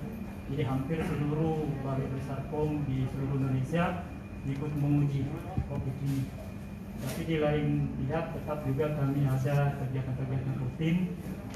Jadi 0.47 0.63
hampir 0.63 1.01
seluruh 1.03 1.67
balai 1.81 2.07
besar 2.13 2.45
POM 2.53 2.85
di 2.85 3.09
seluruh 3.09 3.41
Indonesia 3.41 4.05
ikut 4.47 4.73
menguji 4.79 5.27
COVID 5.69 5.97
ini. 6.07 6.21
Tapi 6.97 7.21
di 7.29 7.37
lain 7.45 7.93
pihak 8.01 8.33
tetap 8.33 8.65
juga 8.65 8.97
kami 8.97 9.21
ada 9.29 9.77
kegiatan-kegiatan 9.85 10.55
rutin 10.65 10.97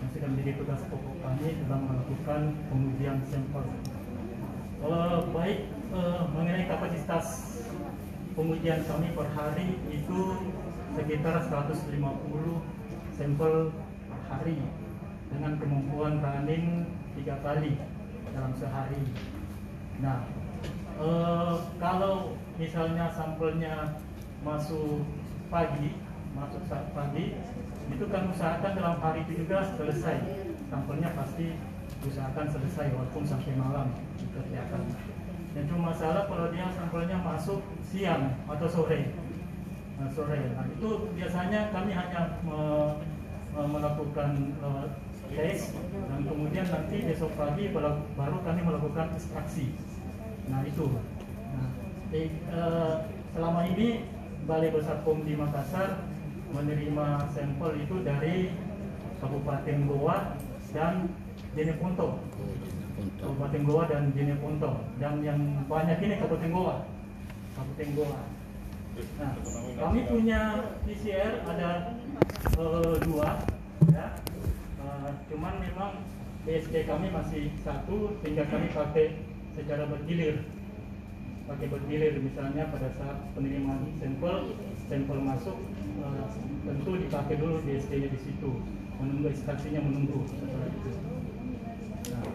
yang 0.01 0.09
sudah 0.17 0.29
menjadi 0.33 0.53
tugas 0.57 0.81
pokok 0.89 1.17
kami 1.21 1.49
dalam 1.69 1.81
melakukan 1.85 2.41
pengujian 2.73 3.19
sampel. 3.29 3.65
Eh, 4.81 5.19
baik 5.37 5.61
eh, 5.93 6.23
mengenai 6.33 6.65
kapasitas 6.65 7.27
pengujian 8.33 8.81
kami 8.89 9.13
per 9.13 9.29
hari 9.37 9.77
itu 9.93 10.21
sekitar 10.97 11.37
150 11.45 11.85
sampel 13.13 13.69
per 14.09 14.21
hari 14.25 14.57
dengan 15.29 15.53
kemampuan 15.61 16.25
running 16.25 16.89
tiga 17.21 17.37
kali 17.45 17.77
dalam 18.33 18.57
sehari. 18.57 19.05
Nah, 20.01 20.25
eh, 20.97 21.55
kalau 21.77 22.41
misalnya 22.57 23.13
sampelnya 23.13 24.01
masuk 24.41 25.05
pagi, 25.53 25.93
masuk 26.33 26.65
saat 26.65 26.89
pagi, 26.97 27.37
itu 27.91 28.05
kan 28.09 28.22
usahakan 28.30 28.72
dalam 28.78 28.97
hari 29.03 29.26
itu 29.26 29.45
juga 29.45 29.62
selesai. 29.76 30.16
Sampelnya 30.70 31.11
pasti 31.18 31.59
usahakan 32.07 32.47
selesai 32.49 32.86
walaupun 32.95 33.22
sampai 33.26 33.53
malam 33.59 33.91
dikerjakan. 34.16 34.82
Dan 35.51 35.62
cuma 35.66 35.91
masalah 35.91 36.30
kalau 36.30 36.47
dia 36.55 36.70
sampelnya 36.70 37.18
masuk 37.18 37.61
siang 37.82 38.38
atau 38.47 38.68
sore. 38.70 39.11
Nah, 39.99 40.09
sore. 40.14 40.38
Nah, 40.55 40.64
itu 40.70 40.88
biasanya 41.18 41.74
kami 41.74 41.91
hanya 41.93 42.38
me- 42.47 42.97
me- 43.53 43.68
melakukan 43.68 44.55
eh, 44.62 44.86
tes 45.30 45.74
dan 46.11 46.20
kemudian 46.26 46.66
nanti 46.66 47.07
besok 47.07 47.30
pagi 47.38 47.70
baru 48.14 48.38
kami 48.47 48.61
melakukan 48.62 49.11
ekstraksi. 49.14 49.74
Nah 50.51 50.62
itu. 50.66 50.86
Nah, 51.55 51.68
eh, 52.14 52.95
selama 53.34 53.61
ini 53.70 54.07
Balai 54.47 54.70
Besar 54.74 55.03
POM 55.07 55.22
di 55.22 55.38
Makassar 55.38 56.10
menerima 56.51 57.07
sampel 57.31 57.71
itu 57.79 58.03
dari 58.03 58.51
Kabupaten 59.23 59.79
Goa 59.87 60.35
dan 60.75 61.11
Jeneponto. 61.55 62.19
Kabupaten 63.21 63.63
Goa 63.65 63.85
dan 63.87 64.13
Jeneponto. 64.17 64.71
Dan 64.99 65.23
yang 65.23 65.41
banyak 65.71 65.99
ini 66.03 66.15
Kabupaten 66.19 66.51
Goa. 66.51 66.77
Kabupaten 67.55 67.91
Goa. 67.97 68.21
Nah, 69.17 69.33
kami 69.79 70.01
punya 70.11 70.41
PCR 70.85 71.47
ada 71.47 71.95
eh, 72.59 72.95
dua, 73.07 73.29
ya. 73.89 74.07
Eh, 74.83 75.11
cuman 75.31 75.55
memang 75.63 75.93
BSD 76.45 76.85
kami 76.85 77.09
masih 77.09 77.55
satu, 77.63 78.19
sehingga 78.21 78.45
kami 78.51 78.69
pakai 78.75 79.25
secara 79.55 79.87
bergilir. 79.89 80.45
Pakai 81.47 81.67
bergilir, 81.71 82.19
misalnya 82.21 82.69
pada 82.69 82.91
saat 82.99 83.19
penerimaan 83.33 83.95
sampel, 83.99 84.59
sampel 84.91 85.19
masuk, 85.23 85.57
eh, 85.99 86.26
tentu 86.66 86.91
dipakai 86.95 87.34
dulu 87.41 87.59
BSD-nya 87.66 88.09
di 88.12 88.20
situ, 88.22 88.51
menunggu 89.03 89.26
ekstraksinya 89.32 89.80
menunggu. 89.82 90.22
Itu. 90.28 90.91
Nah, 92.11 92.26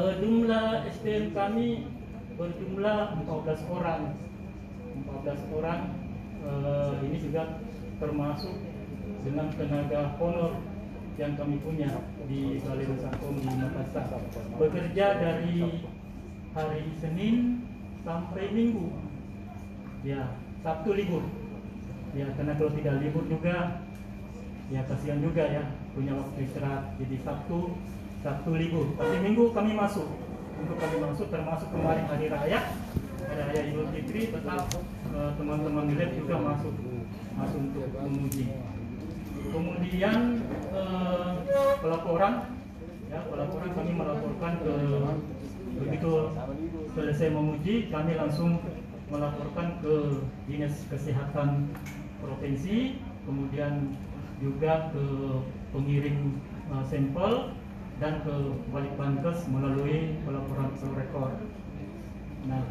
eh, 0.00 0.12
jumlah 0.22 0.66
SDM 0.96 1.36
kami 1.36 1.88
berjumlah 2.36 2.98
14 3.24 3.62
orang. 3.68 4.02
14 4.96 5.40
orang 5.52 5.80
eh, 6.44 6.92
ini 7.04 7.16
juga 7.20 7.60
termasuk 8.00 8.56
dengan 9.24 9.48
tenaga 9.56 10.14
honor 10.20 10.52
yang 11.16 11.32
kami 11.32 11.56
punya 11.64 11.88
di 12.28 12.60
Balai 12.60 12.84
POM 12.92 13.36
di 13.40 13.48
Makassar. 13.48 14.20
Bekerja 14.60 15.06
dari 15.16 15.80
hari 16.52 16.82
Senin 17.00 17.64
sampai 18.04 18.52
Minggu. 18.52 18.92
Ya 20.04 20.36
Sabtu 20.66 20.98
libur 20.98 21.24
ya 22.16 22.26
karena 22.32 22.52
kalau 22.56 22.72
tidak 22.72 22.94
libur 23.04 23.24
juga 23.28 23.84
ya 24.72 24.80
kasihan 24.88 25.20
juga 25.20 25.44
ya 25.46 25.62
punya 25.92 26.16
waktu 26.16 26.38
istirahat. 26.48 26.96
Jadi 26.96 27.16
Sabtu 27.20 27.76
Sabtu 28.24 28.50
libur. 28.56 28.96
Tapi 28.96 29.16
Minggu 29.20 29.52
kami 29.52 29.76
masuk. 29.76 30.08
Minggu 30.56 30.74
kami 30.80 30.96
masuk 31.04 31.28
termasuk 31.28 31.68
kemarin 31.68 32.08
hari 32.08 32.26
raya 32.32 32.60
hari 33.28 33.42
raya 33.52 33.62
Idul 33.68 33.88
Fitri 33.92 34.32
tetap 34.32 34.64
eh, 35.12 35.30
teman-teman 35.36 35.92
lab 35.92 36.10
juga 36.16 36.34
masuk 36.40 36.74
masuk 37.36 37.60
untuk 37.68 37.86
menguji 38.00 38.44
kemudian 39.52 40.40
eh, 40.72 41.32
pelaporan. 41.84 42.34
Ya 43.06 43.22
pelaporan 43.22 43.70
kami 43.70 43.92
melaporkan 43.94 44.52
ke 44.64 44.74
begitu 45.76 46.10
selesai 46.96 47.28
menguji 47.30 47.92
kami 47.92 48.16
langsung 48.16 48.58
melaporkan 49.06 49.78
ke 49.78 49.94
dinas 50.50 50.74
kesehatan 50.90 51.70
provinsi 52.22 53.00
kemudian 53.26 53.96
juga 54.38 54.92
ke 54.92 55.04
pengirim 55.72 56.38
eh, 56.72 56.84
sampel 56.86 57.56
dan 57.96 58.20
ke 58.22 58.34
Balitbangkes 58.70 59.48
melalui 59.48 60.20
pelaporan 60.28 60.68
rekor. 60.94 61.30
Nah, 62.44 62.62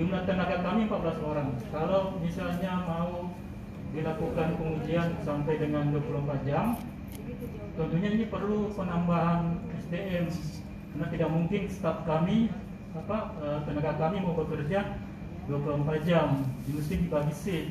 jumlah 0.00 0.24
tenaga 0.24 0.64
kami 0.64 0.88
14 0.88 1.20
orang. 1.20 1.48
Kalau 1.68 2.16
misalnya 2.24 2.80
mau 2.88 3.36
dilakukan 3.92 4.56
pengujian 4.56 5.20
sampai 5.20 5.60
dengan 5.60 5.92
24 5.92 6.48
jam, 6.48 6.80
tentunya 7.76 8.08
ini 8.16 8.26
perlu 8.32 8.72
penambahan 8.72 9.60
SDM 9.86 10.32
karena 10.96 11.06
tidak 11.12 11.28
mungkin 11.28 11.62
staf 11.68 12.08
kami 12.08 12.48
apa 12.96 13.36
eh, 13.44 13.58
tenaga 13.68 13.92
kami 14.00 14.24
mau 14.24 14.32
bekerja 14.32 14.96
24 15.46 16.08
jam, 16.08 16.42
mesti 16.66 17.06
dibagi 17.06 17.34
shift, 17.36 17.70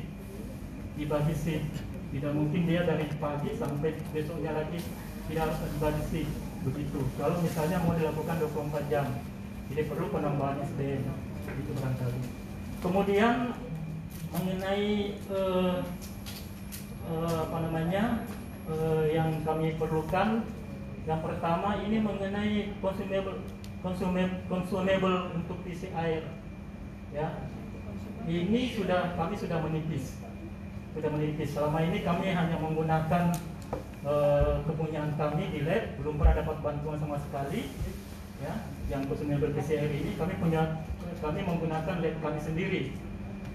dibagi. 0.96 1.34
Tidak 2.16 2.32
mungkin 2.32 2.64
dia 2.64 2.82
dari 2.88 3.06
pagi 3.20 3.52
sampai 3.54 3.92
besoknya 4.10 4.56
lagi 4.56 4.80
tidak 5.28 5.52
harus 5.52 5.58
dibagi 5.76 6.22
begitu. 6.66 7.00
Kalau 7.20 7.36
misalnya 7.44 7.76
mau 7.84 7.94
dilakukan 7.94 8.40
24 8.40 8.90
jam, 8.92 9.06
jadi 9.70 9.82
perlu 9.86 10.06
penambahan 10.10 10.62
SDM 10.64 11.02
itu 11.46 11.70
barangkali. 11.78 12.20
Kemudian 12.82 13.34
mengenai 14.34 15.14
eh, 15.14 15.76
eh, 17.06 17.38
apa 17.42 17.56
namanya 17.62 18.26
eh, 18.70 19.04
yang 19.14 19.42
kami 19.46 19.74
perlukan 19.78 20.42
yang 21.06 21.22
pertama 21.22 21.78
ini 21.86 22.02
mengenai 22.02 22.74
consumable 22.82 23.38
consumable, 23.78 24.42
consumable 24.50 25.16
untuk 25.38 25.58
isi 25.70 25.86
air 25.94 26.26
ya 27.14 27.46
ini 28.26 28.74
sudah 28.74 29.14
kami 29.14 29.38
sudah 29.38 29.62
menipis 29.62 30.18
sudah 30.96 31.10
menipis 31.12 31.52
selama 31.52 31.84
ini 31.84 32.00
kami 32.00 32.32
hanya 32.32 32.56
menggunakan 32.56 33.36
eh, 34.08 34.54
kepunyaan 34.64 35.12
kami 35.20 35.52
di 35.52 35.60
lab 35.68 35.84
belum 36.00 36.16
pernah 36.16 36.34
dapat 36.40 36.56
bantuan 36.64 36.96
sama 36.96 37.20
sekali 37.20 37.68
ya 38.40 38.64
yang 38.88 39.04
consumable 39.04 39.52
PCR 39.52 39.92
ini. 39.92 40.16
Kami 40.16 40.40
punya 40.40 40.80
kami 41.20 41.44
menggunakan 41.44 42.00
lab 42.00 42.16
kami 42.24 42.40
sendiri. 42.40 42.96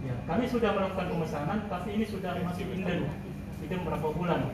Ya 0.06 0.14
kami 0.30 0.46
sudah 0.46 0.70
melakukan 0.78 1.10
pemesanan 1.10 1.66
tapi 1.66 1.90
ini 1.98 2.06
sudah 2.06 2.38
masih 2.46 2.70
inden 2.70 3.10
itu 3.66 3.74
beberapa 3.74 4.14
bulan. 4.14 4.54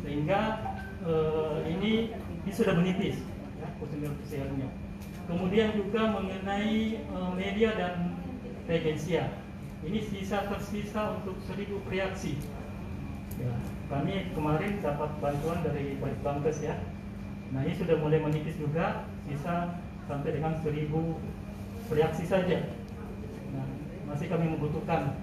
Sehingga 0.00 0.40
eh, 1.04 1.58
ini, 1.76 2.16
ini 2.16 2.52
sudah 2.56 2.72
menipis 2.72 3.20
ya 3.60 3.68
consumable 3.76 4.16
PCR-nya 4.24 4.68
kemudian 5.26 5.74
juga 5.74 6.02
mengenai 6.14 7.02
eh, 7.02 7.30
media 7.34 7.74
dan 7.74 8.14
reagensia 8.70 9.45
ini 9.86 10.02
sisa 10.02 10.50
tersisa 10.50 11.22
untuk 11.22 11.38
seribu 11.46 11.78
reaksi 11.86 12.34
ya, 13.38 13.54
kami 13.86 14.34
kemarin 14.34 14.82
dapat 14.82 15.10
bantuan 15.22 15.62
dari 15.62 15.94
Bankes 16.02 16.58
ya. 16.58 16.74
Nah 17.54 17.62
ini 17.62 17.78
sudah 17.78 17.94
mulai 18.02 18.18
menipis 18.18 18.58
juga 18.58 19.06
sisa 19.30 19.78
sampai 20.10 20.34
dengan 20.34 20.58
seribu 20.58 21.22
reaksi 21.94 22.26
saja. 22.26 22.66
Nah, 23.54 23.66
masih 24.10 24.26
kami 24.26 24.58
membutuhkan 24.58 25.22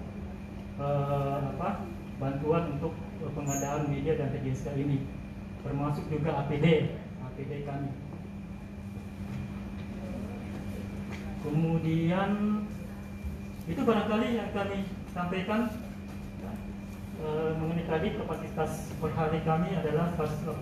eh, 0.80 1.38
apa 1.44 1.84
bantuan 2.16 2.80
untuk 2.80 2.96
pengadaan 3.20 3.92
media 3.92 4.16
dan 4.16 4.32
reagensia 4.32 4.72
ini 4.80 5.04
termasuk 5.60 6.08
juga 6.08 6.44
APD 6.44 6.96
APD 7.20 7.52
kami. 7.68 7.92
Kemudian 11.44 12.63
itu 13.64 13.80
barangkali 13.80 14.36
yang 14.36 14.52
kami 14.52 14.84
sampaikan 15.08 15.72
e, 17.16 17.26
mengenai 17.56 17.88
tadi 17.88 18.08
kapasitas 18.20 18.92
per 19.00 19.08
hari 19.16 19.40
kami 19.40 19.72
adalah 19.72 20.12
150 20.20 20.52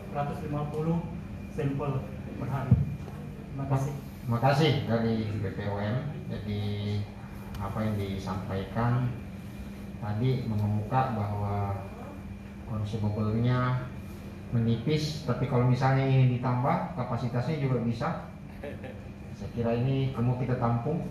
sampel 1.50 1.92
per 2.38 2.48
hari. 2.48 2.74
Terima 3.50 3.66
kasih. 3.66 3.94
Terima 4.22 4.38
kasih 4.38 4.72
dari 4.86 5.16
BPOM. 5.42 5.96
Jadi 6.30 6.62
apa 7.58 7.78
yang 7.82 7.94
disampaikan 7.98 9.10
tadi 9.98 10.46
mengemuka 10.46 11.18
bahwa 11.18 11.82
consumable-nya 12.70 13.90
menipis, 14.54 15.26
tapi 15.26 15.50
kalau 15.50 15.66
misalnya 15.66 16.06
ini 16.06 16.38
ditambah 16.38 16.94
kapasitasnya 16.94 17.58
juga 17.58 17.82
bisa. 17.82 18.30
Saya 19.34 19.50
kira 19.58 19.74
ini 19.74 20.14
kamu 20.14 20.38
kita 20.38 20.54
tampung 20.62 21.02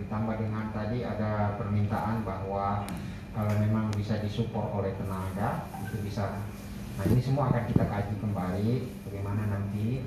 ditambah 0.00 0.36
dengan 0.40 0.72
tadi 0.72 1.04
ada 1.04 1.54
permintaan 1.60 2.24
bahwa 2.24 2.88
kalau 3.36 3.52
memang 3.62 3.92
bisa 3.94 4.18
disupport 4.18 4.82
oleh 4.82 4.92
tenaga 4.96 5.68
itu 5.86 6.00
bisa. 6.02 6.40
Nah 6.98 7.04
ini 7.06 7.20
semua 7.22 7.52
akan 7.52 7.64
kita 7.70 7.84
kaji 7.86 8.14
kembali 8.18 8.70
bagaimana 9.06 9.42
nanti 9.48 10.02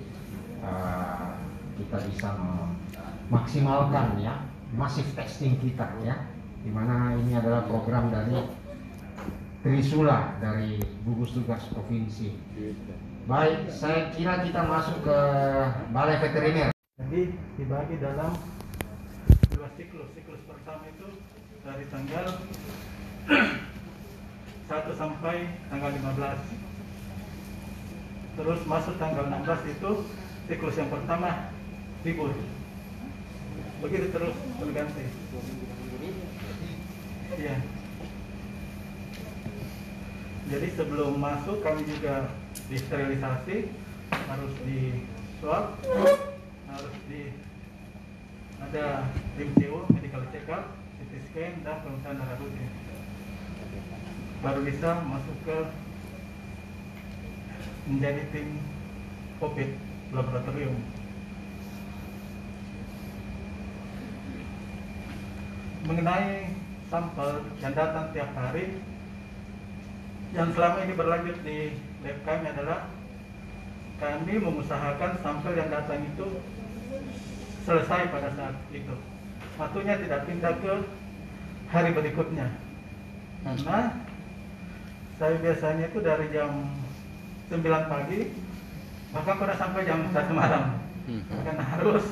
uh, 0.61 1.39
kita 1.79 1.97
bisa 2.09 2.29
memaksimalkan 2.37 4.19
ya 4.19 4.43
masif 4.73 5.07
testing 5.13 5.57
kita 5.61 5.87
ya 6.03 6.27
di 6.63 6.71
mana 6.73 7.13
ini 7.17 7.37
adalah 7.37 7.65
program 7.69 8.09
dari 8.09 8.63
Trisula 9.63 10.35
dari 10.43 10.75
gugus 11.07 11.31
tugas 11.31 11.63
provinsi. 11.71 12.35
Baik 13.23 13.71
saya 13.71 14.11
kira 14.11 14.43
kita 14.43 14.67
masuk 14.67 15.07
ke 15.07 15.19
balai 15.95 16.19
veteriner. 16.19 16.75
Jadi 16.99 17.31
dibagi 17.55 17.95
dalam 18.03 18.35
siklus. 19.77 20.09
Siklus 20.13 20.41
pertama 20.45 20.83
itu 20.89 21.07
dari 21.63 21.85
tanggal 21.89 22.25
1 24.69 24.99
sampai 24.99 25.47
tanggal 25.69 25.91
15. 25.91 25.99
Terus 28.33 28.59
masuk 28.65 28.95
tanggal 28.97 29.25
16 29.29 29.73
itu 29.77 29.91
siklus 30.49 30.77
yang 30.77 30.89
pertama 30.89 31.49
libur. 32.05 32.33
Begitu 33.81 34.07
terus 34.13 34.35
berganti. 34.57 35.05
Iya. 37.33 37.57
Jadi 40.53 40.67
sebelum 40.77 41.17
masuk 41.17 41.65
kami 41.65 41.81
juga 41.87 42.29
disterilisasi, 42.69 43.73
harus 44.11 44.53
di 44.67 45.01
swab, 45.41 45.81
harus 46.69 46.95
di 47.09 47.33
ada 48.63 49.03
MCO, 49.35 49.83
medical 49.91 50.23
check 50.31 50.47
up, 50.47 50.79
CT 50.95 51.11
scan, 51.27 51.53
dan 51.67 51.83
pemeriksaan 51.83 52.15
darah 52.15 52.37
rutin. 52.39 52.69
Baru 54.39 54.59
bisa 54.63 55.03
masuk 55.03 55.37
ke 55.43 55.57
menjadi 57.91 58.23
tim 58.31 58.47
COVID 59.43 59.69
laboratorium. 60.15 60.75
Mengenai 65.83 66.55
sampel 66.87 67.43
yang 67.59 67.73
datang 67.75 68.15
tiap 68.15 68.31
hari, 68.39 68.79
yang 70.31 70.47
selama 70.55 70.87
ini 70.87 70.93
berlanjut 70.95 71.37
di 71.43 71.75
lab 72.07 72.17
kami 72.23 72.45
adalah 72.47 72.79
kami 73.99 74.33
mengusahakan 74.39 75.11
sampel 75.19 75.53
yang 75.59 75.67
datang 75.67 76.07
itu 76.07 76.27
selesai 77.63 78.11
pada 78.11 78.29
saat 78.35 78.55
itu. 78.75 78.95
Waktunya 79.55 79.95
tidak 79.99 80.27
pindah 80.27 80.53
ke 80.59 80.73
hari 81.71 81.89
berikutnya. 81.95 82.47
Karena 83.43 83.79
saya 85.19 85.35
biasanya 85.39 85.85
itu 85.91 85.99
dari 85.99 86.25
jam 86.31 86.51
9 87.51 87.91
pagi 87.91 88.19
bahkan 89.13 89.35
pernah 89.37 89.57
sampai 89.57 89.81
jam 89.87 89.99
1 90.09 90.15
malam. 90.35 90.63
Karena 91.43 91.63
harus 91.75 92.05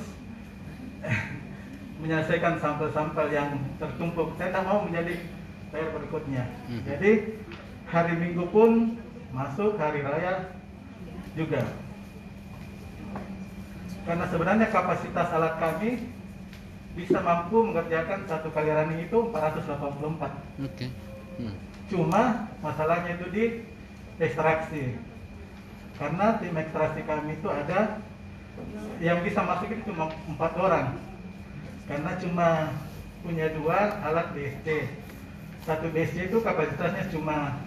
menyelesaikan 2.02 2.58
sampel-sampel 2.58 3.30
yang 3.30 3.58
tertumpuk. 3.78 4.34
Saya 4.38 4.50
tidak 4.54 4.66
mau 4.66 4.84
menjadi 4.86 5.14
PR 5.72 5.90
berikutnya. 5.96 6.44
Jadi 6.84 7.12
hari 7.88 8.14
Minggu 8.18 8.46
pun 8.52 9.00
masuk 9.32 9.80
hari 9.80 10.04
raya 10.04 10.52
juga 11.32 11.64
karena 14.02 14.26
sebenarnya 14.30 14.68
kapasitas 14.74 15.30
alat 15.30 15.62
kami 15.62 16.02
bisa 16.98 17.22
mampu 17.24 17.64
mengerjakan 17.64 18.26
satu 18.28 18.52
kali 18.52 18.68
running 18.68 19.08
itu 19.08 19.18
484. 19.30 19.70
Oke. 19.72 20.28
Okay. 20.60 20.90
Hmm. 21.40 21.56
Cuma 21.88 22.52
masalahnya 22.60 23.16
itu 23.16 23.28
di 23.32 23.44
ekstraksi. 24.20 24.98
Karena 25.96 26.42
tim 26.42 26.58
ekstraksi 26.58 27.02
kami 27.06 27.38
itu 27.38 27.48
ada 27.48 28.02
yang 29.00 29.22
bisa 29.22 29.46
masuk 29.46 29.70
itu 29.70 29.94
cuma 29.94 30.12
empat 30.28 30.52
orang. 30.58 30.98
Karena 31.86 32.12
cuma 32.20 32.48
punya 33.22 33.54
dua 33.54 34.02
alat 34.02 34.34
BSC. 34.34 34.90
Satu 35.62 35.94
BSC 35.94 36.34
itu 36.34 36.42
kapasitasnya 36.42 37.06
cuma 37.14 37.62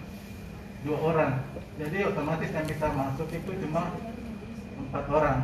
dua 0.83 0.99
orang. 0.99 1.31
Jadi 1.79 2.05
otomatis 2.05 2.51
yang 2.51 2.67
bisa 2.67 2.91
masuk 2.91 3.27
itu 3.31 3.51
cuma 3.65 3.95
empat 4.75 5.05
orang. 5.09 5.39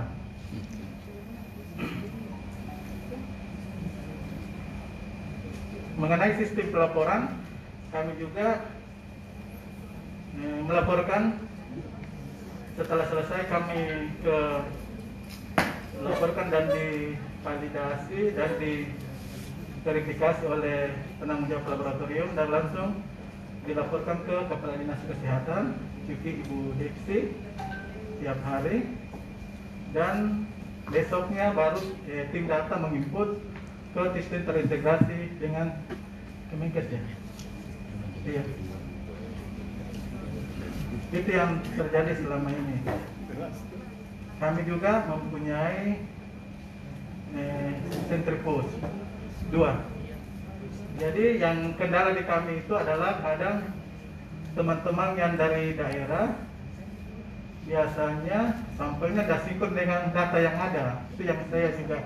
Mengenai 6.02 6.34
sistem 6.34 6.74
pelaporan, 6.74 7.30
kami 7.94 8.18
juga 8.18 8.66
eh, 10.34 10.60
melaporkan 10.66 11.38
setelah 12.74 13.06
selesai 13.06 13.46
kami 13.46 14.10
ke 14.26 14.38
laporkan 16.02 16.50
dan 16.50 16.74
divalidasi 16.74 18.34
dan 18.34 18.50
diverifikasi 18.58 20.42
oleh 20.50 20.90
penanggung 21.22 21.54
jawab 21.54 21.78
laboratorium 21.78 22.34
dan 22.34 22.50
langsung 22.50 22.98
dilaporkan 23.70 24.26
ke 24.26 24.36
Kepala 24.50 24.82
Dinas 24.82 25.06
Kesehatan, 25.06 25.78
Cuki 26.10 26.42
Ibu 26.42 26.82
Diksi 26.82 27.30
tiap 28.26 28.42
hari. 28.42 28.90
Dan 29.94 30.50
besoknya 30.90 31.54
baru 31.54 31.78
eh, 32.10 32.26
tim 32.34 32.50
data 32.50 32.74
menginput 32.82 33.38
ke 33.94 34.04
sistem 34.18 34.50
terintegrasi 34.50 35.31
dengan 35.42 35.74
Kemenkes 36.54 36.88
ya. 36.94 37.02
Iya. 38.22 38.44
Itu 41.10 41.30
yang 41.34 41.52
terjadi 41.74 42.14
selama 42.22 42.50
ini. 42.54 42.78
Kami 44.38 44.62
juga 44.70 45.10
mempunyai 45.10 46.06
eh, 47.34 47.74
centrifuse 48.06 48.70
dua. 49.50 49.82
Jadi 51.02 51.42
yang 51.42 51.74
kendala 51.82 52.14
di 52.14 52.24
kami 52.30 52.62
itu 52.62 52.74
adalah 52.78 53.18
kadang 53.26 53.74
teman-teman 54.54 55.18
yang 55.18 55.34
dari 55.40 55.74
daerah 55.74 56.36
biasanya 57.66 58.60
sampelnya 58.76 59.24
tidak 59.26 59.42
sinkron 59.48 59.74
dengan 59.74 60.14
data 60.14 60.38
yang 60.38 60.58
ada. 60.60 61.02
Itu 61.16 61.26
yang 61.26 61.40
saya 61.50 61.70
juga 61.80 61.98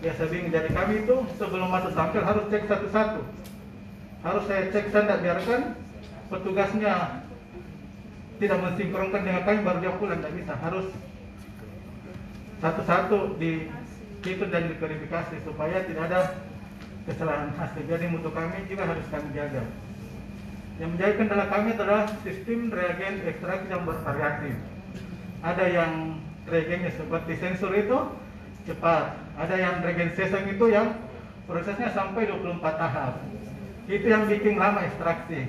biasa 0.00 0.22
bingung. 0.32 0.52
Jadi 0.52 0.68
kami 0.72 0.94
itu 1.04 1.16
sebelum 1.36 1.68
masuk 1.68 1.92
sampel 1.92 2.24
harus 2.24 2.44
cek 2.48 2.64
satu-satu. 2.66 3.20
Harus 4.20 4.44
saya 4.48 4.62
cek 4.72 4.84
saya 4.92 5.02
tidak 5.08 5.20
biarkan 5.24 5.60
petugasnya 6.28 6.94
tidak 8.40 8.58
mensinkronkan 8.64 9.22
dengan 9.24 9.42
kami 9.44 9.58
baru 9.64 9.78
dia 9.84 9.92
pulang 10.00 10.20
tidak 10.20 10.34
bisa. 10.40 10.54
Harus 10.56 10.86
satu-satu 12.60 13.40
di 13.40 13.68
itu 14.20 14.44
dan 14.52 14.68
diverifikasi 14.68 15.36
supaya 15.44 15.80
tidak 15.88 16.04
ada 16.12 16.20
kesalahan 17.08 17.52
hasil. 17.56 17.84
Jadi 17.88 18.04
mutu 18.12 18.28
kami 18.32 18.68
juga 18.68 18.84
harus 18.88 19.04
kami 19.08 19.32
jaga. 19.32 19.64
Yang 20.80 20.90
menjadi 20.96 21.12
kendala 21.20 21.46
kami 21.52 21.68
adalah 21.76 22.02
sistem 22.24 22.72
reagen 22.72 23.20
ekstraksi 23.24 23.68
yang 23.68 23.84
bervariatif. 23.84 24.56
Ada 25.40 25.64
yang 25.68 25.92
reagennya 26.48 26.92
seperti 26.96 27.32
sensor 27.40 27.72
itu 27.76 27.98
cepat, 28.68 29.16
ada 29.40 29.56
yang 29.56 29.80
reagen 29.80 30.12
sesang 30.12 30.44
itu 30.52 30.68
yang 30.68 31.00
prosesnya 31.48 31.88
sampai 31.96 32.28
24 32.28 32.60
tahap. 32.60 33.24
Itu 33.88 34.06
yang 34.06 34.28
bikin 34.28 34.60
lama 34.60 34.84
ekstraksi. 34.84 35.48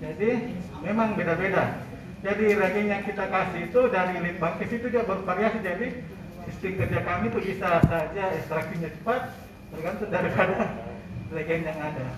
Jadi 0.00 0.30
memang 0.80 1.12
beda-beda. 1.12 1.76
Jadi 2.24 2.56
reagen 2.56 2.88
yang 2.88 3.04
kita 3.04 3.28
kasih 3.28 3.68
itu 3.68 3.80
dari 3.92 4.16
litbangkes 4.24 4.72
itu 4.72 4.88
juga 4.88 5.04
bervariasi. 5.04 5.60
Jadi 5.60 5.86
sistem 6.48 6.72
kerja 6.80 7.00
kami 7.04 7.24
itu 7.28 7.38
bisa 7.52 7.84
saja 7.84 8.24
ekstraksinya 8.32 8.88
cepat 8.88 9.20
tergantung 9.76 10.10
daripada 10.10 10.56
reagen 11.36 11.68
yang 11.68 11.78
ada. 11.78 12.08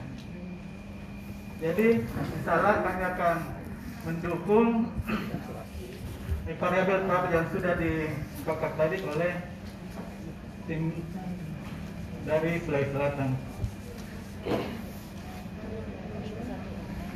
Jadi 1.58 2.06
misalnya 2.06 2.74
kami 2.86 3.02
akan 3.02 3.36
mendukung 4.06 4.68
variabel 6.62 6.98
variabel 7.04 7.32
yang 7.34 7.46
sudah 7.50 7.74
dikokak 7.76 8.72
tadi 8.78 8.96
oleh 9.04 9.57
tim 10.68 10.92
dari 12.28 12.60
Sulawesi 12.60 12.92
Selatan. 12.92 13.30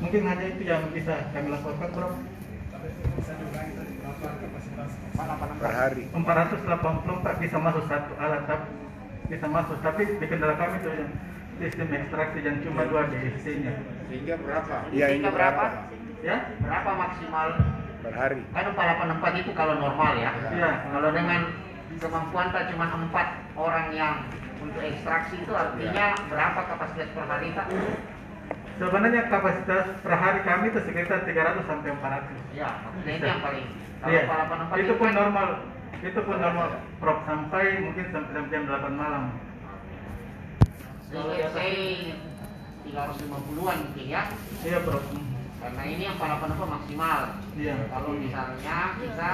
Mungkin 0.01 0.23
hanya 0.25 0.47
itu 0.49 0.63
yang 0.65 0.83
bisa 0.97 1.15
kami 1.37 1.53
laporkan, 1.53 1.89
Bro. 1.93 2.09
Per 5.61 5.73
hari. 5.77 6.09
484 6.17 7.45
bisa 7.45 7.57
masuk 7.61 7.85
satu 7.87 8.13
alat 8.17 8.43
tapi 8.49 8.67
bisa 9.29 9.47
masuk 9.47 9.79
tapi 9.85 10.03
di 10.17 10.27
kendala 10.27 10.57
kami 10.57 10.81
itu 10.83 10.91
yang 10.91 11.13
sistem 11.61 11.89
ekstraksi 11.93 12.39
yang 12.41 12.57
cuma 12.65 12.89
dua 12.89 13.05
DSC-nya. 13.13 13.75
Sehingga 14.09 14.35
berapa? 14.41 14.75
Iya, 14.91 15.07
ini 15.13 15.29
berapa? 15.29 15.65
Ya? 16.25 16.37
Berapa 16.65 16.91
maksimal? 16.97 17.49
Per 18.01 18.15
hari. 18.17 18.41
Kan 18.51 18.73
484 18.75 19.45
itu 19.45 19.53
kalau 19.53 19.77
normal 19.77 20.17
ya. 20.19 20.33
Iya. 20.51 20.71
Kalau 20.91 21.11
dengan 21.15 21.41
kemampuan 22.01 22.49
tak 22.51 22.73
cuma 22.73 22.89
empat 22.89 23.27
orang 23.55 23.87
yang 23.93 24.15
untuk 24.59 24.81
ekstraksi 24.81 25.37
itu 25.39 25.53
artinya 25.53 26.15
berapa 26.27 26.61
kapasitas 26.67 27.09
per 27.13 27.25
hari 27.27 27.51
Pak? 27.53 27.67
Sebenarnya 28.79 29.23
kapasitas 29.29 29.85
per 30.01 30.15
hari 30.15 30.41
kami 30.43 30.65
itu 30.71 30.81
sekitar 30.83 31.23
300 31.23 31.67
sampai 31.67 31.91
400. 31.93 32.57
Ya, 32.57 32.71
maksudnya 32.83 33.13
ini 33.15 33.27
yang 33.27 33.43
paling. 33.43 33.67
Kalau 34.03 34.11
Iya. 34.11 34.23
484 34.27 34.83
Itu 34.83 34.93
pun 34.97 35.07
kan- 35.07 35.15
normal. 35.15 35.49
Itu 36.03 36.21
pun 36.21 36.37
normal. 36.37 36.69
Prop 36.99 37.19
sampai 37.23 37.65
mungkin 37.79 38.05
sampai 38.11 38.31
jam- 38.35 38.51
jam 38.51 38.63
8 38.67 38.95
malam. 38.97 39.25
Kalau 41.13 41.31
saya 41.31 41.47
350-an 42.83 43.79
mungkin 43.87 44.07
ya. 44.09 44.23
Iya, 44.65 44.79
Bro. 44.83 44.99
Karena 45.63 45.83
ini 45.87 46.03
yang 46.03 46.17
484 46.19 46.67
maksimal. 46.67 47.21
Iya. 47.55 47.77
Kalau 47.87 48.11
misalnya 48.17 48.79
kita 48.99 49.31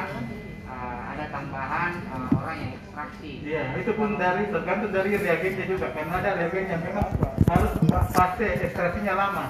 uh, 0.78 1.00
ada 1.14 1.24
tambahan 1.34 1.92
uh, 2.14 2.30
orang 2.38 2.56
yang 2.62 2.72
ekstraksi. 2.78 3.30
Iya, 3.42 3.74
itu 3.82 3.92
pun 3.98 4.14
dari 4.14 4.46
tergantung 4.48 4.92
dari 4.94 5.10
reagennya 5.18 5.66
juga 5.66 5.90
karena 5.90 6.14
ada 6.22 6.30
reagen 6.38 6.66
yang 6.70 6.82
memang 6.86 7.08
harus 7.50 7.72
fase 8.14 8.48
ekstraksinya 8.62 9.14
lama. 9.18 9.46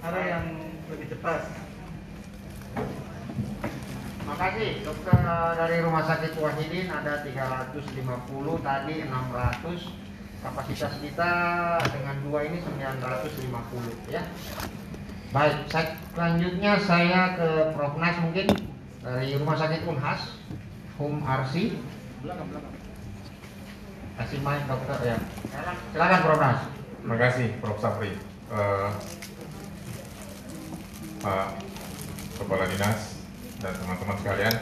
Ada 0.00 0.20
yang 0.24 0.44
lebih 0.88 1.06
cepat. 1.12 1.40
Makasih 4.22 4.80
dokter 4.86 5.18
dari 5.60 5.76
Rumah 5.84 6.04
Sakit 6.08 6.32
Wahidin 6.40 6.88
ada 6.88 7.20
350 7.20 8.00
tadi 8.64 8.94
600 9.04 10.42
kapasitas 10.42 10.92
kita 10.98 11.32
dengan 11.86 12.16
dua 12.26 12.40
ini 12.48 12.58
950 12.64 14.08
ya. 14.10 14.22
Baik, 15.32 15.64
selanjutnya 16.12 16.76
saya 16.84 17.40
ke 17.40 17.72
Prof 17.72 17.96
Nas 17.96 18.20
mungkin 18.20 18.46
dari 19.00 19.32
Rumah 19.34 19.56
Sakit 19.56 19.82
Unhas, 19.88 20.38
Hum 21.02 21.18
Arsi. 21.26 21.82
Kasih 24.14 24.38
mic 24.38 24.62
dokter 24.70 24.98
ya. 25.02 25.18
Silakan 25.90 26.20
Prof 26.22 26.38
Nas. 26.38 26.60
Terima 27.02 27.16
kasih 27.18 27.46
Prof. 27.58 27.78
Sapri. 27.82 28.14
Eh, 28.54 28.90
Pak 31.26 31.58
Kepala 32.38 32.70
Dinas 32.70 33.18
dan 33.58 33.74
teman-teman 33.82 34.14
sekalian, 34.22 34.54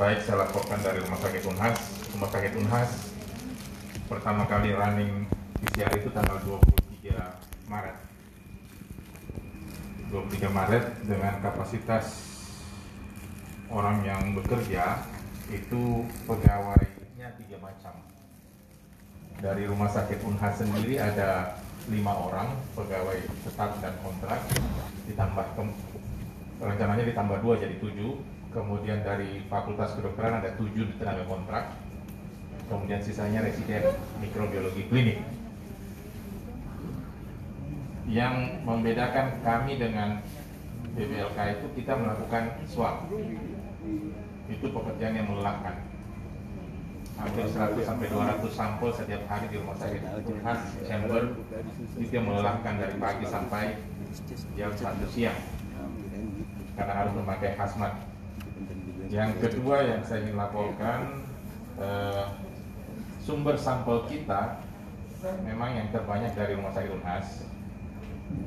baik 0.00 0.24
saya 0.24 0.48
laporkan 0.48 0.80
dari 0.80 1.04
Rumah 1.04 1.20
Sakit 1.20 1.44
Unhas. 1.52 1.76
Rumah 2.16 2.28
Sakit 2.32 2.52
Unhas 2.56 2.90
pertama 4.08 4.48
kali 4.48 4.72
running 4.72 5.28
PCR 5.60 5.92
itu 6.00 6.08
tanggal 6.16 6.40
23 6.48 7.68
Maret. 7.68 7.96
23 10.08 10.48
Maret 10.48 10.84
dengan 11.04 11.44
kapasitas 11.44 12.24
orang 13.68 14.00
yang 14.00 14.32
bekerja 14.32 15.15
itu 15.50 16.02
pegawainya 16.26 17.28
tiga 17.38 17.56
macam. 17.62 17.94
Dari 19.38 19.62
rumah 19.68 19.86
sakit 19.86 20.24
Unhas 20.26 20.58
sendiri 20.58 20.98
ada 20.98 21.60
lima 21.86 22.10
orang 22.10 22.50
pegawai 22.74 23.20
tetap 23.46 23.78
dan 23.78 23.94
kontrak 24.02 24.42
ditambah 25.06 25.46
rencananya 26.58 27.04
ditambah 27.06 27.38
dua 27.44 27.54
jadi 27.60 27.76
tujuh. 27.78 28.18
Kemudian 28.50 29.04
dari 29.04 29.44
fakultas 29.52 29.92
kedokteran 29.94 30.40
ada 30.40 30.56
tujuh 30.56 30.88
tenaga 30.96 31.28
kontrak. 31.28 31.76
Kemudian 32.66 32.98
sisanya 33.04 33.44
residen 33.44 33.84
mikrobiologi 34.18 34.88
klinik. 34.88 35.20
Yang 38.08 38.64
membedakan 38.64 39.44
kami 39.44 39.78
dengan 39.78 40.24
BBLK 40.96 41.38
itu 41.60 41.66
kita 41.76 41.92
melakukan 42.00 42.56
swab 42.64 43.04
itu 44.50 44.66
pekerjaan 44.70 45.14
yang 45.14 45.26
melelahkan. 45.26 45.74
Hampir 47.16 47.48
100 47.48 47.80
sampai 47.80 48.06
200 48.12 48.44
sampel 48.52 48.88
setiap 48.92 49.22
hari 49.24 49.48
di 49.48 49.56
rumah 49.56 49.72
sakit 49.80 50.04
Unhas 50.28 50.60
Chamber 50.84 51.32
itu 51.96 52.12
yang 52.12 52.28
melelahkan 52.28 52.76
dari 52.76 52.94
pagi 53.00 53.24
sampai 53.24 53.64
jam 54.52 54.70
1 54.70 55.00
siang. 55.08 55.40
Karena 56.76 56.92
harus 56.92 57.12
memakai 57.16 57.56
hazmat. 57.56 57.92
Yang 59.08 59.30
kedua 59.40 59.76
yang 59.80 60.04
saya 60.04 60.28
ingin 60.28 60.36
laporkan 60.36 61.24
eh, 61.80 62.24
sumber 63.24 63.56
sampel 63.56 64.04
kita 64.12 64.60
memang 65.42 65.72
yang 65.72 65.88
terbanyak 65.90 66.36
dari 66.36 66.52
rumah 66.52 66.70
sakit 66.76 66.90
Unhas. 67.00 67.48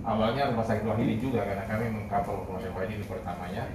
Awalnya 0.05 0.53
rumah 0.53 0.67
sakit 0.67 0.85
Wahidi 0.85 1.17
juga 1.17 1.41
karena 1.41 1.65
kami 1.65 1.85
mengcover 1.89 2.45
rumah 2.45 2.61
sakit 2.61 2.75
Wahidi 2.77 3.01
pertamanya 3.07 3.65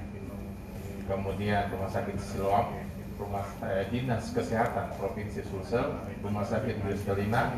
kemudian 1.05 1.69
rumah 1.73 1.91
sakit 1.93 2.17
Siloam 2.21 2.73
rumah 3.15 3.47
eh, 3.63 3.87
dinas 3.95 4.35
kesehatan 4.35 4.91
provinsi 4.99 5.47
Sulsel 5.47 5.95
rumah 6.25 6.43
sakit 6.43 6.83
Luis 6.83 7.03
Kelina 7.07 7.55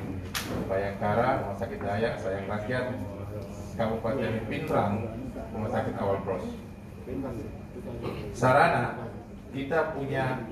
Bayangkara 0.68 1.42
rumah 1.42 1.56
sakit 1.56 1.78
Dayak 1.80 2.20
Sayang 2.20 2.46
Rakyat 2.50 2.86
Kabupaten 3.76 4.32
Pindrang 4.48 4.94
rumah 5.52 5.70
sakit 5.72 5.94
Awal 5.96 6.18
Bros. 6.24 6.44
Sarana 8.36 9.08
kita 9.56 9.96
punya 9.96 10.44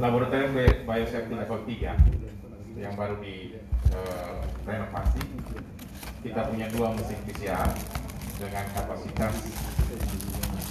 laboratorium 0.00 0.54
bi- 0.56 0.80
biosafety 0.86 1.34
level 1.34 1.60
3 1.66 2.80
yang 2.80 2.94
baru 2.94 3.18
di 3.20 3.58
eh, 3.92 4.38
renovasi. 4.64 5.22
Kita 6.22 6.46
punya 6.50 6.66
dua 6.70 6.94
mesin 6.94 7.18
PCR 7.26 7.70
dengan 8.38 8.64
kapasitas 8.70 9.34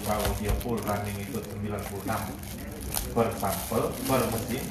kalau 0.08 0.32
dia 0.39 0.55
full 0.64 0.80
running 0.88 1.20
itu 1.20 1.36
96 1.36 2.08
per 3.12 3.28
sampel 3.36 3.84
per 4.08 4.22
mesin. 4.32 4.64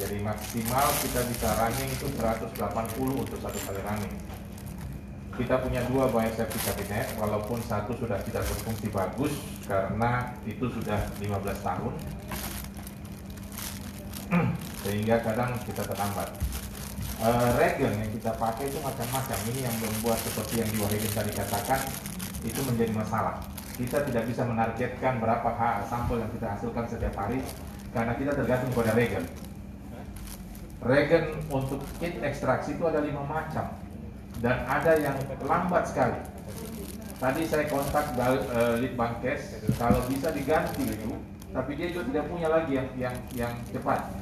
Jadi 0.00 0.16
maksimal 0.24 0.86
kita 1.04 1.20
bisa 1.28 1.48
running 1.60 1.90
itu 1.92 2.08
180 2.16 2.56
untuk 3.20 3.38
satu 3.38 3.58
kali 3.68 3.80
running. 3.84 4.16
Kita 5.34 5.60
punya 5.60 5.82
dua 5.90 6.08
biosafety 6.08 6.58
kabinet 6.62 7.10
walaupun 7.20 7.58
satu 7.66 7.92
sudah 7.98 8.22
tidak 8.24 8.46
berfungsi 8.48 8.86
bagus 8.88 9.34
karena 9.66 10.32
itu 10.48 10.66
sudah 10.72 10.98
15 11.20 11.66
tahun. 11.66 11.94
Sehingga 14.82 15.20
kadang 15.20 15.58
kita 15.68 15.82
terlambat. 15.84 16.32
Eh, 17.24 17.50
regen 17.56 17.94
yang 17.98 18.10
kita 18.10 18.30
pakai 18.34 18.70
itu 18.70 18.78
macam-macam. 18.82 19.38
Ini 19.54 19.60
yang 19.66 19.76
membuat 19.78 20.18
seperti 20.22 20.62
yang 20.62 20.70
Diwahidin 20.70 21.12
tadi 21.14 21.32
katakan 21.34 21.80
itu 22.44 22.60
menjadi 22.62 22.92
masalah. 22.92 23.40
Kita 23.74 24.06
tidak 24.06 24.30
bisa 24.30 24.46
menargetkan 24.46 25.18
berapa 25.18 25.48
ha- 25.56 25.82
sampel 25.88 26.22
yang 26.22 26.30
kita 26.30 26.46
hasilkan 26.46 26.84
setiap 26.86 27.14
hari 27.18 27.42
karena 27.90 28.12
kita 28.14 28.32
tergantung 28.36 28.70
pada 28.76 28.92
regen. 28.94 29.24
Regen 30.84 31.24
untuk 31.48 31.80
kit 31.98 32.20
ekstraksi 32.20 32.76
itu 32.76 32.84
ada 32.84 33.00
lima 33.00 33.24
macam 33.24 33.72
dan 34.44 34.62
ada 34.68 34.92
yang 35.00 35.16
lambat 35.42 35.88
sekali. 35.88 36.20
Tadi 37.16 37.42
saya 37.48 37.64
kontak 37.72 38.12
Bal- 38.20 38.44
eh, 38.52 38.74
Litbangkes, 38.84 39.64
kalau 39.80 40.04
bisa 40.12 40.28
diganti 40.28 40.84
itu, 40.84 41.16
tapi 41.56 41.72
dia 41.78 41.88
juga 41.88 42.04
tidak 42.12 42.24
punya 42.28 42.48
lagi 42.52 42.72
yang 42.76 42.88
yang 43.00 43.16
yang 43.32 43.52
cepat. 43.72 44.12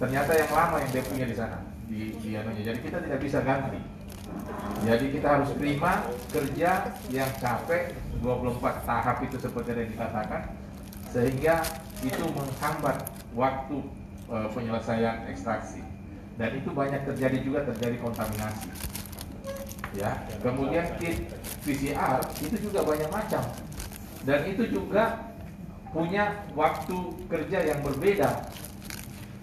Ternyata 0.00 0.30
yang 0.32 0.50
lama 0.50 0.76
yang 0.80 0.90
dia 0.90 1.04
punya 1.04 1.26
di 1.28 1.36
sana 1.36 1.58
di, 1.84 2.16
di. 2.24 2.32
Jadi 2.64 2.78
kita 2.80 2.98
tidak 3.04 3.20
bisa 3.20 3.38
ganti. 3.44 3.78
Jadi 4.82 5.14
kita 5.14 5.28
harus 5.38 5.50
terima 5.54 6.10
kerja 6.34 6.90
yang 7.14 7.30
capek 7.38 7.94
24 8.18 8.82
tahap 8.82 9.16
itu 9.22 9.36
seperti 9.38 9.68
yang 9.78 9.90
dikatakan 9.94 10.42
sehingga 11.14 11.62
itu 12.02 12.24
menghambat 12.34 13.06
waktu 13.38 13.78
eh, 14.32 14.48
penyelesaian 14.50 15.30
ekstraksi. 15.30 15.86
Dan 16.40 16.58
itu 16.58 16.72
banyak 16.74 17.06
terjadi 17.06 17.38
juga 17.44 17.60
terjadi 17.68 17.96
kontaminasi. 18.02 18.72
Ya 19.94 20.24
kemudian 20.40 20.88
kit 20.98 21.30
PCR 21.62 22.18
itu 22.42 22.56
juga 22.58 22.80
banyak 22.82 23.10
macam. 23.12 23.44
Dan 24.26 24.40
itu 24.50 24.66
juga 24.66 25.30
punya 25.92 26.48
waktu 26.56 26.98
kerja 27.28 27.58
yang 27.68 27.84
berbeda 27.84 28.48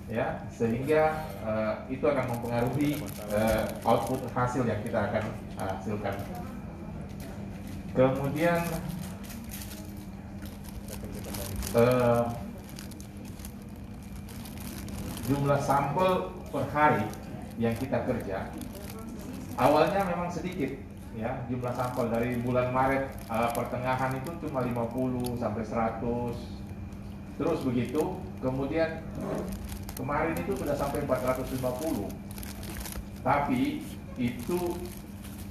ya 0.09 0.41
sehingga 0.49 1.21
eh, 1.45 1.73
itu 1.93 2.01
akan 2.01 2.25
mempengaruhi 2.33 2.97
eh, 3.29 3.65
output 3.85 4.25
hasil 4.33 4.65
yang 4.65 4.81
kita 4.81 5.05
akan 5.05 5.23
hasilkan. 5.61 6.15
Kemudian 7.93 8.59
eh, 11.77 12.23
jumlah 15.29 15.61
sampel 15.61 16.33
per 16.49 16.65
hari 16.73 17.05
yang 17.61 17.77
kita 17.77 18.01
kerja 18.01 18.49
awalnya 19.61 20.01
memang 20.09 20.33
sedikit 20.33 20.73
ya. 21.13 21.37
Jumlah 21.51 21.73
sampel 21.77 22.09
dari 22.09 22.41
bulan 22.41 22.73
Maret 22.73 23.05
eh, 23.29 23.49
pertengahan 23.53 24.17
itu 24.17 24.31
cuma 24.41 24.65
50 24.65 25.37
sampai 25.37 25.61
100 25.61 26.59
terus 27.39 27.63
begitu 27.63 28.19
kemudian 28.43 28.99
kemarin 29.99 30.35
itu 30.39 30.55
sudah 30.55 30.75
sampai 30.79 31.03
450 31.03 31.59
tapi 33.19 33.83
itu 34.15 34.59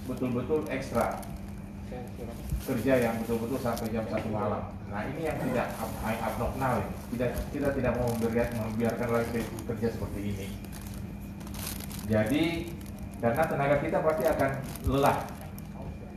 betul-betul 0.09 0.65
ekstra 0.73 1.21
kerja 2.69 2.95
yang 3.01 3.15
betul-betul 3.25 3.57
sampai 3.61 3.89
jam 3.89 4.05
satu 4.13 4.29
malam. 4.29 4.61
Nah 4.93 5.09
ini 5.09 5.25
yang 5.25 5.41
tidak 5.41 5.73
ab- 5.81 6.21
abnormal, 6.21 6.85
tidak 7.17 7.31
kita 7.49 7.69
tidak 7.73 7.93
mau 7.97 8.13
membiarkan, 8.13 8.61
membiarkan 8.73 9.09
lagi 9.09 9.41
kerja 9.65 9.89
seperti 9.89 10.21
ini. 10.21 10.49
Jadi 12.09 12.45
karena 13.25 13.43
tenaga 13.49 13.77
kita 13.81 13.99
pasti 14.05 14.25
akan 14.29 14.51
lelah 14.85 15.19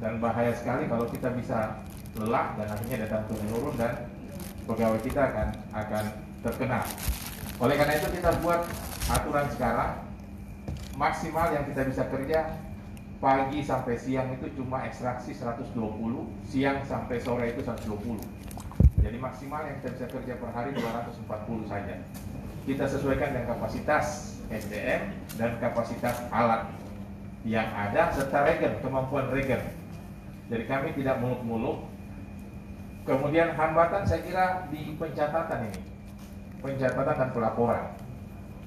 dan 0.03 0.13
bahaya 0.19 0.51
sekali 0.55 0.91
kalau 0.91 1.07
kita 1.07 1.32
bisa 1.39 1.79
lelah 2.19 2.55
dan 2.59 2.67
akhirnya 2.67 3.07
datang 3.07 3.23
turun 3.32 3.75
dan 3.79 4.11
pegawai 4.67 4.99
kita 5.03 5.21
akan 5.32 5.47
akan 5.71 6.03
terkena. 6.43 6.84
Oleh 7.62 7.78
karena 7.78 7.93
itu 8.01 8.09
kita 8.18 8.41
buat 8.41 8.66
aturan 9.05 9.45
sekarang 9.53 10.01
maksimal 10.97 11.53
yang 11.53 11.62
kita 11.70 11.86
bisa 11.86 12.09
kerja 12.09 12.57
pagi 13.22 13.62
sampai 13.62 14.01
siang 14.01 14.34
itu 14.34 14.49
cuma 14.57 14.82
ekstraksi 14.89 15.38
120, 15.38 15.78
siang 16.49 16.82
sampai 16.89 17.22
sore 17.22 17.53
itu 17.53 17.62
120. 17.62 18.18
Jadi 19.05 19.18
maksimal 19.22 19.62
yang 19.70 19.78
kita 19.78 19.93
bisa 19.93 20.05
kerja 20.09 20.34
per 20.41 20.49
hari 20.57 20.74
240 20.74 21.70
saja. 21.70 22.01
Kita 22.66 22.86
sesuaikan 22.89 23.30
dengan 23.30 23.53
kapasitas 23.53 24.38
SDM 24.49 25.14
dan 25.38 25.62
kapasitas 25.62 26.18
alat 26.34 26.66
yang 27.45 27.70
ada 27.70 28.09
serta 28.09 28.41
regen, 28.41 28.82
kemampuan 28.82 29.30
regen. 29.30 29.62
Jadi 30.49 30.66
kami 30.66 30.97
tidak 30.97 31.22
muluk-muluk. 31.22 31.86
Kemudian 33.05 33.53
hambatan 33.53 34.05
saya 34.05 34.22
kira 34.26 34.45
di 34.74 34.97
pencatatan 34.97 35.70
ini. 35.70 35.90
Pencatatan 36.62 37.16
dan 37.18 37.30
pelaporan. 37.34 37.86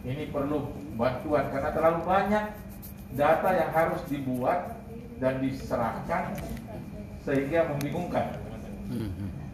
Ini 0.04 0.28
perlu 0.34 0.68
bantuan 0.98 1.48
karena 1.48 1.70
terlalu 1.70 2.00
banyak 2.02 2.44
data 3.14 3.50
yang 3.54 3.70
harus 3.70 4.02
dibuat 4.10 4.76
dan 5.22 5.38
diserahkan 5.38 6.34
sehingga 7.22 7.70
membingungkan. 7.70 8.34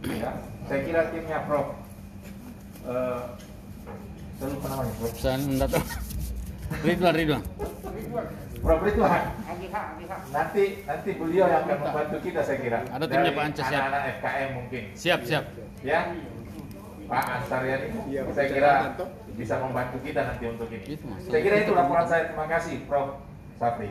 Ya, 0.08 0.32
saya 0.66 0.80
kira 0.82 1.00
timnya 1.12 1.38
Prof. 1.44 1.76
Eh, 2.88 3.22
saya 4.40 4.48
lupa 4.48 4.66
namanya 4.72 4.94
Prof. 4.96 5.12
Saya. 5.20 5.36
Ridwan, 6.80 7.14
Ridwan. 7.14 7.42
Prof 8.64 8.80
Ridwan. 8.80 9.22
Nanti 10.34 10.64
nanti 10.88 11.10
beliau 11.14 11.46
yang 11.46 11.62
akan 11.68 11.78
membantu 11.78 12.16
kita 12.24 12.40
saya 12.42 12.58
kira. 12.58 12.78
Ada 12.88 13.04
timnya 13.06 13.32
Pak 13.36 13.44
Ance, 13.52 13.62
siap. 13.62 13.82
Anak-anak 13.84 14.02
FKM 14.18 14.50
mungkin. 14.56 14.82
Siap, 14.96 15.20
siap. 15.28 15.44
Ya. 15.84 16.00
Pak 17.10 17.42
Ansarian 17.42 17.90
Iya, 18.06 18.22
saya 18.30 18.46
kira 18.46 18.72
bisa 19.34 19.58
membantu 19.58 19.98
kita 20.06 20.30
nanti 20.30 20.46
untuk 20.46 20.70
ini. 20.70 20.94
Saya 21.26 21.42
kira 21.42 21.56
itu 21.66 21.74
laporan 21.74 22.06
saya. 22.06 22.30
Terima 22.30 22.46
kasih 22.46 22.86
Prof. 22.86 23.18
Sapri. 23.58 23.90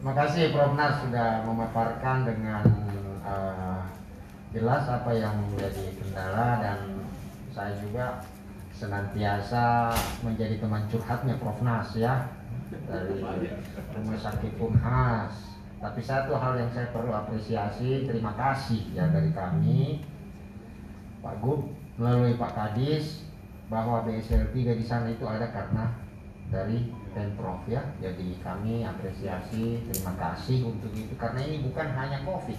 Terima 0.00 0.14
kasih 0.16 0.50
Prof 0.56 0.72
Nas 0.74 1.04
sudah 1.04 1.44
memaparkan 1.44 2.24
dengan 2.24 2.64
eh, 3.20 3.80
jelas 4.56 4.88
apa 4.88 5.12
yang 5.12 5.36
menjadi 5.52 5.92
kendala 6.00 6.48
dan 6.64 6.78
saya 7.52 7.76
juga 7.84 8.24
senantiasa 8.72 9.92
menjadi 10.24 10.56
teman 10.56 10.88
curhatnya 10.88 11.36
Prof 11.36 11.60
Nas 11.60 11.92
ya 11.92 12.32
dari 12.88 13.20
Rumah 13.92 14.18
Sakit 14.18 14.56
Unhas. 14.56 15.52
Tapi 15.84 16.00
satu 16.00 16.32
hal 16.38 16.56
yang 16.56 16.70
saya 16.72 16.88
perlu 16.94 17.12
apresiasi, 17.12 18.08
terima 18.08 18.32
kasih 18.38 18.88
ya 18.96 19.10
dari 19.10 19.34
kami 19.34 20.00
Pak 21.22 21.38
Gub 21.38 21.70
melalui 21.96 22.34
Pak 22.34 22.52
Kadis 22.52 23.22
bahwa 23.70 24.04
BSL 24.04 24.52
3 24.52 24.74
di 24.76 24.84
sana 24.84 25.08
itu 25.08 25.24
ada 25.24 25.48
karena 25.54 25.94
dari 26.52 26.92
Pemprov 27.16 27.64
ya. 27.64 27.80
Jadi 28.02 28.36
kami 28.44 28.84
apresiasi, 28.84 29.80
terima 29.88 30.12
kasih 30.18 30.68
untuk 30.68 30.92
itu 30.92 31.14
karena 31.16 31.40
ini 31.46 31.64
bukan 31.64 31.88
hanya 31.96 32.20
Covid. 32.26 32.58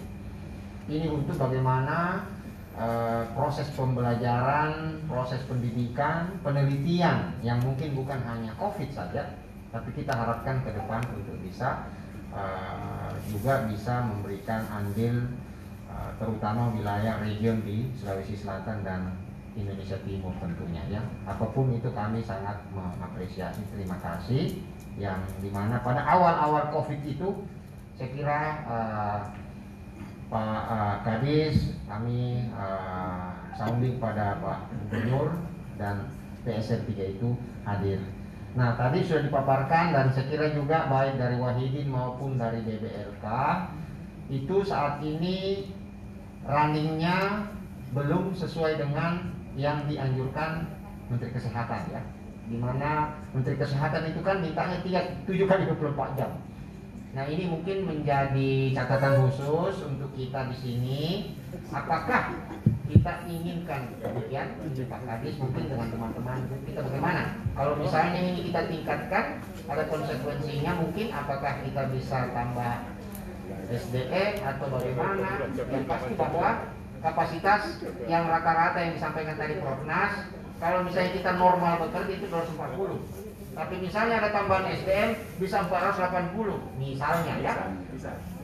Ini 0.89 1.11
untuk 1.11 1.38
bagaimana 1.38 2.26
eh, 2.74 3.24
proses 3.38 3.69
pembelajaran, 3.77 5.06
proses 5.06 5.44
pendidikan, 5.45 6.34
penelitian 6.41 7.38
yang 7.45 7.61
mungkin 7.61 7.94
bukan 7.94 8.18
hanya 8.26 8.56
Covid 8.57 8.90
saja, 8.90 9.38
tapi 9.69 9.94
kita 9.94 10.15
harapkan 10.15 10.64
ke 10.65 10.73
depan 10.73 11.02
untuk 11.14 11.38
bisa 11.45 11.85
eh, 12.34 13.11
juga 13.30 13.69
bisa 13.69 14.02
memberikan 14.02 14.65
andil 14.73 15.30
terutama 16.18 16.72
wilayah 16.74 17.20
region 17.22 17.61
di 17.65 17.90
Sulawesi 17.98 18.38
Selatan 18.38 18.86
dan 18.86 19.14
Indonesia 19.53 19.98
Timur 20.02 20.34
tentunya 20.41 20.82
ya. 20.90 21.02
Apa 21.30 21.53
pun 21.53 21.70
itu 21.74 21.90
kami 21.94 22.26
sangat 22.26 22.57
mengapresiasi. 22.74 23.61
Terima 23.70 23.98
kasih. 24.02 24.57
Yang 24.98 25.22
di 25.41 25.49
mana 25.49 25.82
pada 25.82 26.02
awal-awal 26.06 26.74
COVID 26.74 27.02
itu 27.06 27.45
saya 27.98 28.10
kira 28.14 28.41
eh, 28.65 29.20
Pak 30.34 30.61
eh, 30.65 30.95
Kadis 31.06 31.56
kami 31.86 32.49
eh, 32.49 33.30
sounding 33.53 34.02
pada 34.02 34.41
Pak 34.41 34.60
Gubernur 34.74 35.38
dan 35.78 36.10
PSR 36.45 36.90
3 36.90 37.18
itu 37.18 37.38
hadir. 37.65 38.02
Nah 38.53 38.78
tadi 38.78 39.02
sudah 39.02 39.26
dipaparkan 39.26 39.94
dan 39.94 40.06
saya 40.14 40.30
kira 40.30 40.53
juga 40.53 40.86
baik 40.90 41.18
dari 41.18 41.38
Wahidin 41.41 41.90
maupun 41.90 42.38
dari 42.38 42.61
BBLK 42.61 43.26
itu 44.30 44.61
saat 44.61 45.02
ini 45.02 45.70
runningnya 46.44 47.48
belum 47.94 48.34
sesuai 48.36 48.82
dengan 48.82 49.32
yang 49.53 49.86
dianjurkan 49.86 50.65
Menteri 51.07 51.32
Kesehatan 51.32 51.82
ya. 51.94 52.02
Di 52.49 52.57
mana 52.60 53.15
Menteri 53.32 53.56
Kesehatan 53.56 54.11
itu 54.11 54.20
kan 54.20 54.44
mintanya 54.44 54.82
3, 54.84 55.24
7 55.30 55.48
kali 55.48 55.64
24 55.70 56.20
jam. 56.20 56.32
Nah 57.14 57.30
ini 57.30 57.45
mungkin 57.45 57.86
menjadi 57.86 58.74
catatan 58.74 59.22
khusus 59.22 59.86
untuk 59.86 60.10
kita 60.18 60.49
di 60.49 60.56
sini. 60.57 61.02
Apakah 61.70 62.34
kita 62.90 63.14
inginkan 63.30 63.94
demikian 64.02 64.57
Pak 64.90 65.02
Kadis 65.06 65.38
mungkin 65.38 65.70
dengan 65.70 65.88
teman-teman 65.94 66.38
kita 66.65 66.82
bagaimana? 66.82 67.38
Kalau 67.53 67.78
misalnya 67.78 68.18
ini 68.18 68.49
kita 68.49 68.65
tingkatkan, 68.65 69.26
ada 69.70 69.84
konsekuensinya 69.86 70.82
mungkin 70.82 71.14
apakah 71.14 71.61
kita 71.61 71.82
bisa 71.94 72.34
tambah 72.34 72.82
SDM 73.72 74.34
atau 74.44 74.68
bagaimana? 74.68 75.30
Yang 75.56 75.85
pasti 75.88 76.14
bahwa 76.19 76.49
kapasitas 77.03 77.61
yang 78.07 78.23
rata-rata 78.27 78.80
yang 78.80 78.94
disampaikan 78.95 79.35
tadi 79.35 79.60
Prof 79.60 79.81
Nas, 79.84 80.14
kalau 80.64 80.80
misalnya 80.88 81.11
kita 81.11 81.31
normal 81.35 81.73
bekerja 81.88 82.14
itu 82.15 82.27
240 82.31 83.23
Tapi 83.53 83.76
misalnya 83.85 84.15
ada 84.18 84.30
tambahan 84.34 84.65
SDM 84.73 85.10
bisa 85.38 85.61
480 85.69 86.34
misalnya 86.81 87.34
ya. 87.44 87.53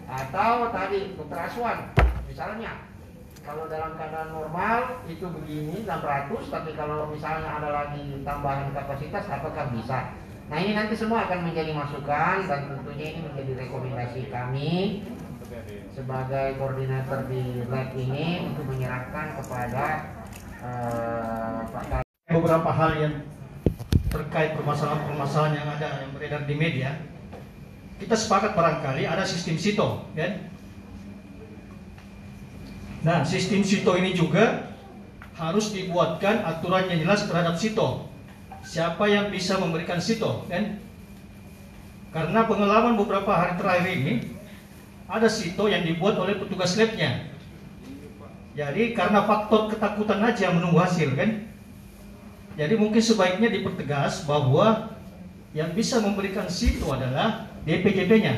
Atau 0.05 0.69
tadi 0.69 1.17
dokter 1.17 1.39
Aswan 1.49 1.77
misalnya 2.29 2.71
kalau 3.49 3.65
dalam 3.65 3.97
keadaan 3.97 4.29
normal 4.29 5.01
itu 5.09 5.25
begini 5.25 5.81
600 5.81 6.53
tapi 6.53 6.71
kalau 6.77 7.09
misalnya 7.09 7.57
ada 7.57 7.69
lagi 7.73 8.21
tambahan 8.21 8.69
kapasitas 8.77 9.25
apakah 9.25 9.65
bisa? 9.73 10.13
Nah 10.49 10.57
ini 10.57 10.73
nanti 10.73 10.97
semua 10.97 11.30
akan 11.30 11.45
menjadi 11.45 11.77
masukan 11.77 12.49
dan 12.49 12.59
tentunya 12.73 13.13
ini 13.13 13.19
menjadi 13.21 13.51
rekomendasi 13.65 14.34
kami 14.34 15.05
sebagai 15.93 16.57
koordinator 16.57 17.30
di 17.30 17.69
lab 17.69 17.93
ini 17.93 18.49
untuk 18.49 18.65
menyerahkan 18.65 19.38
kepada 19.38 19.85
uh, 20.65 21.61
Pak 21.69 22.01
beberapa 22.30 22.69
hal 22.73 22.91
yang 22.97 23.13
terkait 24.09 24.57
permasalahan-permasalahan 24.57 25.53
yang 25.53 25.69
ada 25.69 25.88
yang 26.01 26.11
beredar 26.17 26.41
di 26.49 26.55
media. 26.57 26.97
Kita 28.01 28.17
sepakat 28.17 28.57
barangkali 28.57 29.05
ada 29.05 29.21
sistem 29.30 29.53
sito 29.61 30.09
kan? 30.17 30.49
Nah 33.05 33.21
sistem 33.21 33.61
sito 33.61 33.93
ini 33.93 34.17
juga 34.17 34.73
harus 35.38 35.69
dibuatkan 35.77 36.41
aturan 36.41 36.89
yang 36.89 37.05
jelas 37.05 37.30
terhadap 37.30 37.53
sito 37.53 38.09
siapa 38.65 39.06
yang 39.07 39.31
bisa 39.34 39.60
memberikan 39.60 39.99
sito 39.99 40.45
kan 40.48 40.80
karena 42.10 42.40
pengalaman 42.49 42.98
beberapa 42.98 43.31
hari 43.31 43.53
terakhir 43.60 43.90
ini 43.94 44.14
ada 45.10 45.30
sito 45.30 45.69
yang 45.69 45.86
dibuat 45.86 46.18
oleh 46.18 46.38
petugas 46.38 46.77
labnya 46.77 47.30
jadi 48.57 48.94
karena 48.98 49.23
faktor 49.23 49.72
ketakutan 49.72 50.19
aja 50.26 50.52
menunggu 50.52 50.81
hasil 50.81 51.15
kan 51.15 51.49
jadi 52.60 52.76
mungkin 52.76 52.99
sebaiknya 52.99 53.48
dipertegas 53.56 54.27
bahwa 54.27 54.91
yang 55.56 55.72
bisa 55.72 56.03
memberikan 56.03 56.45
situ 56.52 56.84
adalah 56.91 57.48
DPJP-nya. 57.64 58.36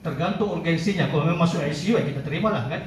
Tergantung 0.00 0.54
urgensinya. 0.54 1.10
Kalau 1.10 1.26
memang 1.26 1.44
masuk 1.44 1.60
ICU 1.60 1.98
ya 1.98 2.04
kita 2.06 2.22
terima 2.22 2.54
lah 2.54 2.70
kan. 2.70 2.82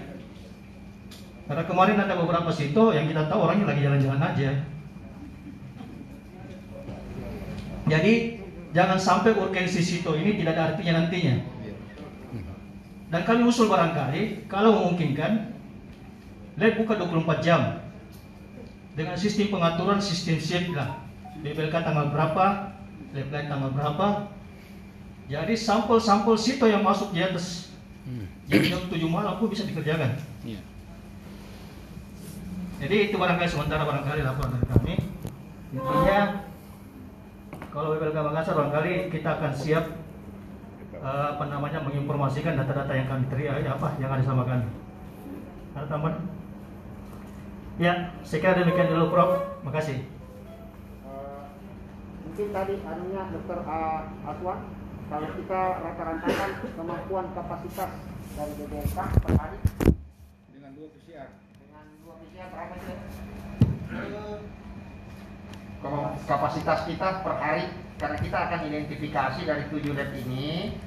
Karena 1.51 1.63
kemarin 1.67 1.97
ada 1.99 2.15
beberapa 2.15 2.47
situ 2.49 2.95
yang 2.95 3.11
kita 3.11 3.27
tahu 3.27 3.43
orangnya 3.43 3.75
lagi 3.75 3.83
jalan-jalan 3.83 4.23
aja. 4.23 4.49
Jadi 7.87 8.39
jangan 8.71 8.97
sampai 8.97 9.35
urgensi 9.35 9.83
situ 9.83 10.11
ini 10.15 10.39
tidak 10.39 10.55
ada 10.55 10.63
artinya 10.73 11.03
nantinya. 11.03 11.35
Dan 13.13 13.21
kami 13.29 13.45
usul 13.45 13.69
barangkali 13.69 14.49
kalau 14.49 14.73
memungkinkan 14.73 15.53
lab 16.57 16.73
buka 16.77 16.93
24 16.97 17.45
jam 17.45 17.61
dengan 18.93 19.17
sistem 19.17 19.49
pengaturan 19.49 19.97
sistem 19.97 20.37
shift 20.37 20.69
lah 20.77 21.01
BPLK 21.41 21.73
tanggal 21.81 22.13
berapa 22.13 22.45
lab 23.13 23.27
lain 23.33 23.47
tanggal 23.49 23.69
berapa 23.73 24.07
jadi 25.25 25.53
sampel-sampel 25.57 26.37
situ 26.37 26.65
yang 26.69 26.85
masuk 26.85 27.09
di 27.09 27.25
atas 27.25 27.73
hmm. 28.05 28.25
jadi 28.45 28.77
jam 28.77 28.85
7 28.85 29.01
malam 29.09 29.41
pun 29.41 29.49
bisa 29.49 29.65
dikerjakan 29.65 30.13
yeah. 30.45 30.61
jadi 32.77 33.09
itu 33.09 33.15
barangkali 33.17 33.49
sementara 33.49 33.81
barangkali 33.81 34.21
laporan 34.21 34.61
dari 34.61 34.67
kami 34.69 34.93
intinya 35.73 36.19
kalau 37.73 37.97
BPLK 37.97 38.21
Makassar 38.21 38.53
barangkali 38.53 39.09
kita 39.09 39.29
akan 39.41 39.51
siap 39.57 39.85
uh, 41.01 41.33
apa 41.33 41.43
namanya 41.49 41.81
menginformasikan 41.81 42.53
data-data 42.53 42.93
yang 42.93 43.09
kami 43.09 43.25
terima 43.33 43.57
apa 43.57 43.87
yang 43.97 44.13
ada 44.13 44.21
sama 44.21 44.45
kami 44.45 44.69
ada 45.73 45.89
tambahan 45.89 46.21
Ya, 47.81 48.13
saya 48.21 48.37
kira 48.37 48.61
demikian 48.61 48.93
dulu 48.93 49.09
Prof. 49.09 49.33
Makasih. 49.65 50.05
Uh, 51.01 51.49
mungkin 52.21 52.53
tadi 52.53 52.77
anunya 52.85 53.33
Dokter 53.33 53.65
uh, 53.65 54.29
Aswan, 54.29 54.69
kalau 55.09 55.29
kita 55.33 55.61
rata-ratakan 55.81 56.49
kemampuan 56.77 57.33
kapasitas 57.33 57.97
dari 58.37 58.53
BBK 58.61 58.93
per 58.93 59.33
hari 59.41 59.57
dengan 60.53 60.71
dua 60.77 60.87
PCR. 60.93 61.29
Dengan 61.57 61.85
dua 62.05 62.13
PCR 62.21 62.47
berapa 62.53 62.75
sih? 62.77 62.97
Kapasitas 66.23 66.87
kita 66.87 67.19
per 67.19 67.35
hari 67.37 67.67
karena 67.99 68.17
kita 68.19 68.37
akan 68.49 68.59
identifikasi 68.71 69.39
dari 69.43 69.63
tujuh 69.67 69.91
lab 69.91 70.11
ini 70.15 70.79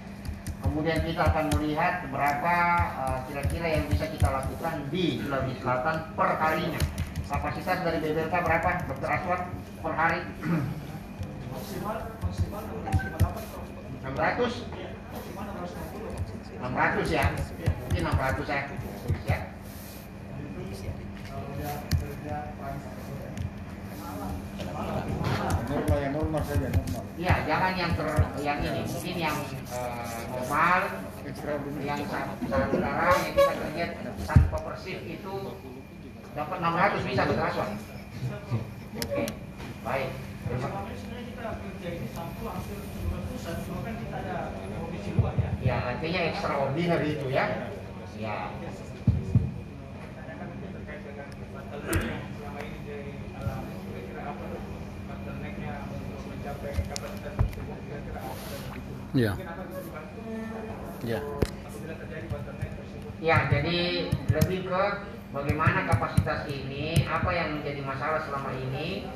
Kemudian 0.66 0.98
kita 1.06 1.31
akan 1.31 1.47
melihat 1.55 2.10
berapa 2.10 2.55
eh, 2.90 3.18
kira-kira 3.31 3.70
uh, 3.70 3.73
yang 3.78 3.86
bisa 3.86 4.10
kita 4.10 4.35
lakukan 4.35 4.82
di 4.90 5.23
Sulawesi 5.23 5.62
Selatan 5.62 6.10
per 6.18 6.43
harinya. 6.43 6.82
Kapasitas 7.27 7.82
dari 7.86 7.98
BBLK 8.02 8.35
berapa, 8.35 8.70
Dokter 8.86 9.10
Aswad, 9.10 9.43
per 9.82 9.93
hari? 9.94 10.20
Maksimal, 11.55 11.97
maksimal 12.23 12.62
600. 12.66 14.62
600 16.56 17.10
ya, 17.10 17.27
mungkin 17.82 18.06
600 18.06 18.47
ya. 18.47 18.70
ya. 19.27 19.39
Normal 25.66 25.98
ya 25.98 26.08
normal 26.12 26.42
saja 26.44 26.68
normal. 26.68 27.02
Iya, 27.16 27.34
jangan 27.48 27.72
yang 27.74 27.90
ter 27.96 28.08
yang 28.44 28.58
ini, 28.60 28.82
mungkin 28.84 29.16
yang 29.16 29.36
uh, 29.72 30.20
normal, 30.30 30.80
yang 31.82 31.98
sekarang 32.04 32.30
yang 32.44 33.34
kita 33.34 33.52
lihat 33.74 33.90
tanpa 34.28 34.58
persif 34.62 35.00
itu 35.08 35.34
dapat 36.36 36.56
600 36.60 37.08
bisa 37.08 37.22
berasal. 37.24 37.68
Oke, 38.96 39.24
baik. 39.82 40.10
Ya, 45.66 45.76
artinya 45.82 46.20
extraordinary 46.30 47.08
itu 47.18 47.26
ya. 47.32 47.44
Ya. 48.16 48.48
Ya. 59.16 59.32
Ya. 61.06 61.20
Ya, 63.16 63.36
jadi 63.48 64.12
lebih 64.12 64.68
ke 64.68 64.82
bagaimana 65.32 65.88
kapasitas 65.88 66.44
ini, 66.52 67.01
apa 67.09 67.30
yang 67.32 67.60
menjadi 67.60 67.80
masalah 67.80 68.20
selama 68.28 68.52
ini, 68.52 69.09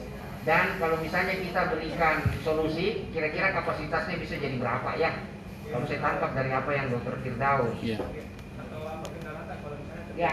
dan 0.49 0.81
kalau 0.81 0.97
misalnya 1.05 1.37
kita 1.37 1.69
berikan 1.69 2.25
solusi, 2.41 3.05
kira-kira 3.13 3.53
kapasitasnya 3.53 4.17
bisa 4.17 4.41
jadi 4.41 4.57
berapa 4.57 4.97
ya? 4.97 5.21
Kalau 5.69 5.85
saya 5.85 6.01
tangkap 6.01 6.33
dari 6.33 6.51
apa 6.51 6.71
yang 6.73 6.89
Dokter 6.89 7.15
Firdaus. 7.21 7.77
Ya. 7.85 8.01
Ya. 10.17 10.33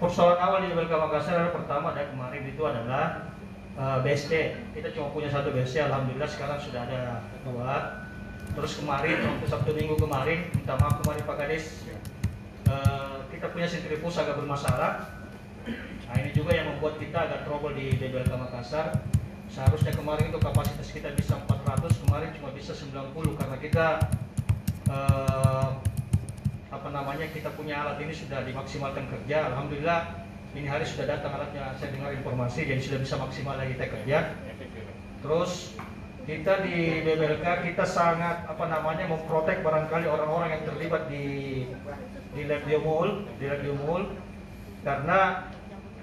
Persoalan 0.00 0.38
awal 0.40 0.64
di 0.64 0.72
Belka 0.72 0.96
Makassar 0.96 1.52
pertama 1.52 1.92
dan 1.92 2.08
kemarin 2.08 2.42
itu 2.48 2.62
adalah 2.64 3.28
uh, 3.76 4.00
eh, 4.00 4.56
kita 4.72 4.88
cuma 4.96 5.12
punya 5.12 5.28
satu 5.28 5.52
BST 5.52 5.76
alhamdulillah 5.84 6.30
sekarang 6.30 6.56
sudah 6.56 6.88
ada 6.88 7.20
dua. 7.44 8.04
Terus 8.54 8.80
kemarin 8.80 9.18
waktu 9.24 9.46
Sabtu 9.50 9.76
Minggu 9.76 9.98
kemarin 10.00 10.48
minta 10.56 10.78
maaf 10.80 11.02
kemarin 11.04 11.22
Pak 11.26 11.36
Kades 11.36 11.84
uh, 12.70 13.28
kita 13.28 13.52
punya 13.52 13.68
sentrifus 13.68 14.16
agak 14.16 14.40
bermasalah. 14.40 15.04
Nah 16.08 16.14
ini 16.20 16.30
juga 16.32 16.56
yang 16.56 16.72
membuat 16.76 16.96
kita 16.96 17.28
agak 17.28 17.44
trouble 17.44 17.76
di 17.76 17.92
DBLK 18.00 18.32
Makassar. 18.32 19.04
Seharusnya 19.52 19.92
kemarin 19.92 20.32
itu 20.32 20.40
kapasitas 20.40 20.88
kita 20.88 21.12
bisa 21.12 21.36
400 21.44 21.92
kemarin 22.08 22.32
cuma 22.40 22.56
bisa 22.56 22.72
90 22.72 23.36
karena 23.36 23.56
kita 23.60 23.86
uh, 24.88 25.76
apa 26.74 26.88
namanya 26.90 27.30
kita 27.30 27.54
punya 27.54 27.86
alat 27.86 28.02
ini 28.02 28.10
sudah 28.10 28.42
dimaksimalkan 28.42 29.06
kerja. 29.06 29.54
Alhamdulillah 29.54 30.26
ini 30.58 30.66
hari 30.66 30.82
sudah 30.82 31.06
datang 31.06 31.38
alatnya. 31.38 31.70
Saya 31.78 31.94
dengar 31.94 32.10
informasi 32.10 32.66
jadi 32.66 32.82
sudah 32.82 32.98
bisa 32.98 33.14
maksimal 33.22 33.54
lagi 33.54 33.78
kita 33.78 33.86
kerja. 33.94 34.18
Terus 35.22 35.78
kita 36.24 36.64
di 36.64 37.04
BBLK 37.04 37.46
kita 37.70 37.84
sangat 37.84 38.48
apa 38.48 38.64
namanya 38.66 39.06
memprotek 39.06 39.60
barangkali 39.60 40.08
orang-orang 40.08 40.56
yang 40.56 40.62
terlibat 40.64 41.02
di 41.12 41.26
di 42.34 42.42
lab 42.48 42.64
biomol 42.64 43.28
di 43.36 43.44
lab 43.44 43.60
biomol 43.60 44.02
karena 44.80 45.52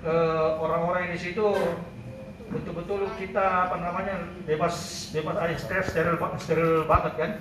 eh, 0.05 0.49
orang-orang 0.61 1.17
di 1.17 1.19
situ 1.19 1.45
betul-betul 2.53 3.09
kita 3.17 3.71
apa 3.71 3.81
namanya 3.81 4.21
bebas 4.45 5.09
bebas 5.09 5.35
aja 5.41 5.55
steril 5.89 6.21
steril 6.37 6.85
banget 6.85 7.13
kan 7.17 7.31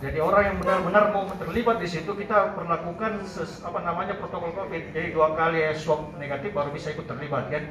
jadi 0.00 0.16
orang 0.16 0.42
yang 0.48 0.56
benar-benar 0.64 1.12
mau 1.12 1.28
terlibat 1.36 1.76
di 1.76 1.84
situ 1.84 2.08
kita 2.16 2.56
perlakukan 2.56 3.20
ses, 3.28 3.60
apa 3.60 3.84
namanya 3.84 4.16
protokol 4.16 4.56
COVID. 4.56 4.96
Jadi 4.96 5.12
dua 5.12 5.36
kali 5.36 5.60
swab 5.76 6.16
negatif 6.16 6.56
baru 6.56 6.72
bisa 6.72 6.96
ikut 6.96 7.04
terlibat 7.04 7.52
kan. 7.52 7.68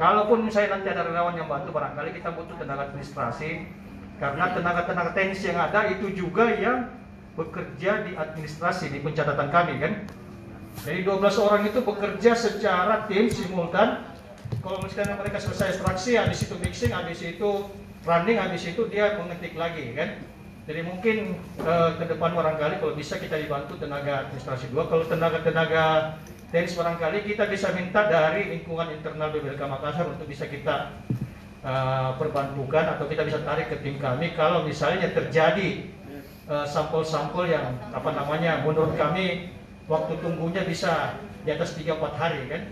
Kalaupun 0.00 0.48
misalnya 0.48 0.80
nanti 0.80 0.88
ada 0.88 1.04
relawan 1.04 1.36
yang 1.36 1.44
bantu 1.44 1.76
barangkali 1.76 2.16
kita 2.16 2.32
butuh 2.32 2.56
tenaga 2.56 2.88
administrasi 2.88 3.68
karena 4.16 4.56
tenaga-tenaga 4.56 5.12
teknis 5.12 5.44
yang 5.44 5.60
ada 5.60 5.84
itu 5.92 6.16
juga 6.16 6.48
yang 6.48 6.88
bekerja 7.36 8.08
di 8.08 8.16
administrasi 8.16 8.88
di 8.88 9.04
pencatatan 9.04 9.52
kami 9.52 9.74
kan. 9.84 9.92
Jadi 10.80 11.04
12 11.04 11.44
orang 11.44 11.62
itu 11.68 11.84
bekerja 11.84 12.32
secara 12.32 13.04
tim 13.04 13.28
simultan. 13.28 14.16
Kalau 14.64 14.80
misalnya 14.80 15.20
mereka 15.20 15.38
selesai 15.44 15.76
ekstraksi, 15.76 16.16
habis 16.16 16.40
itu 16.40 16.56
mixing, 16.56 16.92
habis 16.96 17.20
itu 17.20 17.68
running, 18.08 18.40
habis 18.40 18.64
itu 18.64 18.80
dia 18.88 19.20
mengetik 19.20 19.52
lagi 19.60 19.92
kan. 19.92 20.24
Jadi 20.64 20.80
mungkin 20.80 21.36
eh, 21.60 21.90
ke 22.00 22.04
depan 22.08 22.32
barangkali 22.32 22.80
kalau 22.80 22.96
bisa 22.96 23.20
kita 23.20 23.36
dibantu 23.36 23.76
tenaga 23.76 24.24
administrasi 24.24 24.72
dua. 24.72 24.88
Kalau 24.88 25.04
tenaga-tenaga 25.04 26.16
teknis 26.48 26.72
barangkali 26.72 27.28
kita 27.28 27.44
bisa 27.52 27.68
minta 27.76 28.08
dari 28.08 28.48
lingkungan 28.48 28.88
internal 28.96 29.28
BBLK 29.28 29.60
Makassar 29.60 30.08
untuk 30.08 30.24
bisa 30.24 30.48
kita 30.48 31.04
eh, 31.60 32.10
perbantukan 32.16 32.96
atau 32.96 33.04
kita 33.04 33.28
bisa 33.28 33.44
tarik 33.44 33.68
ke 33.68 33.76
tim 33.84 34.00
kami 34.00 34.32
kalau 34.32 34.64
misalnya 34.64 35.12
terjadi 35.12 35.84
eh, 36.48 36.66
sampel-sampel 36.66 37.44
yang 37.44 37.76
apa 37.92 38.16
namanya 38.16 38.64
menurut 38.64 38.96
kami 38.96 39.52
waktu 39.84 40.16
tunggunya 40.24 40.64
bisa 40.64 41.20
di 41.44 41.52
atas 41.52 41.76
3-4 41.76 41.92
hari 42.16 42.40
kan. 42.48 42.62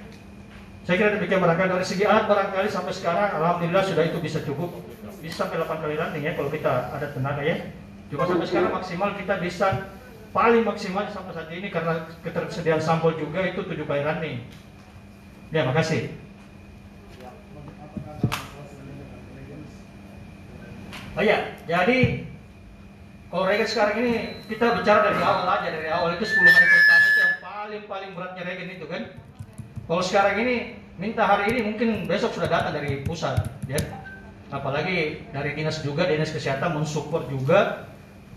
Saya 0.88 0.96
kira 0.96 1.14
demikian 1.20 1.44
barangkali 1.44 1.76
dari 1.76 1.86
segi 1.86 2.08
alat 2.08 2.24
barangkali 2.24 2.72
sampai 2.72 2.90
sekarang 2.96 3.36
alhamdulillah 3.36 3.84
sudah 3.84 4.02
itu 4.08 4.16
bisa 4.18 4.40
cukup 4.40 4.80
bisa 5.20 5.44
sampai 5.44 5.60
8 5.60 5.76
kali 5.76 5.94
landing 6.00 6.24
ya 6.24 6.32
kalau 6.32 6.48
kita 6.48 6.88
ada 6.88 7.12
tenaga 7.12 7.44
ya. 7.44 7.81
Cuma 8.12 8.28
sampai 8.28 8.44
sekarang 8.44 8.76
maksimal 8.76 9.16
kita 9.16 9.40
bisa 9.40 9.88
paling 10.36 10.68
maksimal 10.68 11.08
sampai 11.08 11.32
saat 11.32 11.48
ini 11.48 11.72
karena 11.72 12.04
ketersediaan 12.20 12.84
sampel 12.84 13.16
juga 13.16 13.40
itu 13.40 13.64
7 13.64 13.88
kali 13.88 14.04
landing. 14.04 14.36
Ya, 15.48 15.64
makasih. 15.64 16.12
Oh 21.12 21.20
iya, 21.24 21.56
jadi 21.68 22.24
kalau 23.32 23.48
regen 23.48 23.68
sekarang 23.68 23.96
ini 24.04 24.12
kita 24.48 24.80
bicara 24.80 25.12
dari 25.12 25.20
awal 25.20 25.48
aja 25.48 25.68
dari 25.72 25.88
awal 25.88 26.16
itu 26.16 26.24
10 26.24 26.36
hari 26.40 26.66
pertama 26.68 27.04
itu 27.04 27.20
yang 27.20 27.36
paling 27.40 27.82
paling 27.88 28.10
beratnya 28.12 28.42
regen 28.44 28.76
itu 28.76 28.84
kan. 28.88 29.02
Kalau 29.88 30.04
sekarang 30.04 30.36
ini 30.40 30.76
minta 31.00 31.24
hari 31.24 31.52
ini 31.52 31.60
mungkin 31.68 32.04
besok 32.08 32.36
sudah 32.36 32.48
datang 32.48 32.76
dari 32.76 33.04
pusat, 33.04 33.40
ya. 33.68 33.80
Apalagi 34.52 35.24
dari 35.32 35.56
dinas 35.56 35.80
juga 35.80 36.04
dinas 36.08 36.32
kesehatan 36.32 36.76
mensupport 36.76 37.24
juga 37.28 37.88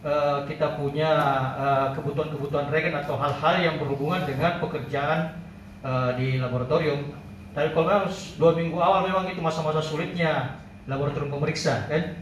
eh, 0.06 0.40
kita 0.46 0.78
punya 0.78 1.12
eh, 1.58 1.88
kebutuhan-kebutuhan 1.98 2.70
regen 2.70 2.94
atau 2.94 3.18
hal-hal 3.18 3.56
yang 3.58 3.76
berhubungan 3.82 4.22
dengan 4.24 4.62
pekerjaan 4.62 5.42
eh, 5.82 6.10
di 6.16 6.28
laboratorium. 6.38 7.10
Tapi 7.56 7.72
kalau 7.74 7.88
memang 7.88 8.12
dua 8.38 8.52
minggu 8.54 8.78
awal 8.78 9.08
memang 9.08 9.26
itu 9.32 9.42
masa-masa 9.42 9.82
sulitnya 9.82 10.62
laboratorium 10.86 11.34
pemeriksa 11.34 11.90
kan. 11.90 12.22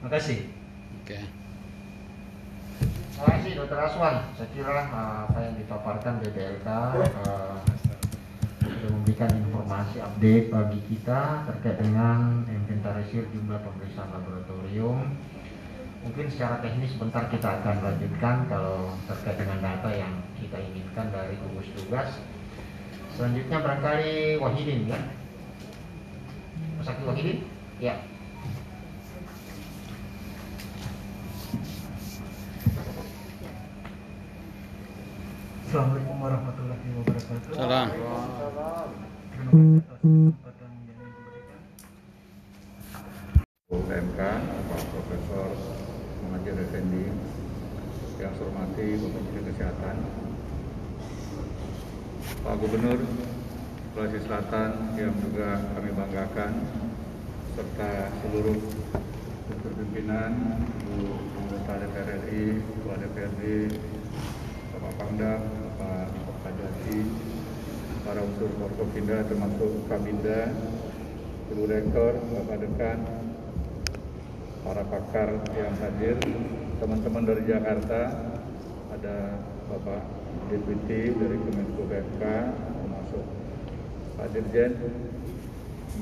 Makasih. 0.00 0.48
Oke. 1.02 1.18
Terima 3.18 3.34
kasih 3.34 3.52
Dr. 3.58 3.78
Aswan. 3.82 4.14
Saya 4.38 4.48
kira 4.54 4.86
uh, 4.94 5.26
apa 5.26 5.38
yang 5.42 5.58
dipaparkan 5.58 6.22
BBLK 6.22 6.68
uh, 6.70 7.58
sudah 8.62 8.90
memberikan 8.94 9.26
informasi 9.34 9.98
update 9.98 10.54
bagi 10.54 10.80
kita 10.86 11.42
terkait 11.50 11.82
dengan 11.82 12.46
inventarisir 12.46 13.26
jumlah 13.34 13.58
pemeriksaan 13.58 14.14
laboratorium. 14.14 15.18
Mungkin 16.06 16.26
secara 16.30 16.62
teknis 16.62 16.94
sebentar 16.94 17.26
kita 17.26 17.62
akan 17.62 17.76
lanjutkan 17.82 18.36
kalau 18.46 18.94
terkait 19.10 19.36
dengan 19.38 19.58
data 19.58 19.90
yang 19.90 20.14
kita 20.38 20.58
inginkan 20.58 21.10
dari 21.10 21.34
gugus 21.42 21.68
tugas. 21.74 22.22
Selanjutnya 23.18 23.58
barangkali 23.58 24.38
Wahidin 24.38 24.86
ya. 24.86 24.98
Mas 26.78 26.86
Aki 26.86 27.02
Wahidin? 27.02 27.38
Ya. 27.82 27.98
Assalamualaikum 35.68 36.16
warahmatullahi 36.16 36.88
wabarakatuh. 36.96 37.52
Salam. 37.52 37.86
Terima 37.92 39.52
kasih 39.52 39.84
atas 39.84 40.00
kesempatan 40.00 40.70
yang 40.88 40.96
diberikan. 41.12 41.60
UMK, 43.68 44.20
Pak 44.64 44.82
Profesor 44.88 45.48
Muhajir 46.24 46.56
Effendi, 46.56 47.12
yang 47.12 47.20
saya 48.16 48.26
hormati 48.38 48.86
Bapak 49.02 49.18
Menteri 49.18 49.40
Kesehatan, 49.50 49.96
Pak 52.38 52.54
Gubernur 52.62 53.00
Sulawesi 53.90 54.18
Selatan 54.22 54.70
yang 54.94 55.10
juga 55.18 55.74
kami 55.74 55.90
banggakan, 55.90 56.52
serta 57.58 58.14
seluruh 58.22 58.58
unsur 59.50 59.72
pimpinan, 59.74 60.62
Bu 60.86 61.18
anggota 61.34 61.82
DPR 61.82 62.08
RI, 62.30 62.62
Ketua 62.62 62.94
DPRD, 63.02 63.42
Bapak 64.70 64.92
Pangdam, 65.02 65.40
Bapak 65.82 66.06
Kajati, 66.46 66.98
para 68.06 68.22
unsur 68.22 68.50
Forkopinda 68.54 69.26
termasuk 69.26 69.82
Kabinda, 69.90 70.54
Guru 71.50 71.64
Rektor, 71.66 72.22
Bapak 72.38 72.56
Dekan, 72.62 72.98
para 74.62 74.82
pakar 74.86 75.28
yang 75.58 75.74
hadir, 75.82 76.22
teman-teman 76.78 77.24
dari 77.26 77.42
Jakarta, 77.50 78.27
ada 78.98 79.38
Bapak 79.70 80.02
Deputi 80.50 81.14
dari 81.14 81.38
Kemenko 81.38 81.86
BMK, 81.86 82.22
termasuk 82.58 83.24
Pak 84.18 84.26
Dirjen, 84.34 84.74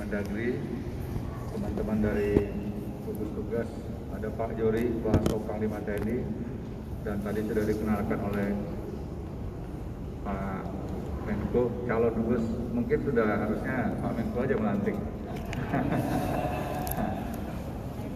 Mendagri, 0.00 0.56
teman-teman 1.52 1.98
dari 2.00 2.56
gugus 3.04 3.30
tugas, 3.36 3.68
ada 4.16 4.32
Pak 4.32 4.56
Jori, 4.56 4.96
Pak 5.04 5.28
Panglima 5.44 5.76
TNI, 5.84 6.24
dan 7.04 7.20
tadi 7.20 7.44
sudah 7.44 7.64
dikenalkan 7.68 8.18
oleh 8.32 8.56
Pak 10.24 10.64
Menko, 11.28 11.68
calon 11.84 12.16
dubes, 12.16 12.48
mungkin 12.72 12.98
sudah 13.04 13.28
harusnya 13.44 13.92
Pak 14.00 14.12
Menko 14.16 14.38
aja 14.40 14.56
melantik. 14.56 14.96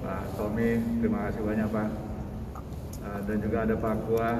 Pak 0.08 0.24
Tommy, 0.40 0.80
terima 1.04 1.28
kasih 1.28 1.44
banyak 1.44 1.68
Pak. 1.68 2.09
Eh, 3.10 3.20
dan 3.26 3.36
juga 3.42 3.58
ada 3.66 3.74
Pak 3.74 3.94
Kua, 4.06 4.30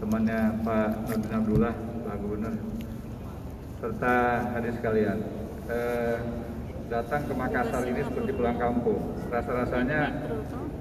temannya 0.00 0.40
Pak 0.64 0.88
Nurdin 1.12 1.32
Abdullah, 1.36 1.74
Pak 1.76 2.16
Gubernur, 2.24 2.54
serta 3.84 4.14
hadir 4.56 4.72
sekalian. 4.80 5.18
Eh, 5.68 6.16
datang 6.88 7.28
ke 7.28 7.36
Makassar 7.36 7.84
ini 7.84 8.00
seperti 8.00 8.30
pulang 8.32 8.56
kampung. 8.56 9.12
Rasa-rasanya 9.28 10.00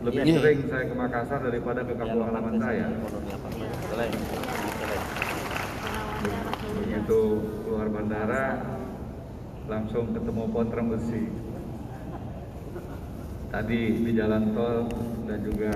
lebih 0.08 0.24
Ini. 0.24 0.34
sering 0.40 0.60
saya 0.72 0.84
ke 0.88 0.96
Makassar 0.96 1.40
daripada 1.44 1.84
ke 1.84 1.94
kampung 2.00 2.24
halaman 2.32 2.56
saya. 2.64 2.88
Begitu 6.80 7.22
keluar 7.68 7.88
bandara, 7.92 8.46
langsung 9.68 10.16
ketemu 10.16 10.44
pohon 10.48 10.88
besi. 10.96 11.28
Tadi 13.52 13.82
di 14.00 14.12
jalan 14.16 14.56
tol 14.56 14.88
dan 15.28 15.40
juga 15.44 15.72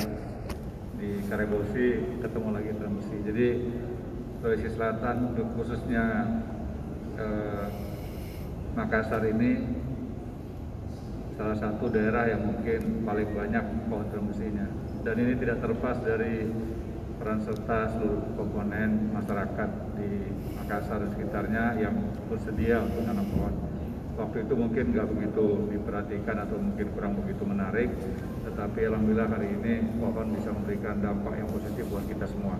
di 1.01 1.17
Karebosi 1.25 2.21
ketemu 2.21 2.49
lagi 2.53 2.69
besi. 2.77 3.17
Jadi 3.25 3.47
Sulawesi 4.37 4.69
Selatan 4.69 5.33
khususnya 5.57 6.05
eh, 7.17 7.65
Makassar 8.77 9.25
ini 9.25 9.65
salah 11.35 11.57
satu 11.57 11.89
daerah 11.89 12.29
yang 12.29 12.45
mungkin 12.45 13.01
paling 13.01 13.33
banyak 13.33 13.65
pohon 13.89 14.07
termesinya. 14.13 14.69
Dan 15.01 15.17
ini 15.17 15.33
tidak 15.41 15.65
terlepas 15.65 15.97
dari 16.05 16.45
peran 17.17 17.41
serta 17.41 17.97
seluruh 17.97 18.21
komponen 18.37 19.09
masyarakat 19.09 19.69
di 19.97 20.09
Makassar 20.53 21.01
dan 21.01 21.09
sekitarnya 21.17 21.65
yang 21.81 21.97
bersedia 22.29 22.85
untuk 22.85 23.01
nanam 23.09 23.25
pohon. 23.33 23.53
Waktu 24.21 24.45
itu 24.45 24.53
mungkin 24.53 24.93
nggak 24.93 25.07
begitu 25.17 25.45
diperhatikan 25.73 26.45
atau 26.45 26.61
mungkin 26.61 26.87
kurang 26.93 27.17
begitu 27.17 27.41
menarik, 27.41 27.89
tetapi 28.51 28.83
alhamdulillah 28.83 29.31
hari 29.31 29.47
ini 29.55 29.73
pohon 29.95 30.27
bisa 30.35 30.51
memberikan 30.51 30.99
dampak 30.99 31.39
yang 31.39 31.47
positif 31.47 31.87
buat 31.87 32.03
kita 32.03 32.27
semua. 32.27 32.59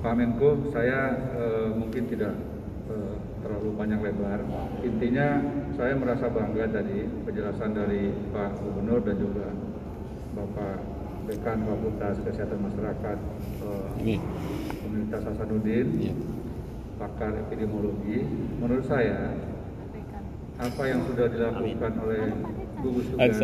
Pak 0.00 0.12
Menko, 0.16 0.68
saya 0.72 1.12
eh, 1.36 1.68
mungkin 1.72 2.04
tidak 2.08 2.36
eh, 2.92 3.14
terlalu 3.40 3.68
panjang 3.80 4.00
lebar. 4.04 4.40
Intinya 4.84 5.40
saya 5.76 5.96
merasa 5.96 6.28
bangga 6.28 6.68
tadi 6.68 7.08
penjelasan 7.24 7.72
dari 7.72 8.12
Pak 8.28 8.60
Gubernur 8.60 9.00
dan 9.04 9.16
juga 9.16 9.48
Bapak 10.36 10.76
Dekan 11.28 11.64
Fakultas 11.64 12.16
Kesehatan 12.20 12.60
Masyarakat 12.64 13.18
eh, 13.64 13.88
Ini. 14.04 14.16
Universitas 14.84 15.24
Hasanuddin, 15.32 15.86
Iya. 15.96 16.14
pakar 17.00 17.32
epidemiologi. 17.40 18.24
Menurut 18.60 18.84
saya 18.84 19.32
apa 20.60 20.82
yang 20.84 21.00
sudah 21.08 21.24
dilakukan 21.32 21.92
oleh 22.04 22.24
gugus 22.80 23.06
tugas. 23.12 23.40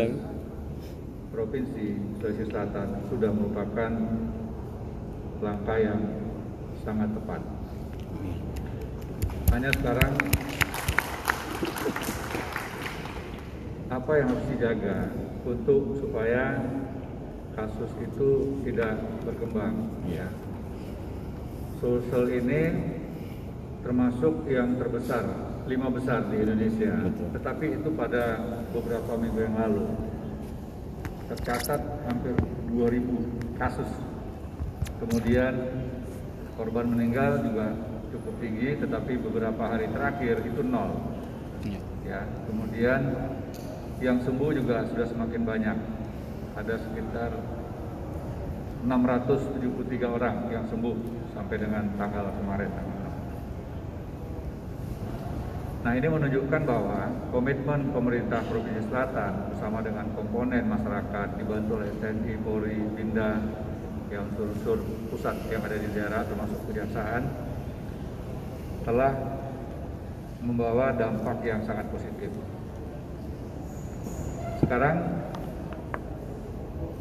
Provinsi 1.29 1.85
Sulawesi 2.17 2.43
Selatan 2.49 2.87
sudah 3.13 3.29
merupakan 3.29 3.91
langkah 5.37 5.77
yang 5.77 6.01
sangat 6.81 7.13
tepat. 7.13 7.41
Hanya 9.53 9.69
sekarang 9.77 10.13
apa 13.87 14.11
yang 14.17 14.27
harus 14.33 14.45
dijaga 14.49 14.97
untuk 15.45 16.01
supaya 16.01 16.59
kasus 17.53 17.91
itu 18.01 18.29
tidak 18.65 18.97
berkembang 19.23 19.87
ya. 20.09 20.27
Sulsel 21.77 22.33
ini 22.33 22.61
termasuk 23.85 24.49
yang 24.49 24.75
terbesar, 24.81 25.46
lima 25.67 25.91
besar 25.91 26.23
di 26.31 26.39
Indonesia. 26.39 26.95
Tetapi 27.35 27.65
itu 27.77 27.89
pada 27.91 28.39
beberapa 28.71 29.19
minggu 29.19 29.39
yang 29.43 29.55
lalu 29.59 29.85
tercatat 31.27 31.81
hampir 32.07 32.33
2000 32.71 33.59
kasus. 33.59 33.91
Kemudian 35.03 35.53
korban 36.55 36.87
meninggal 36.87 37.43
juga 37.43 37.75
cukup 38.15 38.33
tinggi, 38.39 38.79
tetapi 38.79 39.19
beberapa 39.19 39.63
hari 39.67 39.91
terakhir 39.91 40.41
itu 40.47 40.63
nol. 40.63 40.95
Ya, 42.07 42.23
kemudian 42.47 43.03
yang 43.99 44.23
sembuh 44.23 44.55
juga 44.55 44.87
sudah 44.87 45.05
semakin 45.11 45.41
banyak. 45.43 45.77
Ada 46.57 46.79
sekitar 46.79 47.31
673 48.87 50.07
orang 50.07 50.47
yang 50.49 50.63
sembuh 50.71 50.95
sampai 51.35 51.55
dengan 51.59 51.83
tanggal 51.99 52.31
kemarin. 52.39 52.96
Nah 55.87 55.95
ini 55.95 56.03
menunjukkan 56.11 56.67
bahwa 56.67 57.07
komitmen 57.31 57.95
pemerintah 57.95 58.43
Provinsi 58.43 58.91
Selatan 58.91 59.55
bersama 59.55 59.79
dengan 59.79 60.03
komponen 60.11 60.67
masyarakat 60.67 61.39
dibantu 61.39 61.79
oleh 61.79 61.87
TNI, 62.03 62.35
Polri, 62.43 62.75
Binda, 62.91 63.39
yang 64.11 64.27
unsur-unsur 64.27 64.83
pusat 65.07 65.39
yang 65.47 65.63
ada 65.63 65.79
di 65.79 65.87
daerah 65.95 66.27
termasuk 66.27 66.59
kejaksaan 66.67 67.31
telah 68.83 69.15
membawa 70.43 70.91
dampak 70.91 71.39
yang 71.47 71.63
sangat 71.63 71.87
positif. 71.87 72.35
Sekarang 74.59 75.23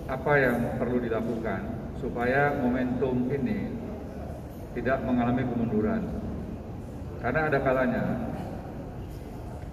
apa 0.07 0.33
yang 0.39 0.79
perlu 0.79 1.03
dilakukan 1.03 1.91
supaya 1.99 2.55
momentum 2.55 3.35
ini 3.35 3.67
tidak 4.79 5.03
mengalami 5.03 5.43
kemunduran? 5.43 6.07
Karena 7.19 7.51
ada 7.51 7.59
kalanya 7.59 8.05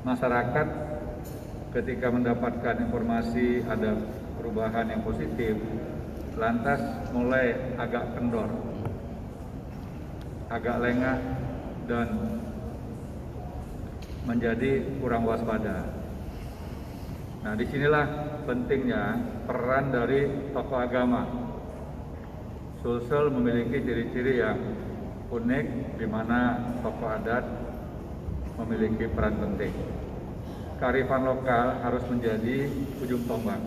masyarakat 0.03 0.67
ketika 1.71 2.07
mendapatkan 2.11 2.75
informasi 2.85 3.63
ada 3.65 3.97
perubahan 4.37 4.91
yang 4.91 5.01
positif, 5.01 5.55
lantas 6.35 6.79
mulai 7.15 7.55
agak 7.79 8.13
kendor, 8.13 8.51
agak 10.51 10.77
lengah 10.83 11.17
dan 11.87 12.07
menjadi 14.27 14.83
kurang 14.99 15.23
waspada. 15.27 15.87
Nah, 17.43 17.59
di 17.59 17.65
sinilah 17.67 18.07
pentingnya 18.47 19.19
peran 19.43 19.91
dari 19.91 20.51
tokoh 20.55 20.79
agama. 20.79 21.27
Sulsel 22.79 23.31
memiliki 23.31 23.83
ciri-ciri 23.83 24.43
yang 24.43 24.59
unik 25.31 25.97
di 25.99 26.07
mana 26.07 26.59
tokoh 26.83 27.07
adat 27.07 27.62
memiliki 28.61 29.09
peran 29.09 29.39
penting. 29.39 29.73
Karifan 30.77 31.23
lokal 31.23 31.79
harus 31.79 32.03
menjadi 32.11 32.67
ujung 32.99 33.23
tombak. 33.25 33.61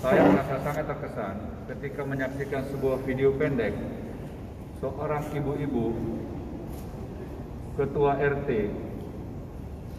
Saya 0.00 0.24
merasa 0.24 0.56
sangat 0.64 0.84
terkesan 0.88 1.36
ketika 1.68 2.02
menyaksikan 2.08 2.62
sebuah 2.72 3.04
video 3.04 3.36
pendek 3.36 3.76
seorang 4.80 5.28
ibu-ibu 5.36 5.92
ketua 7.76 8.16
RT 8.16 8.48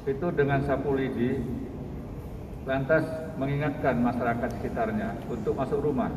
itu 0.09 0.27
dengan 0.33 0.65
sapu 0.65 0.97
lidi 0.97 1.37
lantas 2.65 3.05
mengingatkan 3.37 4.01
masyarakat 4.01 4.49
sekitarnya 4.57 5.17
untuk 5.29 5.53
masuk 5.53 5.81
rumah. 5.81 6.09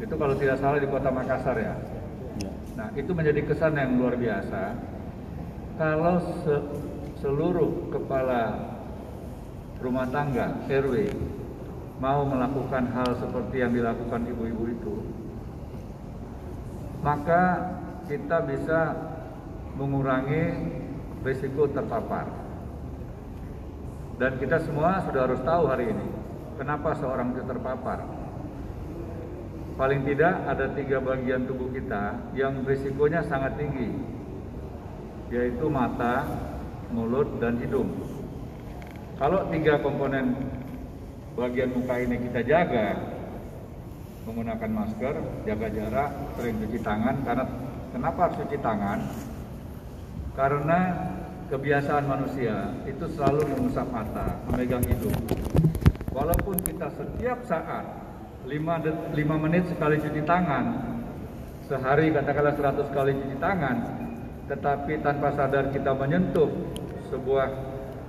Itu 0.00 0.16
kalau 0.16 0.32
tidak 0.36 0.56
salah 0.60 0.80
di 0.80 0.88
kota 0.88 1.12
Makassar 1.12 1.56
ya. 1.60 1.76
Nah 2.76 2.88
itu 2.96 3.12
menjadi 3.12 3.44
kesan 3.44 3.76
yang 3.76 4.00
luar 4.00 4.16
biasa. 4.16 4.76
Kalau 5.80 6.20
se 6.44 6.60
seluruh 7.24 7.88
kepala 7.88 8.52
rumah 9.80 10.04
tangga 10.12 10.60
RW 10.68 11.08
mau 11.96 12.20
melakukan 12.28 12.84
hal 12.92 13.16
seperti 13.16 13.64
yang 13.64 13.72
dilakukan 13.72 14.28
ibu-ibu 14.28 14.76
itu, 14.76 14.94
maka 17.00 17.72
kita 18.04 18.44
bisa 18.44 18.92
mengurangi 19.80 20.68
risiko 21.24 21.64
terpapar. 21.72 22.28
Dan 24.20 24.36
kita 24.36 24.60
semua 24.60 25.00
sudah 25.08 25.32
harus 25.32 25.40
tahu 25.48 25.64
hari 25.64 25.96
ini, 25.96 26.08
kenapa 26.60 26.92
seorang 27.00 27.32
itu 27.32 27.40
terpapar. 27.48 28.04
Paling 29.80 30.04
tidak 30.04 30.44
ada 30.44 30.76
tiga 30.76 31.00
bagian 31.00 31.48
tubuh 31.48 31.72
kita 31.72 32.20
yang 32.36 32.68
risikonya 32.68 33.24
sangat 33.24 33.56
tinggi, 33.56 34.19
yaitu 35.30 35.66
mata, 35.70 36.26
mulut, 36.90 37.38
dan 37.38 37.54
hidung. 37.62 37.90
Kalau 39.16 39.46
tiga 39.54 39.78
komponen 39.78 40.34
bagian 41.38 41.70
muka 41.70 41.94
ini 42.02 42.18
kita 42.28 42.40
jaga, 42.42 42.98
menggunakan 44.26 44.70
masker, 44.74 45.14
jaga 45.46 45.68
jarak, 45.70 46.10
sering 46.34 46.58
cuci 46.58 46.78
tangan, 46.82 47.16
karena 47.22 47.44
kenapa 47.94 48.18
harus 48.26 48.36
cuci 48.42 48.58
tangan? 48.58 48.98
Karena 50.34 50.78
kebiasaan 51.50 52.04
manusia 52.06 52.74
itu 52.86 53.06
selalu 53.14 53.46
mengusap 53.54 53.86
mata, 53.90 54.38
memegang 54.50 54.82
hidung. 54.86 55.14
Walaupun 56.10 56.58
kita 56.66 56.90
setiap 56.90 57.38
saat 57.46 57.86
5, 58.46 59.14
5 59.14 59.44
menit 59.46 59.62
sekali 59.70 60.00
cuci 60.02 60.22
tangan, 60.26 60.64
sehari 61.70 62.10
katakanlah 62.10 62.54
100 62.58 62.90
kali 62.90 63.12
cuci 63.14 63.36
tangan, 63.38 63.76
tetapi 64.50 64.98
tanpa 64.98 65.30
sadar 65.38 65.70
kita 65.70 65.94
menyentuh 65.94 66.50
sebuah 67.06 67.48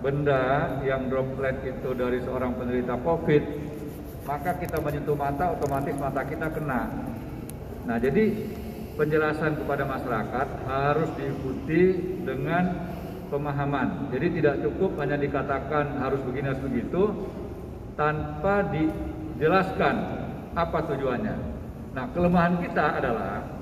benda 0.01 0.73
yang 0.81 1.05
droplet 1.05 1.61
itu 1.61 1.93
dari 1.93 2.17
seorang 2.25 2.57
penderita 2.57 2.97
COVID, 2.97 3.43
maka 4.25 4.57
kita 4.57 4.81
menyentuh 4.81 5.13
mata, 5.13 5.53
otomatis 5.53 5.93
mata 6.01 6.25
kita 6.25 6.49
kena. 6.49 6.89
Nah, 7.85 7.97
jadi 8.01 8.33
penjelasan 8.97 9.61
kepada 9.61 9.85
masyarakat 9.85 10.47
harus 10.65 11.09
diikuti 11.13 11.81
dengan 12.25 12.89
pemahaman. 13.29 14.09
Jadi 14.09 14.41
tidak 14.41 14.65
cukup 14.65 14.97
hanya 14.97 15.21
dikatakan 15.21 16.01
harus 16.01 16.25
begini 16.25 16.57
harus 16.57 16.63
begitu 16.65 17.03
tanpa 17.93 18.65
dijelaskan 18.73 19.95
apa 20.57 20.79
tujuannya. 20.89 21.37
Nah, 21.93 22.05
kelemahan 22.17 22.57
kita 22.65 22.97
adalah 22.97 23.60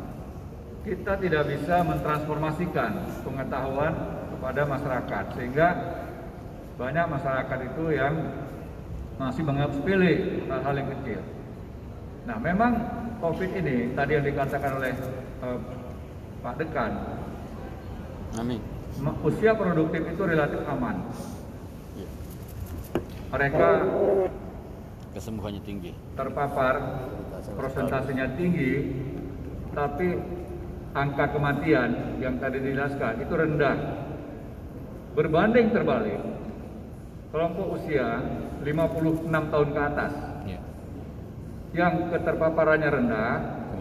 kita 0.84 1.14
tidak 1.20 1.44
bisa 1.52 1.84
mentransformasikan 1.84 2.92
pengetahuan 3.24 3.94
kepada 4.32 4.62
masyarakat 4.64 5.24
sehingga 5.36 5.68
banyak 6.80 7.06
masyarakat 7.12 7.60
itu 7.76 7.84
yang 7.92 8.14
masih 9.20 9.44
menganggap 9.44 9.72
sepele 9.76 10.14
hal-hal 10.48 10.76
yang 10.80 10.90
kecil. 10.96 11.22
Nah, 12.24 12.38
memang 12.40 12.72
COVID 13.20 13.52
ini 13.52 13.92
tadi 13.92 14.12
yang 14.16 14.24
dikatakan 14.24 14.72
oleh 14.80 14.94
uh, 15.44 15.60
Pak 16.40 16.56
Dekan, 16.56 16.92
Amin. 18.40 18.64
usia 19.28 19.52
produktif 19.60 20.08
itu 20.08 20.24
relatif 20.24 20.64
aman. 20.72 21.04
Mereka 23.30 23.70
Kesembuhannya 25.14 25.62
tinggi. 25.62 25.92
terpapar, 26.18 26.76
prosentasenya 27.54 28.34
tinggi, 28.40 28.72
tapi 29.76 30.18
angka 30.94 31.30
kematian 31.34 32.18
yang 32.18 32.42
tadi 32.42 32.58
dijelaskan 32.62 33.22
itu 33.22 33.34
rendah. 33.34 33.78
Berbanding 35.14 35.74
terbalik, 35.74 36.22
kelompok 37.34 37.82
usia 37.82 38.22
56 38.62 39.52
tahun 39.52 39.70
ke 39.74 39.82
atas 39.82 40.14
Ya. 40.48 40.60
yang 41.76 42.10
keterpaparannya 42.10 42.90
rendah, 42.90 43.32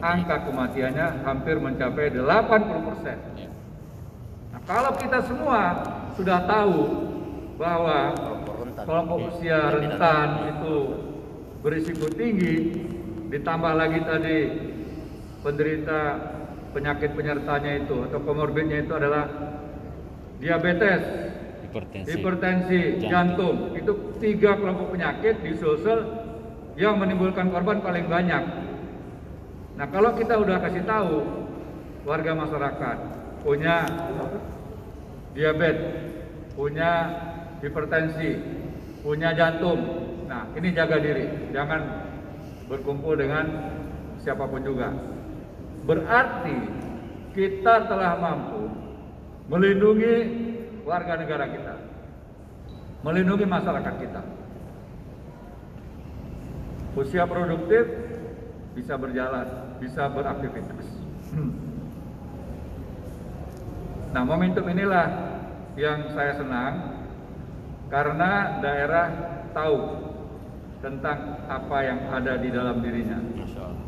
angka 0.04 0.48
kematiannya 0.50 1.24
hampir 1.24 1.56
mencapai 1.56 2.12
80%. 2.12 3.18
Ya. 3.38 3.48
Nah, 4.52 4.60
kalau 4.68 4.92
kita 4.98 5.24
semua 5.24 5.60
sudah 6.16 6.44
tahu 6.44 6.76
bahwa 7.56 8.12
kelompok 8.84 9.18
usia 9.34 9.72
rentan 9.72 10.28
itu 10.58 10.76
berisiko 11.64 12.06
tinggi, 12.12 12.56
ditambah 13.28 13.72
lagi 13.74 14.00
tadi 14.04 14.38
penderita 15.42 16.00
penyakit 16.72 17.16
penyertanya 17.16 17.84
itu 17.84 17.96
atau 18.08 18.18
komorbidnya 18.22 18.84
itu 18.84 18.92
adalah 18.92 19.24
diabetes, 20.38 21.02
Hipertensi. 21.68 22.10
hipertensi, 22.14 22.80
jantung. 23.04 23.74
Itu 23.76 24.16
tiga 24.22 24.56
kelompok 24.56 24.94
penyakit 24.96 25.42
di 25.44 25.52
Sulsel 25.58 26.00
yang 26.78 26.96
menimbulkan 26.96 27.50
korban 27.50 27.82
paling 27.82 28.06
banyak. 28.06 28.42
Nah 29.78 29.86
kalau 29.90 30.14
kita 30.14 30.38
udah 30.38 30.58
kasih 30.62 30.82
tahu 30.86 31.22
warga 32.06 32.32
masyarakat 32.34 32.96
punya 33.42 33.84
diabetes, 35.34 36.08
punya 36.54 36.90
hipertensi, 37.62 38.38
punya 39.02 39.34
jantung. 39.34 39.80
Nah 40.26 40.46
ini 40.54 40.74
jaga 40.74 40.98
diri, 41.02 41.52
jangan 41.54 42.08
berkumpul 42.68 43.18
dengan 43.18 43.44
siapa 44.20 44.44
pun 44.46 44.62
juga. 44.62 45.17
Berarti 45.88 46.58
kita 47.32 47.88
telah 47.88 48.20
mampu 48.20 48.68
melindungi 49.48 50.14
warga 50.84 51.16
negara 51.16 51.48
kita, 51.48 51.74
melindungi 53.00 53.48
masyarakat 53.48 53.94
kita. 53.96 54.20
Usia 56.92 57.24
produktif 57.24 57.88
bisa 58.76 59.00
berjalan, 59.00 59.48
bisa 59.80 60.12
beraktivitas. 60.12 60.86
Nah, 64.08 64.24
momentum 64.24 64.64
inilah 64.64 65.08
yang 65.76 66.12
saya 66.16 66.32
senang 66.40 67.04
karena 67.92 68.56
daerah 68.64 69.06
tahu 69.52 69.78
tentang 70.80 71.44
apa 71.44 71.78
yang 71.84 72.00
ada 72.12 72.40
di 72.40 72.48
dalam 72.48 72.80
dirinya. 72.80 73.20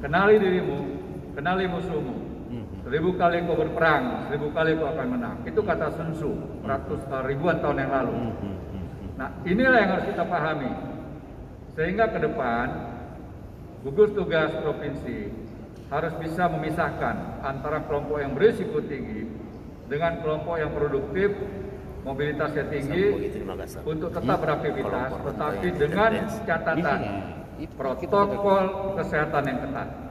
Kenali 0.05 0.36
dirimu, 0.36 0.99
kenali 1.35 1.65
musuhmu. 1.70 2.31
Seribu 2.81 3.15
kali 3.15 3.44
kau 3.44 3.55
berperang, 3.55 4.27
seribu 4.27 4.51
kali 4.51 4.74
kau 4.74 4.89
akan 4.89 5.07
menang. 5.15 5.36
Itu 5.47 5.61
kata 5.62 5.94
Sun 5.94 6.11
Tzu, 6.16 6.32
ratus 6.65 7.01
eh, 7.07 7.23
ribuan 7.28 7.62
tahun 7.62 7.86
yang 7.86 7.93
lalu. 7.93 8.15
Nah, 9.20 9.28
inilah 9.44 9.78
yang 9.85 9.90
harus 9.94 10.07
kita 10.09 10.24
pahami. 10.24 10.73
Sehingga 11.77 12.09
ke 12.09 12.19
depan, 12.24 12.66
gugus 13.86 14.11
tugas 14.16 14.51
provinsi 14.65 15.31
harus 15.93 16.12
bisa 16.19 16.51
memisahkan 16.51 17.44
antara 17.44 17.85
kelompok 17.85 18.19
yang 18.19 18.32
berisiko 18.35 18.82
tinggi 18.82 19.28
dengan 19.86 20.19
kelompok 20.24 20.59
yang 20.59 20.73
produktif, 20.74 21.31
mobilitasnya 22.02 22.65
tinggi 22.74 23.05
untuk 23.85 24.11
tetap 24.11 24.39
beraktivitas, 24.40 25.11
tetapi 25.15 25.69
dengan 25.78 26.11
catatan 26.48 27.01
protokol 27.77 28.97
kesehatan 28.98 29.43
yang 29.47 29.59
ketat. 29.69 30.10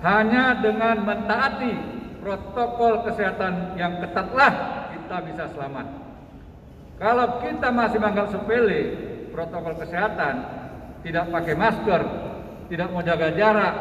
Hanya 0.00 0.64
dengan 0.64 1.04
mentaati 1.04 1.76
protokol 2.24 3.04
kesehatan 3.04 3.76
yang 3.76 4.00
ketatlah 4.00 4.52
kita 4.96 5.16
bisa 5.28 5.44
selamat. 5.52 5.86
Kalau 7.00 7.40
kita 7.40 7.68
masih 7.72 7.96
menganggap 7.96 8.28
sepele 8.32 8.80
protokol 9.32 9.76
kesehatan, 9.80 10.34
tidak 11.00 11.24
pakai 11.32 11.54
masker, 11.56 12.02
tidak 12.68 12.88
mau 12.92 13.00
jaga 13.00 13.28
jarak, 13.32 13.74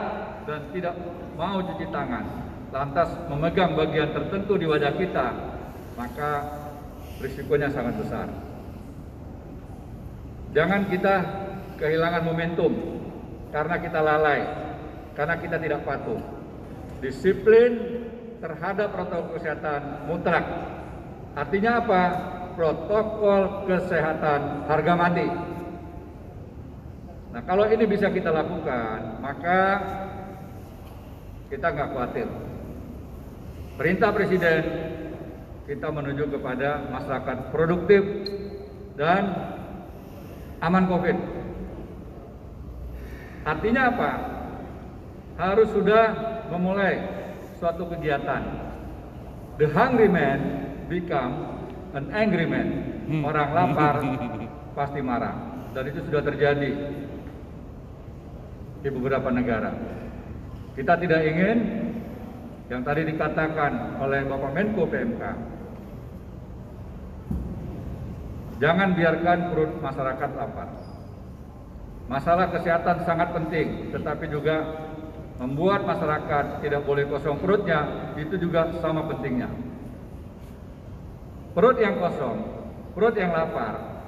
dan 0.47 0.61
tidak 0.71 0.95
mau 1.35 1.59
cuci 1.59 1.85
tangan, 1.91 2.25
lantas 2.71 3.09
memegang 3.27 3.75
bagian 3.75 4.11
tertentu 4.15 4.55
di 4.55 4.65
wajah 4.65 4.93
kita, 4.95 5.27
maka 5.99 6.31
risikonya 7.19 7.69
sangat 7.71 7.99
besar. 7.99 8.27
Jangan 10.55 10.89
kita 10.89 11.15
kehilangan 11.77 12.23
momentum 12.25 12.71
karena 13.51 13.75
kita 13.77 13.99
lalai, 13.99 14.41
karena 15.19 15.35
kita 15.35 15.59
tidak 15.59 15.83
patuh. 15.83 16.15
Disiplin 17.03 17.71
terhadap 18.39 18.95
protokol 18.95 19.35
kesehatan 19.35 20.07
mutlak. 20.07 20.47
Artinya 21.35 21.83
apa? 21.83 22.03
Protokol 22.55 23.67
kesehatan 23.67 24.63
harga 24.71 24.93
mati. 24.95 25.27
Nah 27.35 27.41
kalau 27.43 27.67
ini 27.67 27.83
bisa 27.83 28.07
kita 28.07 28.31
lakukan, 28.31 29.19
maka 29.19 29.59
kita 31.51 31.67
nggak 31.67 31.89
khawatir. 31.91 32.27
Perintah 33.75 34.15
Presiden 34.15 34.63
kita 35.67 35.87
menuju 35.91 36.31
kepada 36.31 36.87
masyarakat 36.95 37.37
produktif 37.51 38.03
dan 38.95 39.35
aman 40.63 40.87
COVID. 40.87 41.17
Artinya 43.43 43.83
apa? 43.91 44.39
Harus 45.40 45.72
sudah 45.72 46.06
memulai 46.52 46.99
suatu 47.56 47.88
kegiatan. 47.88 48.44
The 49.56 49.72
hungry 49.72 50.11
man 50.11 50.40
become 50.91 51.64
an 51.95 52.11
angry 52.11 52.44
man. 52.44 52.68
Orang 53.24 53.56
lapar 53.56 54.03
pasti 54.78 54.99
marah. 54.99 55.64
Dan 55.72 55.95
itu 55.95 56.03
sudah 56.03 56.20
terjadi 56.28 56.72
di 58.84 58.90
beberapa 58.91 59.32
negara. 59.32 59.72
Kita 60.76 60.99
tidak 60.99 61.24
ingin 61.24 61.57
yang 62.68 62.84
tadi 62.84 63.07
dikatakan 63.07 63.99
oleh 64.03 64.28
Bapak 64.28 64.52
Menko 64.52 64.84
PMK. 64.91 65.24
Jangan 68.60 68.91
biarkan 68.91 69.40
perut 69.56 69.72
masyarakat 69.80 70.30
lapar. 70.36 70.70
Masalah 72.11 72.52
kesehatan 72.52 73.07
sangat 73.07 73.32
penting, 73.32 73.94
tetapi 73.94 74.26
juga 74.28 74.89
membuat 75.40 75.88
masyarakat 75.88 76.60
tidak 76.60 76.84
boleh 76.84 77.07
kosong 77.07 77.40
perutnya, 77.40 78.11
itu 78.20 78.36
juga 78.36 78.76
sama 78.84 79.07
pentingnya. 79.07 79.48
Perut 81.56 81.80
yang 81.80 81.95
kosong, 81.98 82.38
perut 82.91 83.16
yang 83.16 83.32
lapar, 83.32 84.03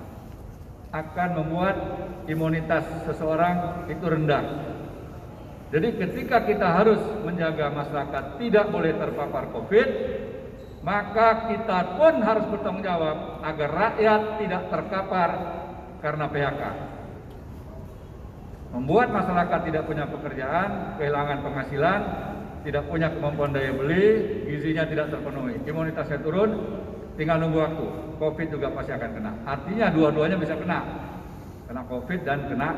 akan 0.92 1.30
membuat 1.40 1.76
imunitas 2.28 2.84
seseorang 3.08 3.88
itu 3.88 4.04
rendah. 4.04 4.44
Jadi 5.72 5.88
ketika 5.96 6.44
kita 6.44 6.68
harus 6.68 7.00
menjaga 7.24 7.72
masyarakat 7.72 8.24
tidak 8.44 8.68
boleh 8.68 8.92
terpapar 8.92 9.48
COVID, 9.56 9.88
maka 10.84 11.48
kita 11.48 11.96
pun 11.96 12.20
harus 12.20 12.44
bertanggung 12.52 12.84
jawab 12.84 13.40
agar 13.40 13.70
rakyat 13.72 14.22
tidak 14.44 14.64
terkapar 14.68 15.30
karena 16.04 16.26
PHK. 16.28 16.64
Membuat 18.72 19.12
masyarakat 19.12 19.60
tidak 19.68 19.84
punya 19.84 20.08
pekerjaan, 20.08 20.96
kehilangan 20.96 21.44
penghasilan, 21.44 22.02
tidak 22.64 22.88
punya 22.88 23.12
kemampuan 23.12 23.52
daya 23.52 23.76
beli, 23.76 24.08
gizinya 24.48 24.88
tidak 24.88 25.12
terpenuhi, 25.12 25.60
imunitasnya 25.68 26.24
turun, 26.24 26.50
tinggal 27.20 27.42
nunggu 27.42 27.60
waktu. 27.60 27.86
COVID 28.22 28.48
juga 28.54 28.72
pasti 28.72 28.92
akan 28.96 29.12
kena. 29.18 29.32
Artinya 29.44 29.88
dua-duanya 29.92 30.38
bisa 30.40 30.56
kena. 30.56 30.80
Kena 31.68 31.82
COVID 31.90 32.20
dan 32.24 32.40
kena 32.48 32.70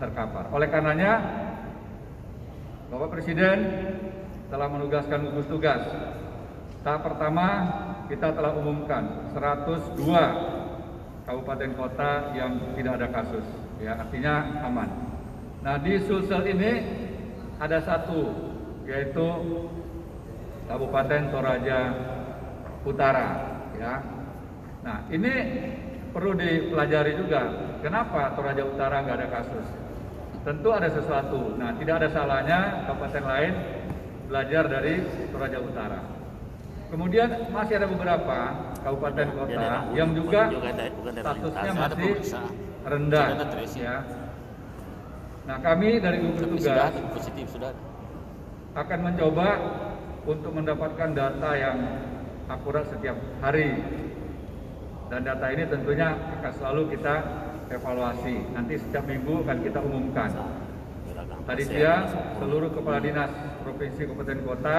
terkapar. 0.00 0.48
Oleh 0.54 0.68
karenanya, 0.70 1.12
Bapak 2.88 3.18
Presiden 3.18 3.58
telah 4.52 4.68
menugaskan 4.68 5.28
gugus 5.28 5.48
tugas. 5.48 5.80
Tahap 6.84 7.00
pertama 7.06 7.46
kita 8.10 8.34
telah 8.34 8.52
umumkan 8.52 9.32
102 9.32 9.96
kabupaten 11.24 11.70
kota 11.78 12.34
yang 12.36 12.74
tidak 12.74 12.92
ada 13.00 13.08
kasus, 13.08 13.46
ya 13.82 13.98
artinya 13.98 14.62
aman. 14.62 14.88
Nah 15.66 15.76
di 15.82 15.98
Sulsel 16.06 16.46
ini 16.46 16.72
ada 17.58 17.82
satu 17.82 18.30
yaitu 18.86 19.26
Kabupaten 20.70 21.34
Toraja 21.34 21.78
Utara, 22.82 23.28
ya. 23.78 24.02
Nah 24.82 25.06
ini 25.10 25.32
perlu 26.14 26.34
dipelajari 26.38 27.18
juga. 27.18 27.42
Kenapa 27.82 28.34
Toraja 28.38 28.62
Utara 28.62 29.02
nggak 29.02 29.16
ada 29.18 29.28
kasus? 29.28 29.66
Tentu 30.42 30.70
ada 30.74 30.90
sesuatu. 30.90 31.54
Nah 31.58 31.74
tidak 31.78 32.02
ada 32.02 32.08
salahnya 32.10 32.58
kabupaten 32.86 33.24
lain 33.26 33.52
belajar 34.26 34.64
dari 34.70 34.94
Toraja 35.30 35.58
Utara. 35.62 36.00
Kemudian 36.90 37.28
masih 37.54 37.74
ada 37.78 37.88
beberapa 37.88 38.38
kabupaten 38.82 39.26
kota 39.32 39.68
yang 39.94 40.10
juga 40.12 40.42
statusnya 41.14 41.72
masih 41.72 42.12
rendah. 42.86 43.26
Ya. 43.78 43.96
Nah 45.42 45.58
kami 45.58 45.98
dari 45.98 46.22
gugus 46.22 46.46
tugas 46.46 46.92
akan 48.72 48.98
mencoba 49.04 49.48
untuk 50.22 50.52
mendapatkan 50.54 51.10
data 51.12 51.50
yang 51.58 51.78
akurat 52.46 52.86
setiap 52.88 53.18
hari. 53.42 53.74
Dan 55.12 55.28
data 55.28 55.46
ini 55.52 55.68
tentunya 55.68 56.16
akan 56.40 56.52
selalu 56.56 56.82
kita 56.96 57.14
evaluasi. 57.68 58.36
Nanti 58.56 58.80
setiap 58.80 59.04
minggu 59.04 59.44
akan 59.44 59.58
kita 59.60 59.78
umumkan. 59.84 60.30
Tadi 61.42 61.62
siang 61.66 62.06
seluruh 62.38 62.70
kepala 62.70 63.02
dinas 63.02 63.28
provinsi 63.66 64.06
kabupaten 64.06 64.40
kota 64.46 64.78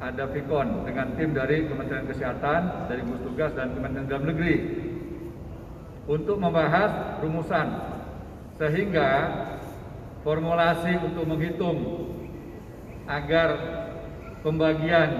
ada 0.00 0.24
Vikon 0.32 0.88
dengan 0.88 1.12
tim 1.14 1.30
dari 1.36 1.68
Kementerian 1.68 2.08
Kesehatan, 2.08 2.88
dari 2.88 3.04
gugus 3.04 3.22
tugas 3.30 3.52
dan 3.52 3.76
Kementerian 3.76 4.08
Dalam 4.10 4.24
Negeri 4.32 4.56
untuk 6.10 6.42
membahas 6.42 7.22
rumusan 7.22 7.70
sehingga 8.58 9.30
formulasi 10.26 10.98
untuk 11.06 11.22
menghitung 11.22 12.10
agar 13.06 13.48
pembagian 14.42 15.10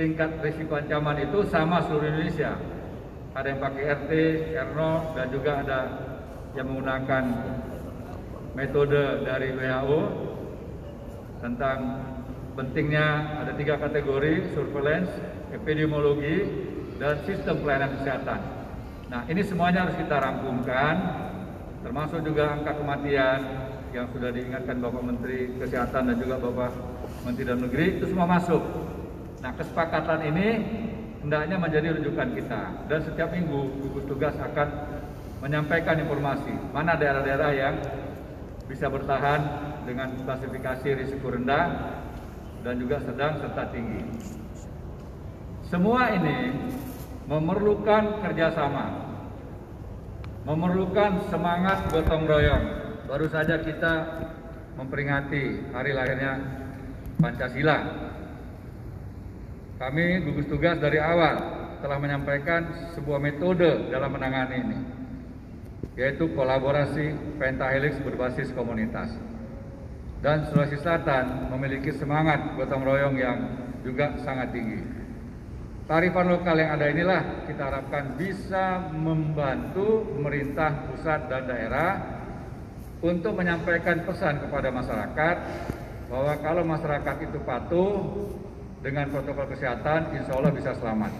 tingkat 0.00 0.40
risiko 0.40 0.80
ancaman 0.80 1.28
itu 1.28 1.44
sama 1.52 1.84
seluruh 1.84 2.08
Indonesia. 2.08 2.56
Ada 3.36 3.46
yang 3.52 3.60
pakai 3.60 3.82
RT, 3.84 4.12
R0 4.56 4.80
dan 5.20 5.26
juga 5.28 5.52
ada 5.60 5.80
yang 6.56 6.66
menggunakan 6.70 7.24
metode 8.56 9.26
dari 9.26 9.52
WHO 9.52 10.00
tentang 11.42 11.78
pentingnya 12.56 13.06
ada 13.42 13.52
tiga 13.58 13.76
kategori 13.76 14.54
surveillance, 14.54 15.10
epidemiologi, 15.50 16.36
dan 16.96 17.18
sistem 17.26 17.58
pelayanan 17.60 17.90
kesehatan. 18.00 18.63
Nah 19.14 19.22
ini 19.30 19.46
semuanya 19.46 19.86
harus 19.86 19.94
kita 19.94 20.18
rangkumkan, 20.18 20.94
termasuk 21.86 22.26
juga 22.26 22.50
angka 22.50 22.74
kematian 22.74 23.46
yang 23.94 24.10
sudah 24.10 24.34
diingatkan 24.34 24.82
Bapak 24.82 25.06
Menteri 25.06 25.54
Kesehatan 25.54 26.10
dan 26.10 26.16
juga 26.18 26.42
Bapak 26.42 26.74
Menteri 27.22 27.46
Dalam 27.46 27.62
Negeri 27.62 28.02
itu 28.02 28.10
semua 28.10 28.26
masuk. 28.26 28.58
Nah, 29.38 29.54
kesepakatan 29.54 30.18
ini 30.34 30.48
hendaknya 31.22 31.62
menjadi 31.62 31.94
rujukan 31.94 32.34
kita 32.34 32.62
dan 32.90 32.98
setiap 33.06 33.30
minggu 33.30 33.86
gugus 33.86 34.02
tugas 34.10 34.34
akan 34.34 34.68
menyampaikan 35.46 35.94
informasi 36.02 36.50
mana 36.74 36.98
daerah-daerah 36.98 37.50
yang 37.54 37.74
bisa 38.66 38.90
bertahan 38.90 39.40
dengan 39.86 40.10
klasifikasi 40.26 41.06
risiko 41.06 41.30
rendah 41.30 41.70
dan 42.66 42.82
juga 42.82 42.98
sedang 42.98 43.38
serta 43.38 43.70
tinggi. 43.70 44.10
Semua 45.70 46.10
ini 46.18 46.50
memerlukan 47.24 48.20
kerjasama, 48.20 49.03
memerlukan 50.44 51.32
semangat 51.32 51.88
gotong 51.88 52.28
royong. 52.28 52.64
Baru 53.08 53.28
saja 53.32 53.60
kita 53.60 54.24
memperingati 54.76 55.72
hari 55.72 55.92
lahirnya 55.96 56.32
Pancasila. 57.20 57.78
Kami 59.80 60.22
gugus 60.24 60.46
tugas 60.48 60.78
dari 60.78 61.00
awal 61.00 61.40
telah 61.80 61.98
menyampaikan 62.00 62.92
sebuah 62.96 63.20
metode 63.20 63.92
dalam 63.92 64.16
menangani 64.16 64.56
ini, 64.64 64.78
yaitu 65.98 66.32
kolaborasi 66.32 67.36
pentahelix 67.36 67.98
berbasis 68.00 68.48
komunitas. 68.56 69.12
Dan 70.24 70.48
Sulawesi 70.48 70.80
Selatan 70.80 71.52
memiliki 71.52 71.92
semangat 71.92 72.56
gotong 72.56 72.80
royong 72.80 73.16
yang 73.20 73.38
juga 73.84 74.16
sangat 74.24 74.56
tinggi. 74.56 75.03
Tarifan 75.84 76.32
lokal 76.32 76.56
yang 76.64 76.80
ada 76.80 76.88
inilah 76.88 77.44
kita 77.44 77.68
harapkan 77.68 78.16
bisa 78.16 78.88
membantu 78.88 80.08
pemerintah 80.16 80.88
pusat 80.88 81.28
dan 81.28 81.44
daerah 81.44 81.90
untuk 83.04 83.36
menyampaikan 83.36 84.00
pesan 84.08 84.40
kepada 84.48 84.72
masyarakat 84.72 85.36
bahwa 86.08 86.32
kalau 86.40 86.64
masyarakat 86.64 87.16
itu 87.28 87.36
patuh 87.44 88.00
dengan 88.80 89.12
protokol 89.12 89.44
kesehatan, 89.52 90.16
insya 90.16 90.32
Allah 90.32 90.52
bisa 90.56 90.72
selamat. 90.72 91.12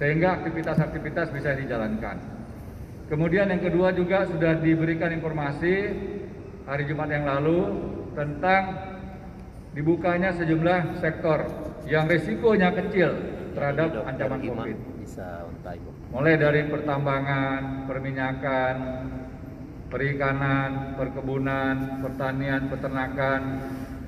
Sehingga 0.00 0.40
aktivitas-aktivitas 0.40 1.28
bisa 1.28 1.52
dijalankan. 1.52 2.16
Kemudian 3.12 3.52
yang 3.52 3.60
kedua 3.60 3.92
juga 3.92 4.24
sudah 4.24 4.56
diberikan 4.56 5.12
informasi 5.12 5.74
hari 6.64 6.88
Jumat 6.88 7.12
yang 7.12 7.28
lalu 7.28 7.76
tentang 8.16 8.88
dibukanya 9.76 10.32
sejumlah 10.32 10.96
sektor 11.04 11.44
yang 11.84 12.08
risikonya 12.08 12.72
kecil 12.72 13.39
terhadap 13.54 13.88
ancaman 14.06 14.40
COVID. 14.42 14.76
Mulai 16.10 16.34
dari 16.38 16.60
pertambangan, 16.66 17.86
perminyakan, 17.86 18.74
perikanan, 19.90 20.94
perkebunan, 20.94 21.74
pertanian, 22.02 22.70
peternakan, 22.70 23.40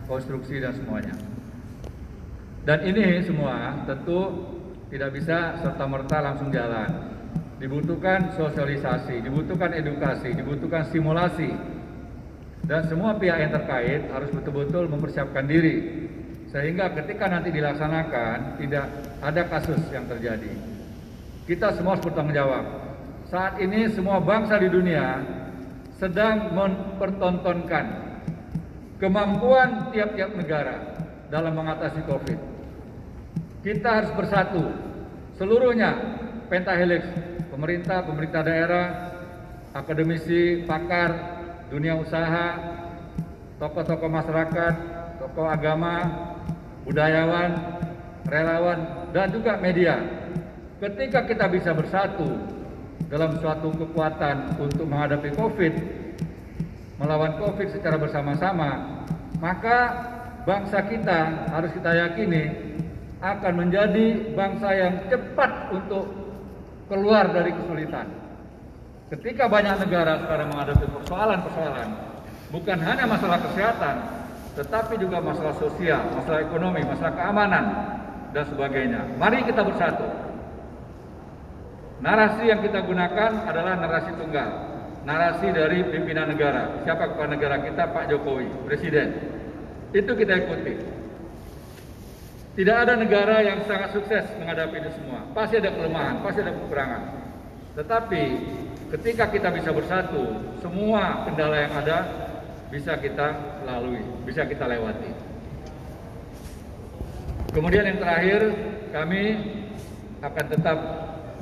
konstruksi 0.07 0.63
dan 0.63 0.73
semuanya. 0.75 1.15
Dan 2.63 2.79
ini 2.87 3.27
semua 3.27 3.83
tentu 3.91 4.21
tidak 4.95 5.11
bisa 5.19 5.59
serta-merta 5.59 6.23
langsung 6.23 6.55
jalan. 6.55 7.11
Dibutuhkan 7.59 8.35
sosialisasi, 8.35 9.23
dibutuhkan 9.23 9.75
edukasi, 9.75 10.35
dibutuhkan 10.35 10.87
simulasi. 10.91 11.51
Dan 12.63 12.87
semua 12.87 13.19
pihak 13.19 13.43
yang 13.43 13.53
terkait 13.55 14.07
harus 14.07 14.31
betul-betul 14.31 14.87
mempersiapkan 14.87 15.51
diri 15.51 16.07
sehingga 16.53 16.93
ketika 16.93 17.33
nanti 17.33 17.49
dilaksanakan 17.49 18.61
tidak 18.61 18.87
ada 19.25 19.43
kasus 19.49 19.81
yang 19.89 20.05
terjadi. 20.05 20.53
Kita 21.49 21.73
semua 21.75 21.97
harus 21.97 22.05
bertanggung 22.05 22.37
jawab. 22.37 22.65
Saat 23.33 23.57
ini 23.65 23.89
semua 23.89 24.21
bangsa 24.21 24.61
di 24.61 24.69
dunia 24.69 25.25
sedang 25.97 26.53
mempertontonkan 26.53 27.87
kemampuan 29.01 29.91
tiap-tiap 29.91 30.37
negara 30.37 30.77
dalam 31.33 31.57
mengatasi 31.57 32.05
COVID. 32.05 32.39
Kita 33.65 33.89
harus 33.89 34.13
bersatu, 34.13 34.63
seluruhnya 35.41 35.97
pentahelix, 36.53 37.09
pemerintah, 37.49 38.05
pemerintah 38.05 38.43
daerah, 38.45 38.87
akademisi, 39.73 40.69
pakar, 40.69 41.41
dunia 41.73 41.97
usaha, 41.97 42.61
tokoh-tokoh 43.57 44.11
masyarakat, 44.13 44.75
tokoh 45.23 45.47
agama, 45.47 46.03
budayawan, 46.83 47.51
relawan, 48.27 49.07
dan 49.15 49.31
juga 49.31 49.55
media. 49.63 50.03
Ketika 50.83 51.23
kita 51.31 51.47
bisa 51.47 51.71
bersatu 51.71 52.27
dalam 53.07 53.39
suatu 53.39 53.71
kekuatan 53.71 54.59
untuk 54.59 54.83
menghadapi 54.91 55.31
COVID, 55.39 55.75
melawan 56.99 57.39
COVID 57.39 57.71
secara 57.71 58.03
bersama-sama, 58.03 58.99
maka 59.39 59.79
bangsa 60.43 60.91
kita 60.91 61.47
harus 61.55 61.71
kita 61.71 61.91
yakini 62.03 62.75
akan 63.23 63.53
menjadi 63.63 64.35
bangsa 64.35 64.69
yang 64.75 65.07
cepat 65.07 65.71
untuk 65.71 66.11
keluar 66.91 67.31
dari 67.31 67.55
kesulitan. 67.55 68.11
Ketika 69.07 69.47
banyak 69.47 69.87
negara 69.87 70.19
sekarang 70.27 70.51
menghadapi 70.51 70.87
persoalan-persoalan, 70.99 71.89
bukan 72.51 72.79
hanya 72.83 73.05
masalah 73.07 73.39
kesehatan, 73.39 74.22
tetapi 74.53 75.01
juga 75.01 75.25
masalah 75.25 75.57
sosial, 75.57 76.13
masalah 76.13 76.45
ekonomi, 76.45 76.85
masalah 76.85 77.13
keamanan, 77.17 77.65
dan 78.37 78.45
sebagainya. 78.49 79.01
Mari 79.17 79.45
kita 79.49 79.65
bersatu. 79.65 80.05
Narasi 82.03 82.51
yang 82.51 82.61
kita 82.61 82.83
gunakan 82.83 83.47
adalah 83.47 83.79
narasi 83.79 84.13
tunggal. 84.19 84.51
Narasi 85.07 85.55
dari 85.55 85.87
pimpinan 85.87 86.35
negara. 86.35 86.83
Siapa 86.83 87.15
kepala 87.15 87.33
negara 87.33 87.57
kita? 87.63 87.95
Pak 87.95 88.11
Jokowi, 88.11 88.49
Presiden. 88.67 89.09
Itu 89.95 90.13
kita 90.19 90.35
ikuti. 90.47 90.75
Tidak 92.53 92.77
ada 92.77 93.01
negara 93.01 93.41
yang 93.41 93.65
sangat 93.65 93.97
sukses 93.97 94.29
menghadapi 94.37 94.77
itu 94.85 94.91
semua. 95.01 95.25
Pasti 95.33 95.57
ada 95.57 95.73
kelemahan, 95.73 96.21
pasti 96.21 96.45
ada 96.45 96.53
kekurangan. 96.53 97.03
Tetapi 97.81 98.23
ketika 98.93 99.25
kita 99.33 99.49
bisa 99.57 99.73
bersatu, 99.73 100.23
semua 100.61 101.25
kendala 101.25 101.57
yang 101.57 101.73
ada 101.81 101.99
bisa 102.73 102.97
kita 102.97 103.61
lalui, 103.69 104.01
bisa 104.25 104.49
kita 104.49 104.65
lewati. 104.65 105.13
Kemudian 107.53 107.85
yang 107.85 108.01
terakhir, 108.01 108.41
kami 108.97 109.23
akan 110.25 110.45
tetap 110.49 110.79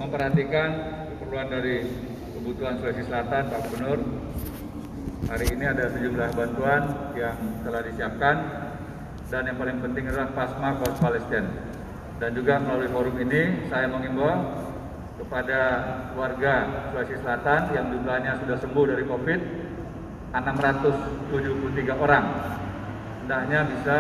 memperhatikan 0.03 0.69
keperluan 1.15 1.47
dari 1.47 1.87
kebutuhan 2.35 2.83
Sulawesi 2.83 3.07
Selatan, 3.07 3.47
Pak 3.47 3.61
Gubernur. 3.71 4.01
Hari 5.31 5.47
ini 5.55 5.65
ada 5.71 5.87
sejumlah 5.95 6.35
bantuan 6.35 6.83
yang 7.15 7.39
telah 7.63 7.87
disiapkan 7.87 8.37
dan 9.31 9.47
yang 9.47 9.55
paling 9.55 9.79
penting 9.79 10.11
adalah 10.11 10.35
pasma 10.35 10.83
kaus 10.83 10.99
Palestina. 10.99 11.47
Dan 12.19 12.35
juga 12.35 12.59
melalui 12.59 12.91
forum 12.91 13.15
ini 13.23 13.71
saya 13.71 13.87
mengimbau 13.87 14.67
kepada 15.23 15.61
warga 16.19 16.55
Sulawesi 16.91 17.23
Selatan 17.23 17.71
yang 17.71 17.87
jumlahnya 17.95 18.43
sudah 18.43 18.59
sembuh 18.59 18.85
dari 18.91 19.07
COVID 19.07 19.70
673 20.31 21.95
orang. 21.95 22.25
Hendaknya 23.25 23.61
bisa 23.71 23.99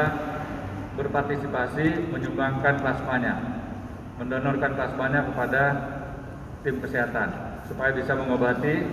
berpartisipasi 0.98 2.10
menyumbangkan 2.10 2.82
plasmanya 2.82 3.60
mendonorkan 4.20 4.76
plasmanya 4.76 5.24
kepada 5.32 5.62
tim 6.60 6.76
kesehatan 6.76 7.28
supaya 7.64 7.96
bisa 7.96 8.12
mengobati 8.12 8.84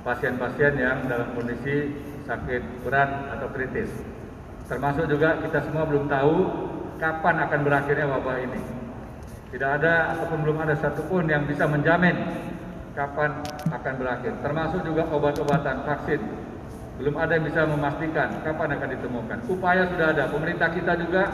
pasien-pasien 0.00 0.80
yang 0.80 1.04
dalam 1.04 1.36
kondisi 1.36 1.92
sakit 2.24 2.80
berat 2.80 3.36
atau 3.36 3.52
kritis. 3.52 3.92
Termasuk 4.64 5.04
juga 5.04 5.44
kita 5.44 5.68
semua 5.68 5.84
belum 5.84 6.08
tahu 6.08 6.36
kapan 6.96 7.44
akan 7.44 7.60
berakhirnya 7.60 8.08
wabah 8.08 8.40
ini. 8.40 8.60
Tidak 9.52 9.68
ada 9.68 10.16
ataupun 10.16 10.48
belum 10.48 10.58
ada 10.64 10.74
satupun 10.80 11.28
yang 11.28 11.44
bisa 11.44 11.68
menjamin 11.68 12.16
kapan 13.00 13.30
akan 13.72 13.94
berakhir. 13.96 14.32
Termasuk 14.44 14.80
juga 14.84 15.08
obat-obatan, 15.08 15.88
vaksin. 15.88 16.20
Belum 17.00 17.16
ada 17.16 17.32
yang 17.32 17.48
bisa 17.48 17.64
memastikan 17.64 18.28
kapan 18.44 18.76
akan 18.76 18.88
ditemukan. 18.92 19.38
Upaya 19.48 19.88
sudah 19.88 20.12
ada. 20.12 20.28
Pemerintah 20.28 20.68
kita 20.68 20.92
juga 21.00 21.32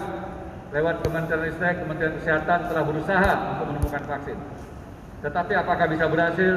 lewat 0.70 1.02
Kementerian 1.02 1.42
Ristek, 1.42 1.82
Kementerian 1.82 2.14
Kesehatan 2.22 2.70
telah 2.70 2.84
berusaha 2.86 3.32
untuk 3.58 3.66
menemukan 3.74 4.02
vaksin. 4.06 4.38
Tetapi 5.26 5.52
apakah 5.58 5.86
bisa 5.90 6.06
berhasil? 6.06 6.54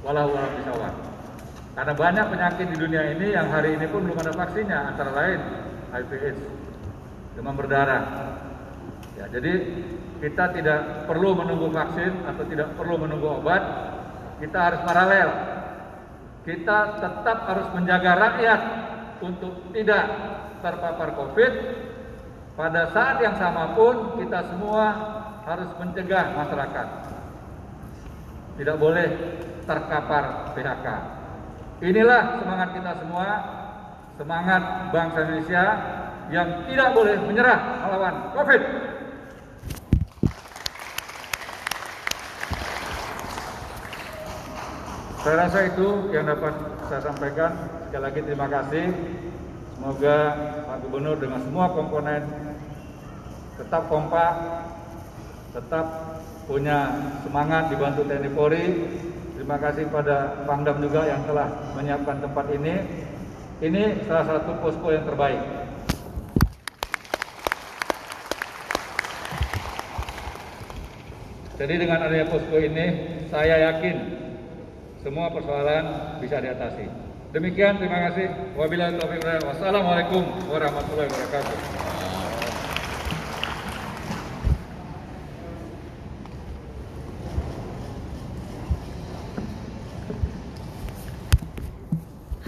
Walau 0.00 0.32
walau 0.32 0.50
bisa 0.56 0.72
Karena 1.76 1.92
banyak 1.92 2.26
penyakit 2.32 2.66
di 2.72 2.76
dunia 2.80 3.02
ini 3.12 3.36
yang 3.36 3.52
hari 3.52 3.76
ini 3.76 3.86
pun 3.92 4.02
belum 4.08 4.16
ada 4.16 4.32
vaksinnya, 4.32 4.78
antara 4.94 5.12
lain 5.12 5.38
HIV 5.92 6.10
AIDS, 6.24 6.42
demam 7.36 7.54
berdarah. 7.54 8.02
Ya, 9.14 9.26
jadi 9.30 9.52
kita 10.18 10.50
tidak 10.50 11.06
perlu 11.06 11.38
menunggu 11.38 11.70
vaksin 11.70 12.26
atau 12.26 12.42
tidak 12.50 12.74
perlu 12.74 12.98
menunggu 12.98 13.38
obat. 13.38 13.62
Kita 14.42 14.58
harus 14.58 14.80
paralel. 14.82 15.28
Kita 16.42 16.78
tetap 16.98 17.38
harus 17.46 17.68
menjaga 17.74 18.12
rakyat 18.18 18.60
untuk 19.22 19.70
tidak 19.74 20.04
terpapar 20.58 21.14
COVID. 21.14 21.52
Pada 22.58 22.90
saat 22.90 23.22
yang 23.22 23.38
sama 23.38 23.78
pun 23.78 24.18
kita 24.18 24.42
semua 24.50 24.84
harus 25.46 25.70
mencegah 25.78 26.34
masyarakat. 26.34 26.86
Tidak 28.58 28.76
boleh 28.76 29.08
terkapar 29.62 30.50
PHK. 30.58 30.86
Inilah 31.78 32.42
semangat 32.42 32.68
kita 32.74 32.92
semua, 32.98 33.26
semangat 34.18 34.62
bangsa 34.90 35.18
Indonesia 35.22 35.64
yang 36.34 36.66
tidak 36.66 36.88
boleh 36.90 37.16
menyerah 37.22 37.86
melawan 37.86 38.14
COVID. 38.34 38.87
Saya 45.28 45.44
rasa 45.44 45.60
itu 45.68 46.08
yang 46.08 46.24
dapat 46.24 46.56
saya 46.88 47.04
sampaikan. 47.04 47.52
Sekali 47.84 48.00
lagi 48.00 48.20
terima 48.24 48.48
kasih. 48.48 48.96
Semoga 49.76 50.16
Pak 50.64 50.76
Gubernur 50.88 51.20
dengan 51.20 51.44
semua 51.44 51.68
komponen 51.68 52.24
tetap 53.60 53.92
kompak, 53.92 54.32
tetap 55.52 55.84
punya 56.48 56.96
semangat 57.20 57.68
dibantu 57.68 58.08
TNI 58.08 58.30
Polri. 58.32 58.66
Terima 59.36 59.60
kasih 59.60 59.92
pada 59.92 60.48
Pangdam 60.48 60.80
juga 60.80 61.04
yang 61.04 61.20
telah 61.28 61.76
menyiapkan 61.76 62.24
tempat 62.24 62.48
ini. 62.48 62.74
Ini 63.60 64.08
salah 64.08 64.24
satu 64.32 64.56
posko 64.64 64.88
yang 64.96 65.04
terbaik. 65.04 65.44
Jadi 71.60 71.74
dengan 71.76 72.00
adanya 72.00 72.32
posko 72.32 72.56
ini, 72.56 72.86
saya 73.28 73.68
yakin 73.68 74.24
semua 75.08 75.32
persoalan 75.32 75.84
bisa 76.20 76.36
diatasi. 76.36 76.84
Demikian, 77.32 77.80
terima 77.80 78.12
kasih. 78.12 78.28
Wassalamualaikum 78.60 80.20
warahmatullahi 80.52 81.08
wabarakatuh. 81.08 81.56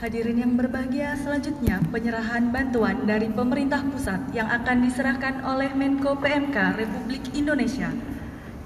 Hadirin 0.04 0.44
yang 0.44 0.52
berbahagia, 0.60 1.16
selanjutnya 1.16 1.80
penyerahan 1.88 2.52
bantuan 2.52 3.08
dari 3.08 3.32
pemerintah 3.32 3.80
pusat 3.88 4.20
yang 4.36 4.52
akan 4.52 4.84
diserahkan 4.84 5.48
oleh 5.48 5.72
Menko 5.72 6.12
PMK 6.20 6.76
Republik 6.76 7.24
Indonesia 7.32 7.88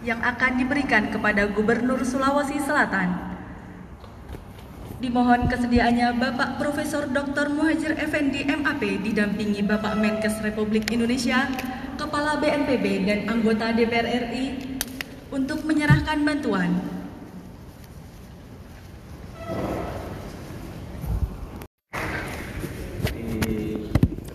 yang 0.02 0.18
akan 0.18 0.58
diberikan 0.58 1.14
kepada 1.14 1.46
Gubernur 1.46 2.02
Sulawesi 2.02 2.58
Selatan. 2.58 3.33
Dimohon 5.04 5.52
kesediaannya 5.52 6.16
Bapak 6.16 6.56
Profesor 6.56 7.04
Dr. 7.04 7.52
Muhajir 7.52 7.92
Effendi 8.00 8.40
MAP 8.48 9.04
didampingi 9.04 9.60
Bapak 9.60 10.00
Menkes 10.00 10.40
Republik 10.40 10.88
Indonesia, 10.88 11.44
Kepala 12.00 12.40
BNPB 12.40 13.04
dan 13.04 13.28
anggota 13.28 13.76
DPR 13.76 14.08
RI 14.32 14.80
untuk 15.28 15.60
menyerahkan 15.68 16.24
bantuan. 16.24 16.72
di 23.12 23.76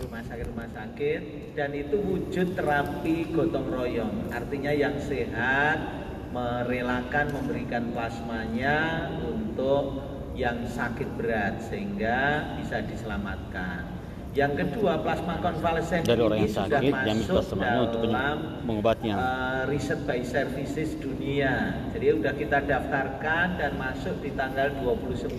rumah 0.06 0.22
sakit-rumah 0.22 0.70
sakit 0.70 1.22
dan 1.58 1.74
itu 1.74 1.98
wujud 1.98 2.54
terapi 2.54 3.34
gotong 3.34 3.74
royong 3.74 4.30
artinya 4.30 4.70
yang 4.70 5.02
sehat 5.02 5.82
merelakan 6.30 7.34
memberikan 7.34 7.90
plasmanya 7.90 9.10
untuk 9.26 10.19
yang 10.40 10.64
sakit 10.64 11.20
berat 11.20 11.60
sehingga 11.68 12.48
bisa 12.56 12.80
diselamatkan 12.88 14.00
yang 14.38 14.54
kedua 14.54 15.02
plasma 15.02 15.42
konvalesen 15.42 16.06
Dari 16.06 16.22
orang 16.22 16.46
yang 16.46 16.54
sakit, 16.54 16.94
diambil 16.94 17.18
masuk 17.18 17.34
plasmanya 17.34 17.80
untuk 17.82 18.00
dalam 18.06 18.38
mengobatnya. 18.62 19.14
uh, 19.18 19.62
riset 19.66 20.00
by 20.06 20.22
services 20.22 20.94
dunia. 21.02 21.74
Jadi 21.98 22.06
sudah 22.14 22.34
kita 22.38 22.58
daftarkan 22.62 23.58
dan 23.58 23.74
masuk 23.82 24.22
di 24.22 24.30
tanggal 24.38 24.70
29 24.86 25.34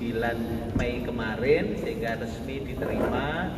Mei 0.75 1.07
kemarin 1.07 1.79
sehingga 1.79 2.19
resmi 2.19 2.67
diterima. 2.67 3.55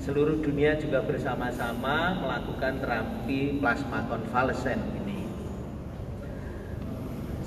Seluruh 0.00 0.40
dunia 0.40 0.80
juga 0.80 1.04
bersama-sama 1.04 2.16
melakukan 2.24 2.80
terapi 2.80 3.60
plasma 3.60 4.08
konvalesen. 4.08 4.80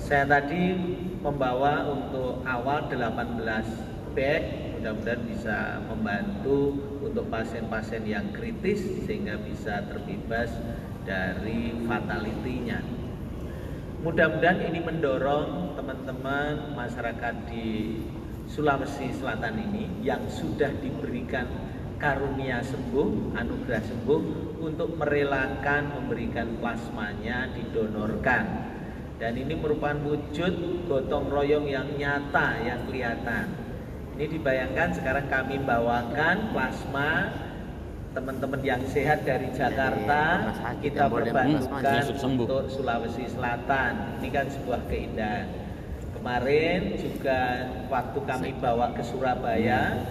Saya 0.04 0.28
tadi 0.28 0.76
membawa 1.24 1.88
untuk 1.88 2.44
awal 2.44 2.92
18 2.92 3.40
bag 4.12 4.44
mudah-mudahan 4.76 5.24
bisa 5.32 5.80
membantu 5.88 6.76
untuk 7.00 7.32
pasien-pasien 7.32 8.04
yang 8.04 8.36
kritis 8.36 8.84
sehingga 9.08 9.40
bisa 9.40 9.80
terbebas 9.88 10.52
dari 11.08 11.72
fatality-nya. 11.88 12.84
Mudah-mudahan 14.04 14.68
ini 14.68 14.84
mendorong 14.84 15.80
teman-teman 15.80 16.76
masyarakat 16.76 17.48
di 17.48 18.04
Sulawesi 18.52 19.08
Selatan 19.16 19.56
ini 19.72 20.04
yang 20.04 20.28
sudah 20.28 20.76
diberikan 20.84 21.48
karunia 21.96 22.60
sembuh, 22.60 23.40
anugerah 23.40 23.84
sembuh 23.88 24.22
untuk 24.60 25.00
merelakan 25.00 25.96
memberikan 25.96 26.60
plasmanya 26.60 27.56
didonorkan. 27.56 28.73
Dan 29.24 29.40
ini 29.40 29.56
merupakan 29.56 29.96
wujud 30.04 30.84
gotong 30.92 31.32
royong 31.32 31.64
yang 31.64 31.88
nyata, 31.96 32.60
yang 32.60 32.84
kelihatan. 32.92 33.56
Ini 34.20 34.36
dibayangkan 34.36 35.00
sekarang 35.00 35.32
kami 35.32 35.64
bawakan 35.64 36.52
plasma 36.52 37.32
teman-teman 38.12 38.60
yang 38.60 38.84
sehat 38.92 39.24
dari 39.24 39.48
Jakarta 39.56 40.52
kita 40.84 41.08
perbantukan 41.08 42.04
untuk 42.20 42.68
Sulawesi 42.68 43.32
Selatan. 43.32 44.20
Ini 44.20 44.28
kan 44.28 44.52
sebuah 44.52 44.92
keindahan. 44.92 45.48
Kemarin 46.20 47.00
juga 47.00 47.72
waktu 47.88 48.20
kami 48.28 48.50
bawa 48.60 48.92
ke 48.92 49.08
Surabaya, 49.08 50.04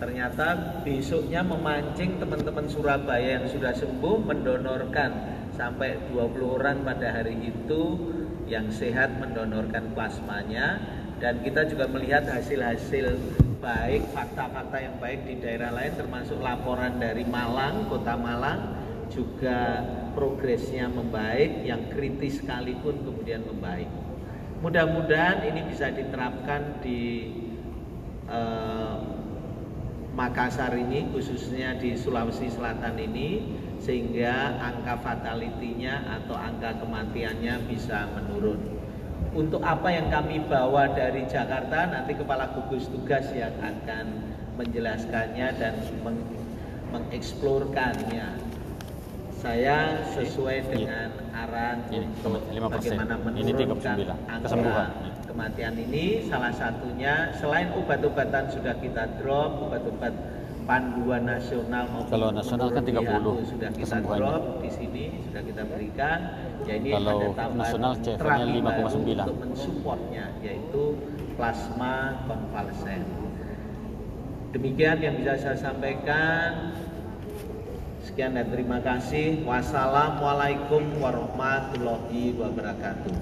ternyata 0.00 0.80
besoknya 0.80 1.44
memancing 1.44 2.16
teman-teman 2.16 2.64
Surabaya 2.72 3.44
yang 3.44 3.46
sudah 3.46 3.76
sembuh 3.76 4.24
mendonorkan 4.24 5.12
sampai 5.52 6.00
20 6.16 6.56
orang 6.58 6.80
pada 6.80 7.12
hari 7.12 7.36
itu 7.44 7.84
yang 8.44 8.68
sehat 8.68 9.16
mendonorkan 9.16 9.92
plasmanya 9.96 10.80
dan 11.22 11.40
kita 11.40 11.64
juga 11.70 11.88
melihat 11.88 12.28
hasil-hasil 12.28 13.16
baik, 13.64 14.12
fakta-fakta 14.12 14.76
yang 14.76 14.96
baik 15.00 15.24
di 15.24 15.40
daerah 15.40 15.72
lain 15.72 15.96
termasuk 15.96 16.36
laporan 16.44 17.00
dari 17.00 17.24
Malang, 17.24 17.88
Kota 17.88 18.12
Malang 18.12 18.76
juga 19.08 19.80
progresnya 20.12 20.90
membaik, 20.92 21.64
yang 21.64 21.88
kritis 21.88 22.44
sekalipun 22.44 23.00
kemudian 23.08 23.40
membaik. 23.48 23.88
Mudah-mudahan 24.60 25.48
ini 25.48 25.60
bisa 25.68 25.88
diterapkan 25.92 26.84
di 26.84 27.32
eh, 28.28 28.96
Makassar 30.14 30.70
ini 30.78 31.10
khususnya 31.10 31.74
di 31.74 31.98
Sulawesi 31.98 32.46
Selatan 32.46 32.94
ini 33.02 33.42
sehingga 33.84 34.56
angka 34.64 34.96
fatality-nya 35.04 36.08
atau 36.08 36.34
angka 36.34 36.80
kematiannya 36.80 37.68
bisa 37.68 38.08
menurun. 38.16 38.60
Untuk 39.36 39.60
apa 39.60 39.92
yang 39.92 40.08
kami 40.08 40.40
bawa 40.48 40.88
dari 40.96 41.28
Jakarta 41.28 41.92
nanti 41.92 42.16
kepala 42.16 42.48
gugus 42.56 42.88
tugas 42.88 43.28
yang 43.36 43.52
akan 43.60 44.32
menjelaskannya 44.56 45.48
dan 45.60 45.74
meng 46.00 46.18
mengeksplorkannya. 46.94 48.40
Saya 49.44 50.00
sesuai 50.16 50.72
dengan 50.72 51.12
arahan 51.36 51.84
untuk 51.92 52.40
bagaimana 52.48 53.20
menurunkan 53.20 53.96
angka 54.24 54.56
kematian 55.28 55.74
ini. 55.76 56.24
Salah 56.30 56.54
satunya 56.56 57.34
selain 57.36 57.68
obat-obatan 57.76 58.48
sudah 58.48 58.72
kita 58.80 59.20
drop 59.20 59.68
obat-obat 59.68 60.14
panduan 60.64 61.28
nasional 61.28 61.84
maupun 61.92 62.10
kalau 62.10 62.28
nasional 62.32 62.68
kan 62.72 62.82
30 62.84 63.52
sudah 63.52 63.70
kita 63.76 63.96
drop 64.00 64.42
di 64.64 64.70
sini 64.72 65.04
sudah 65.28 65.42
kita 65.44 65.62
berikan. 65.68 66.18
Ya 66.64 66.74
ini 66.80 66.90
kalau 66.96 67.12
ada 67.20 67.28
tambahan 67.36 67.56
nasional 67.60 67.92
CFR-nya 68.00 68.44
5,9 68.48 69.28
untuk 69.28 69.38
mensupportnya 69.44 70.24
yaitu 70.40 70.82
plasma 71.36 72.24
konvalesen. 72.24 73.02
Demikian 74.56 74.98
yang 75.04 75.14
bisa 75.20 75.34
saya 75.36 75.56
sampaikan. 75.58 76.72
Sekian 78.04 78.36
dan 78.36 78.52
terima 78.52 78.78
kasih. 78.84 79.42
Wassalamualaikum 79.48 81.00
warahmatullahi 81.00 82.36
wabarakatuh 82.36 83.16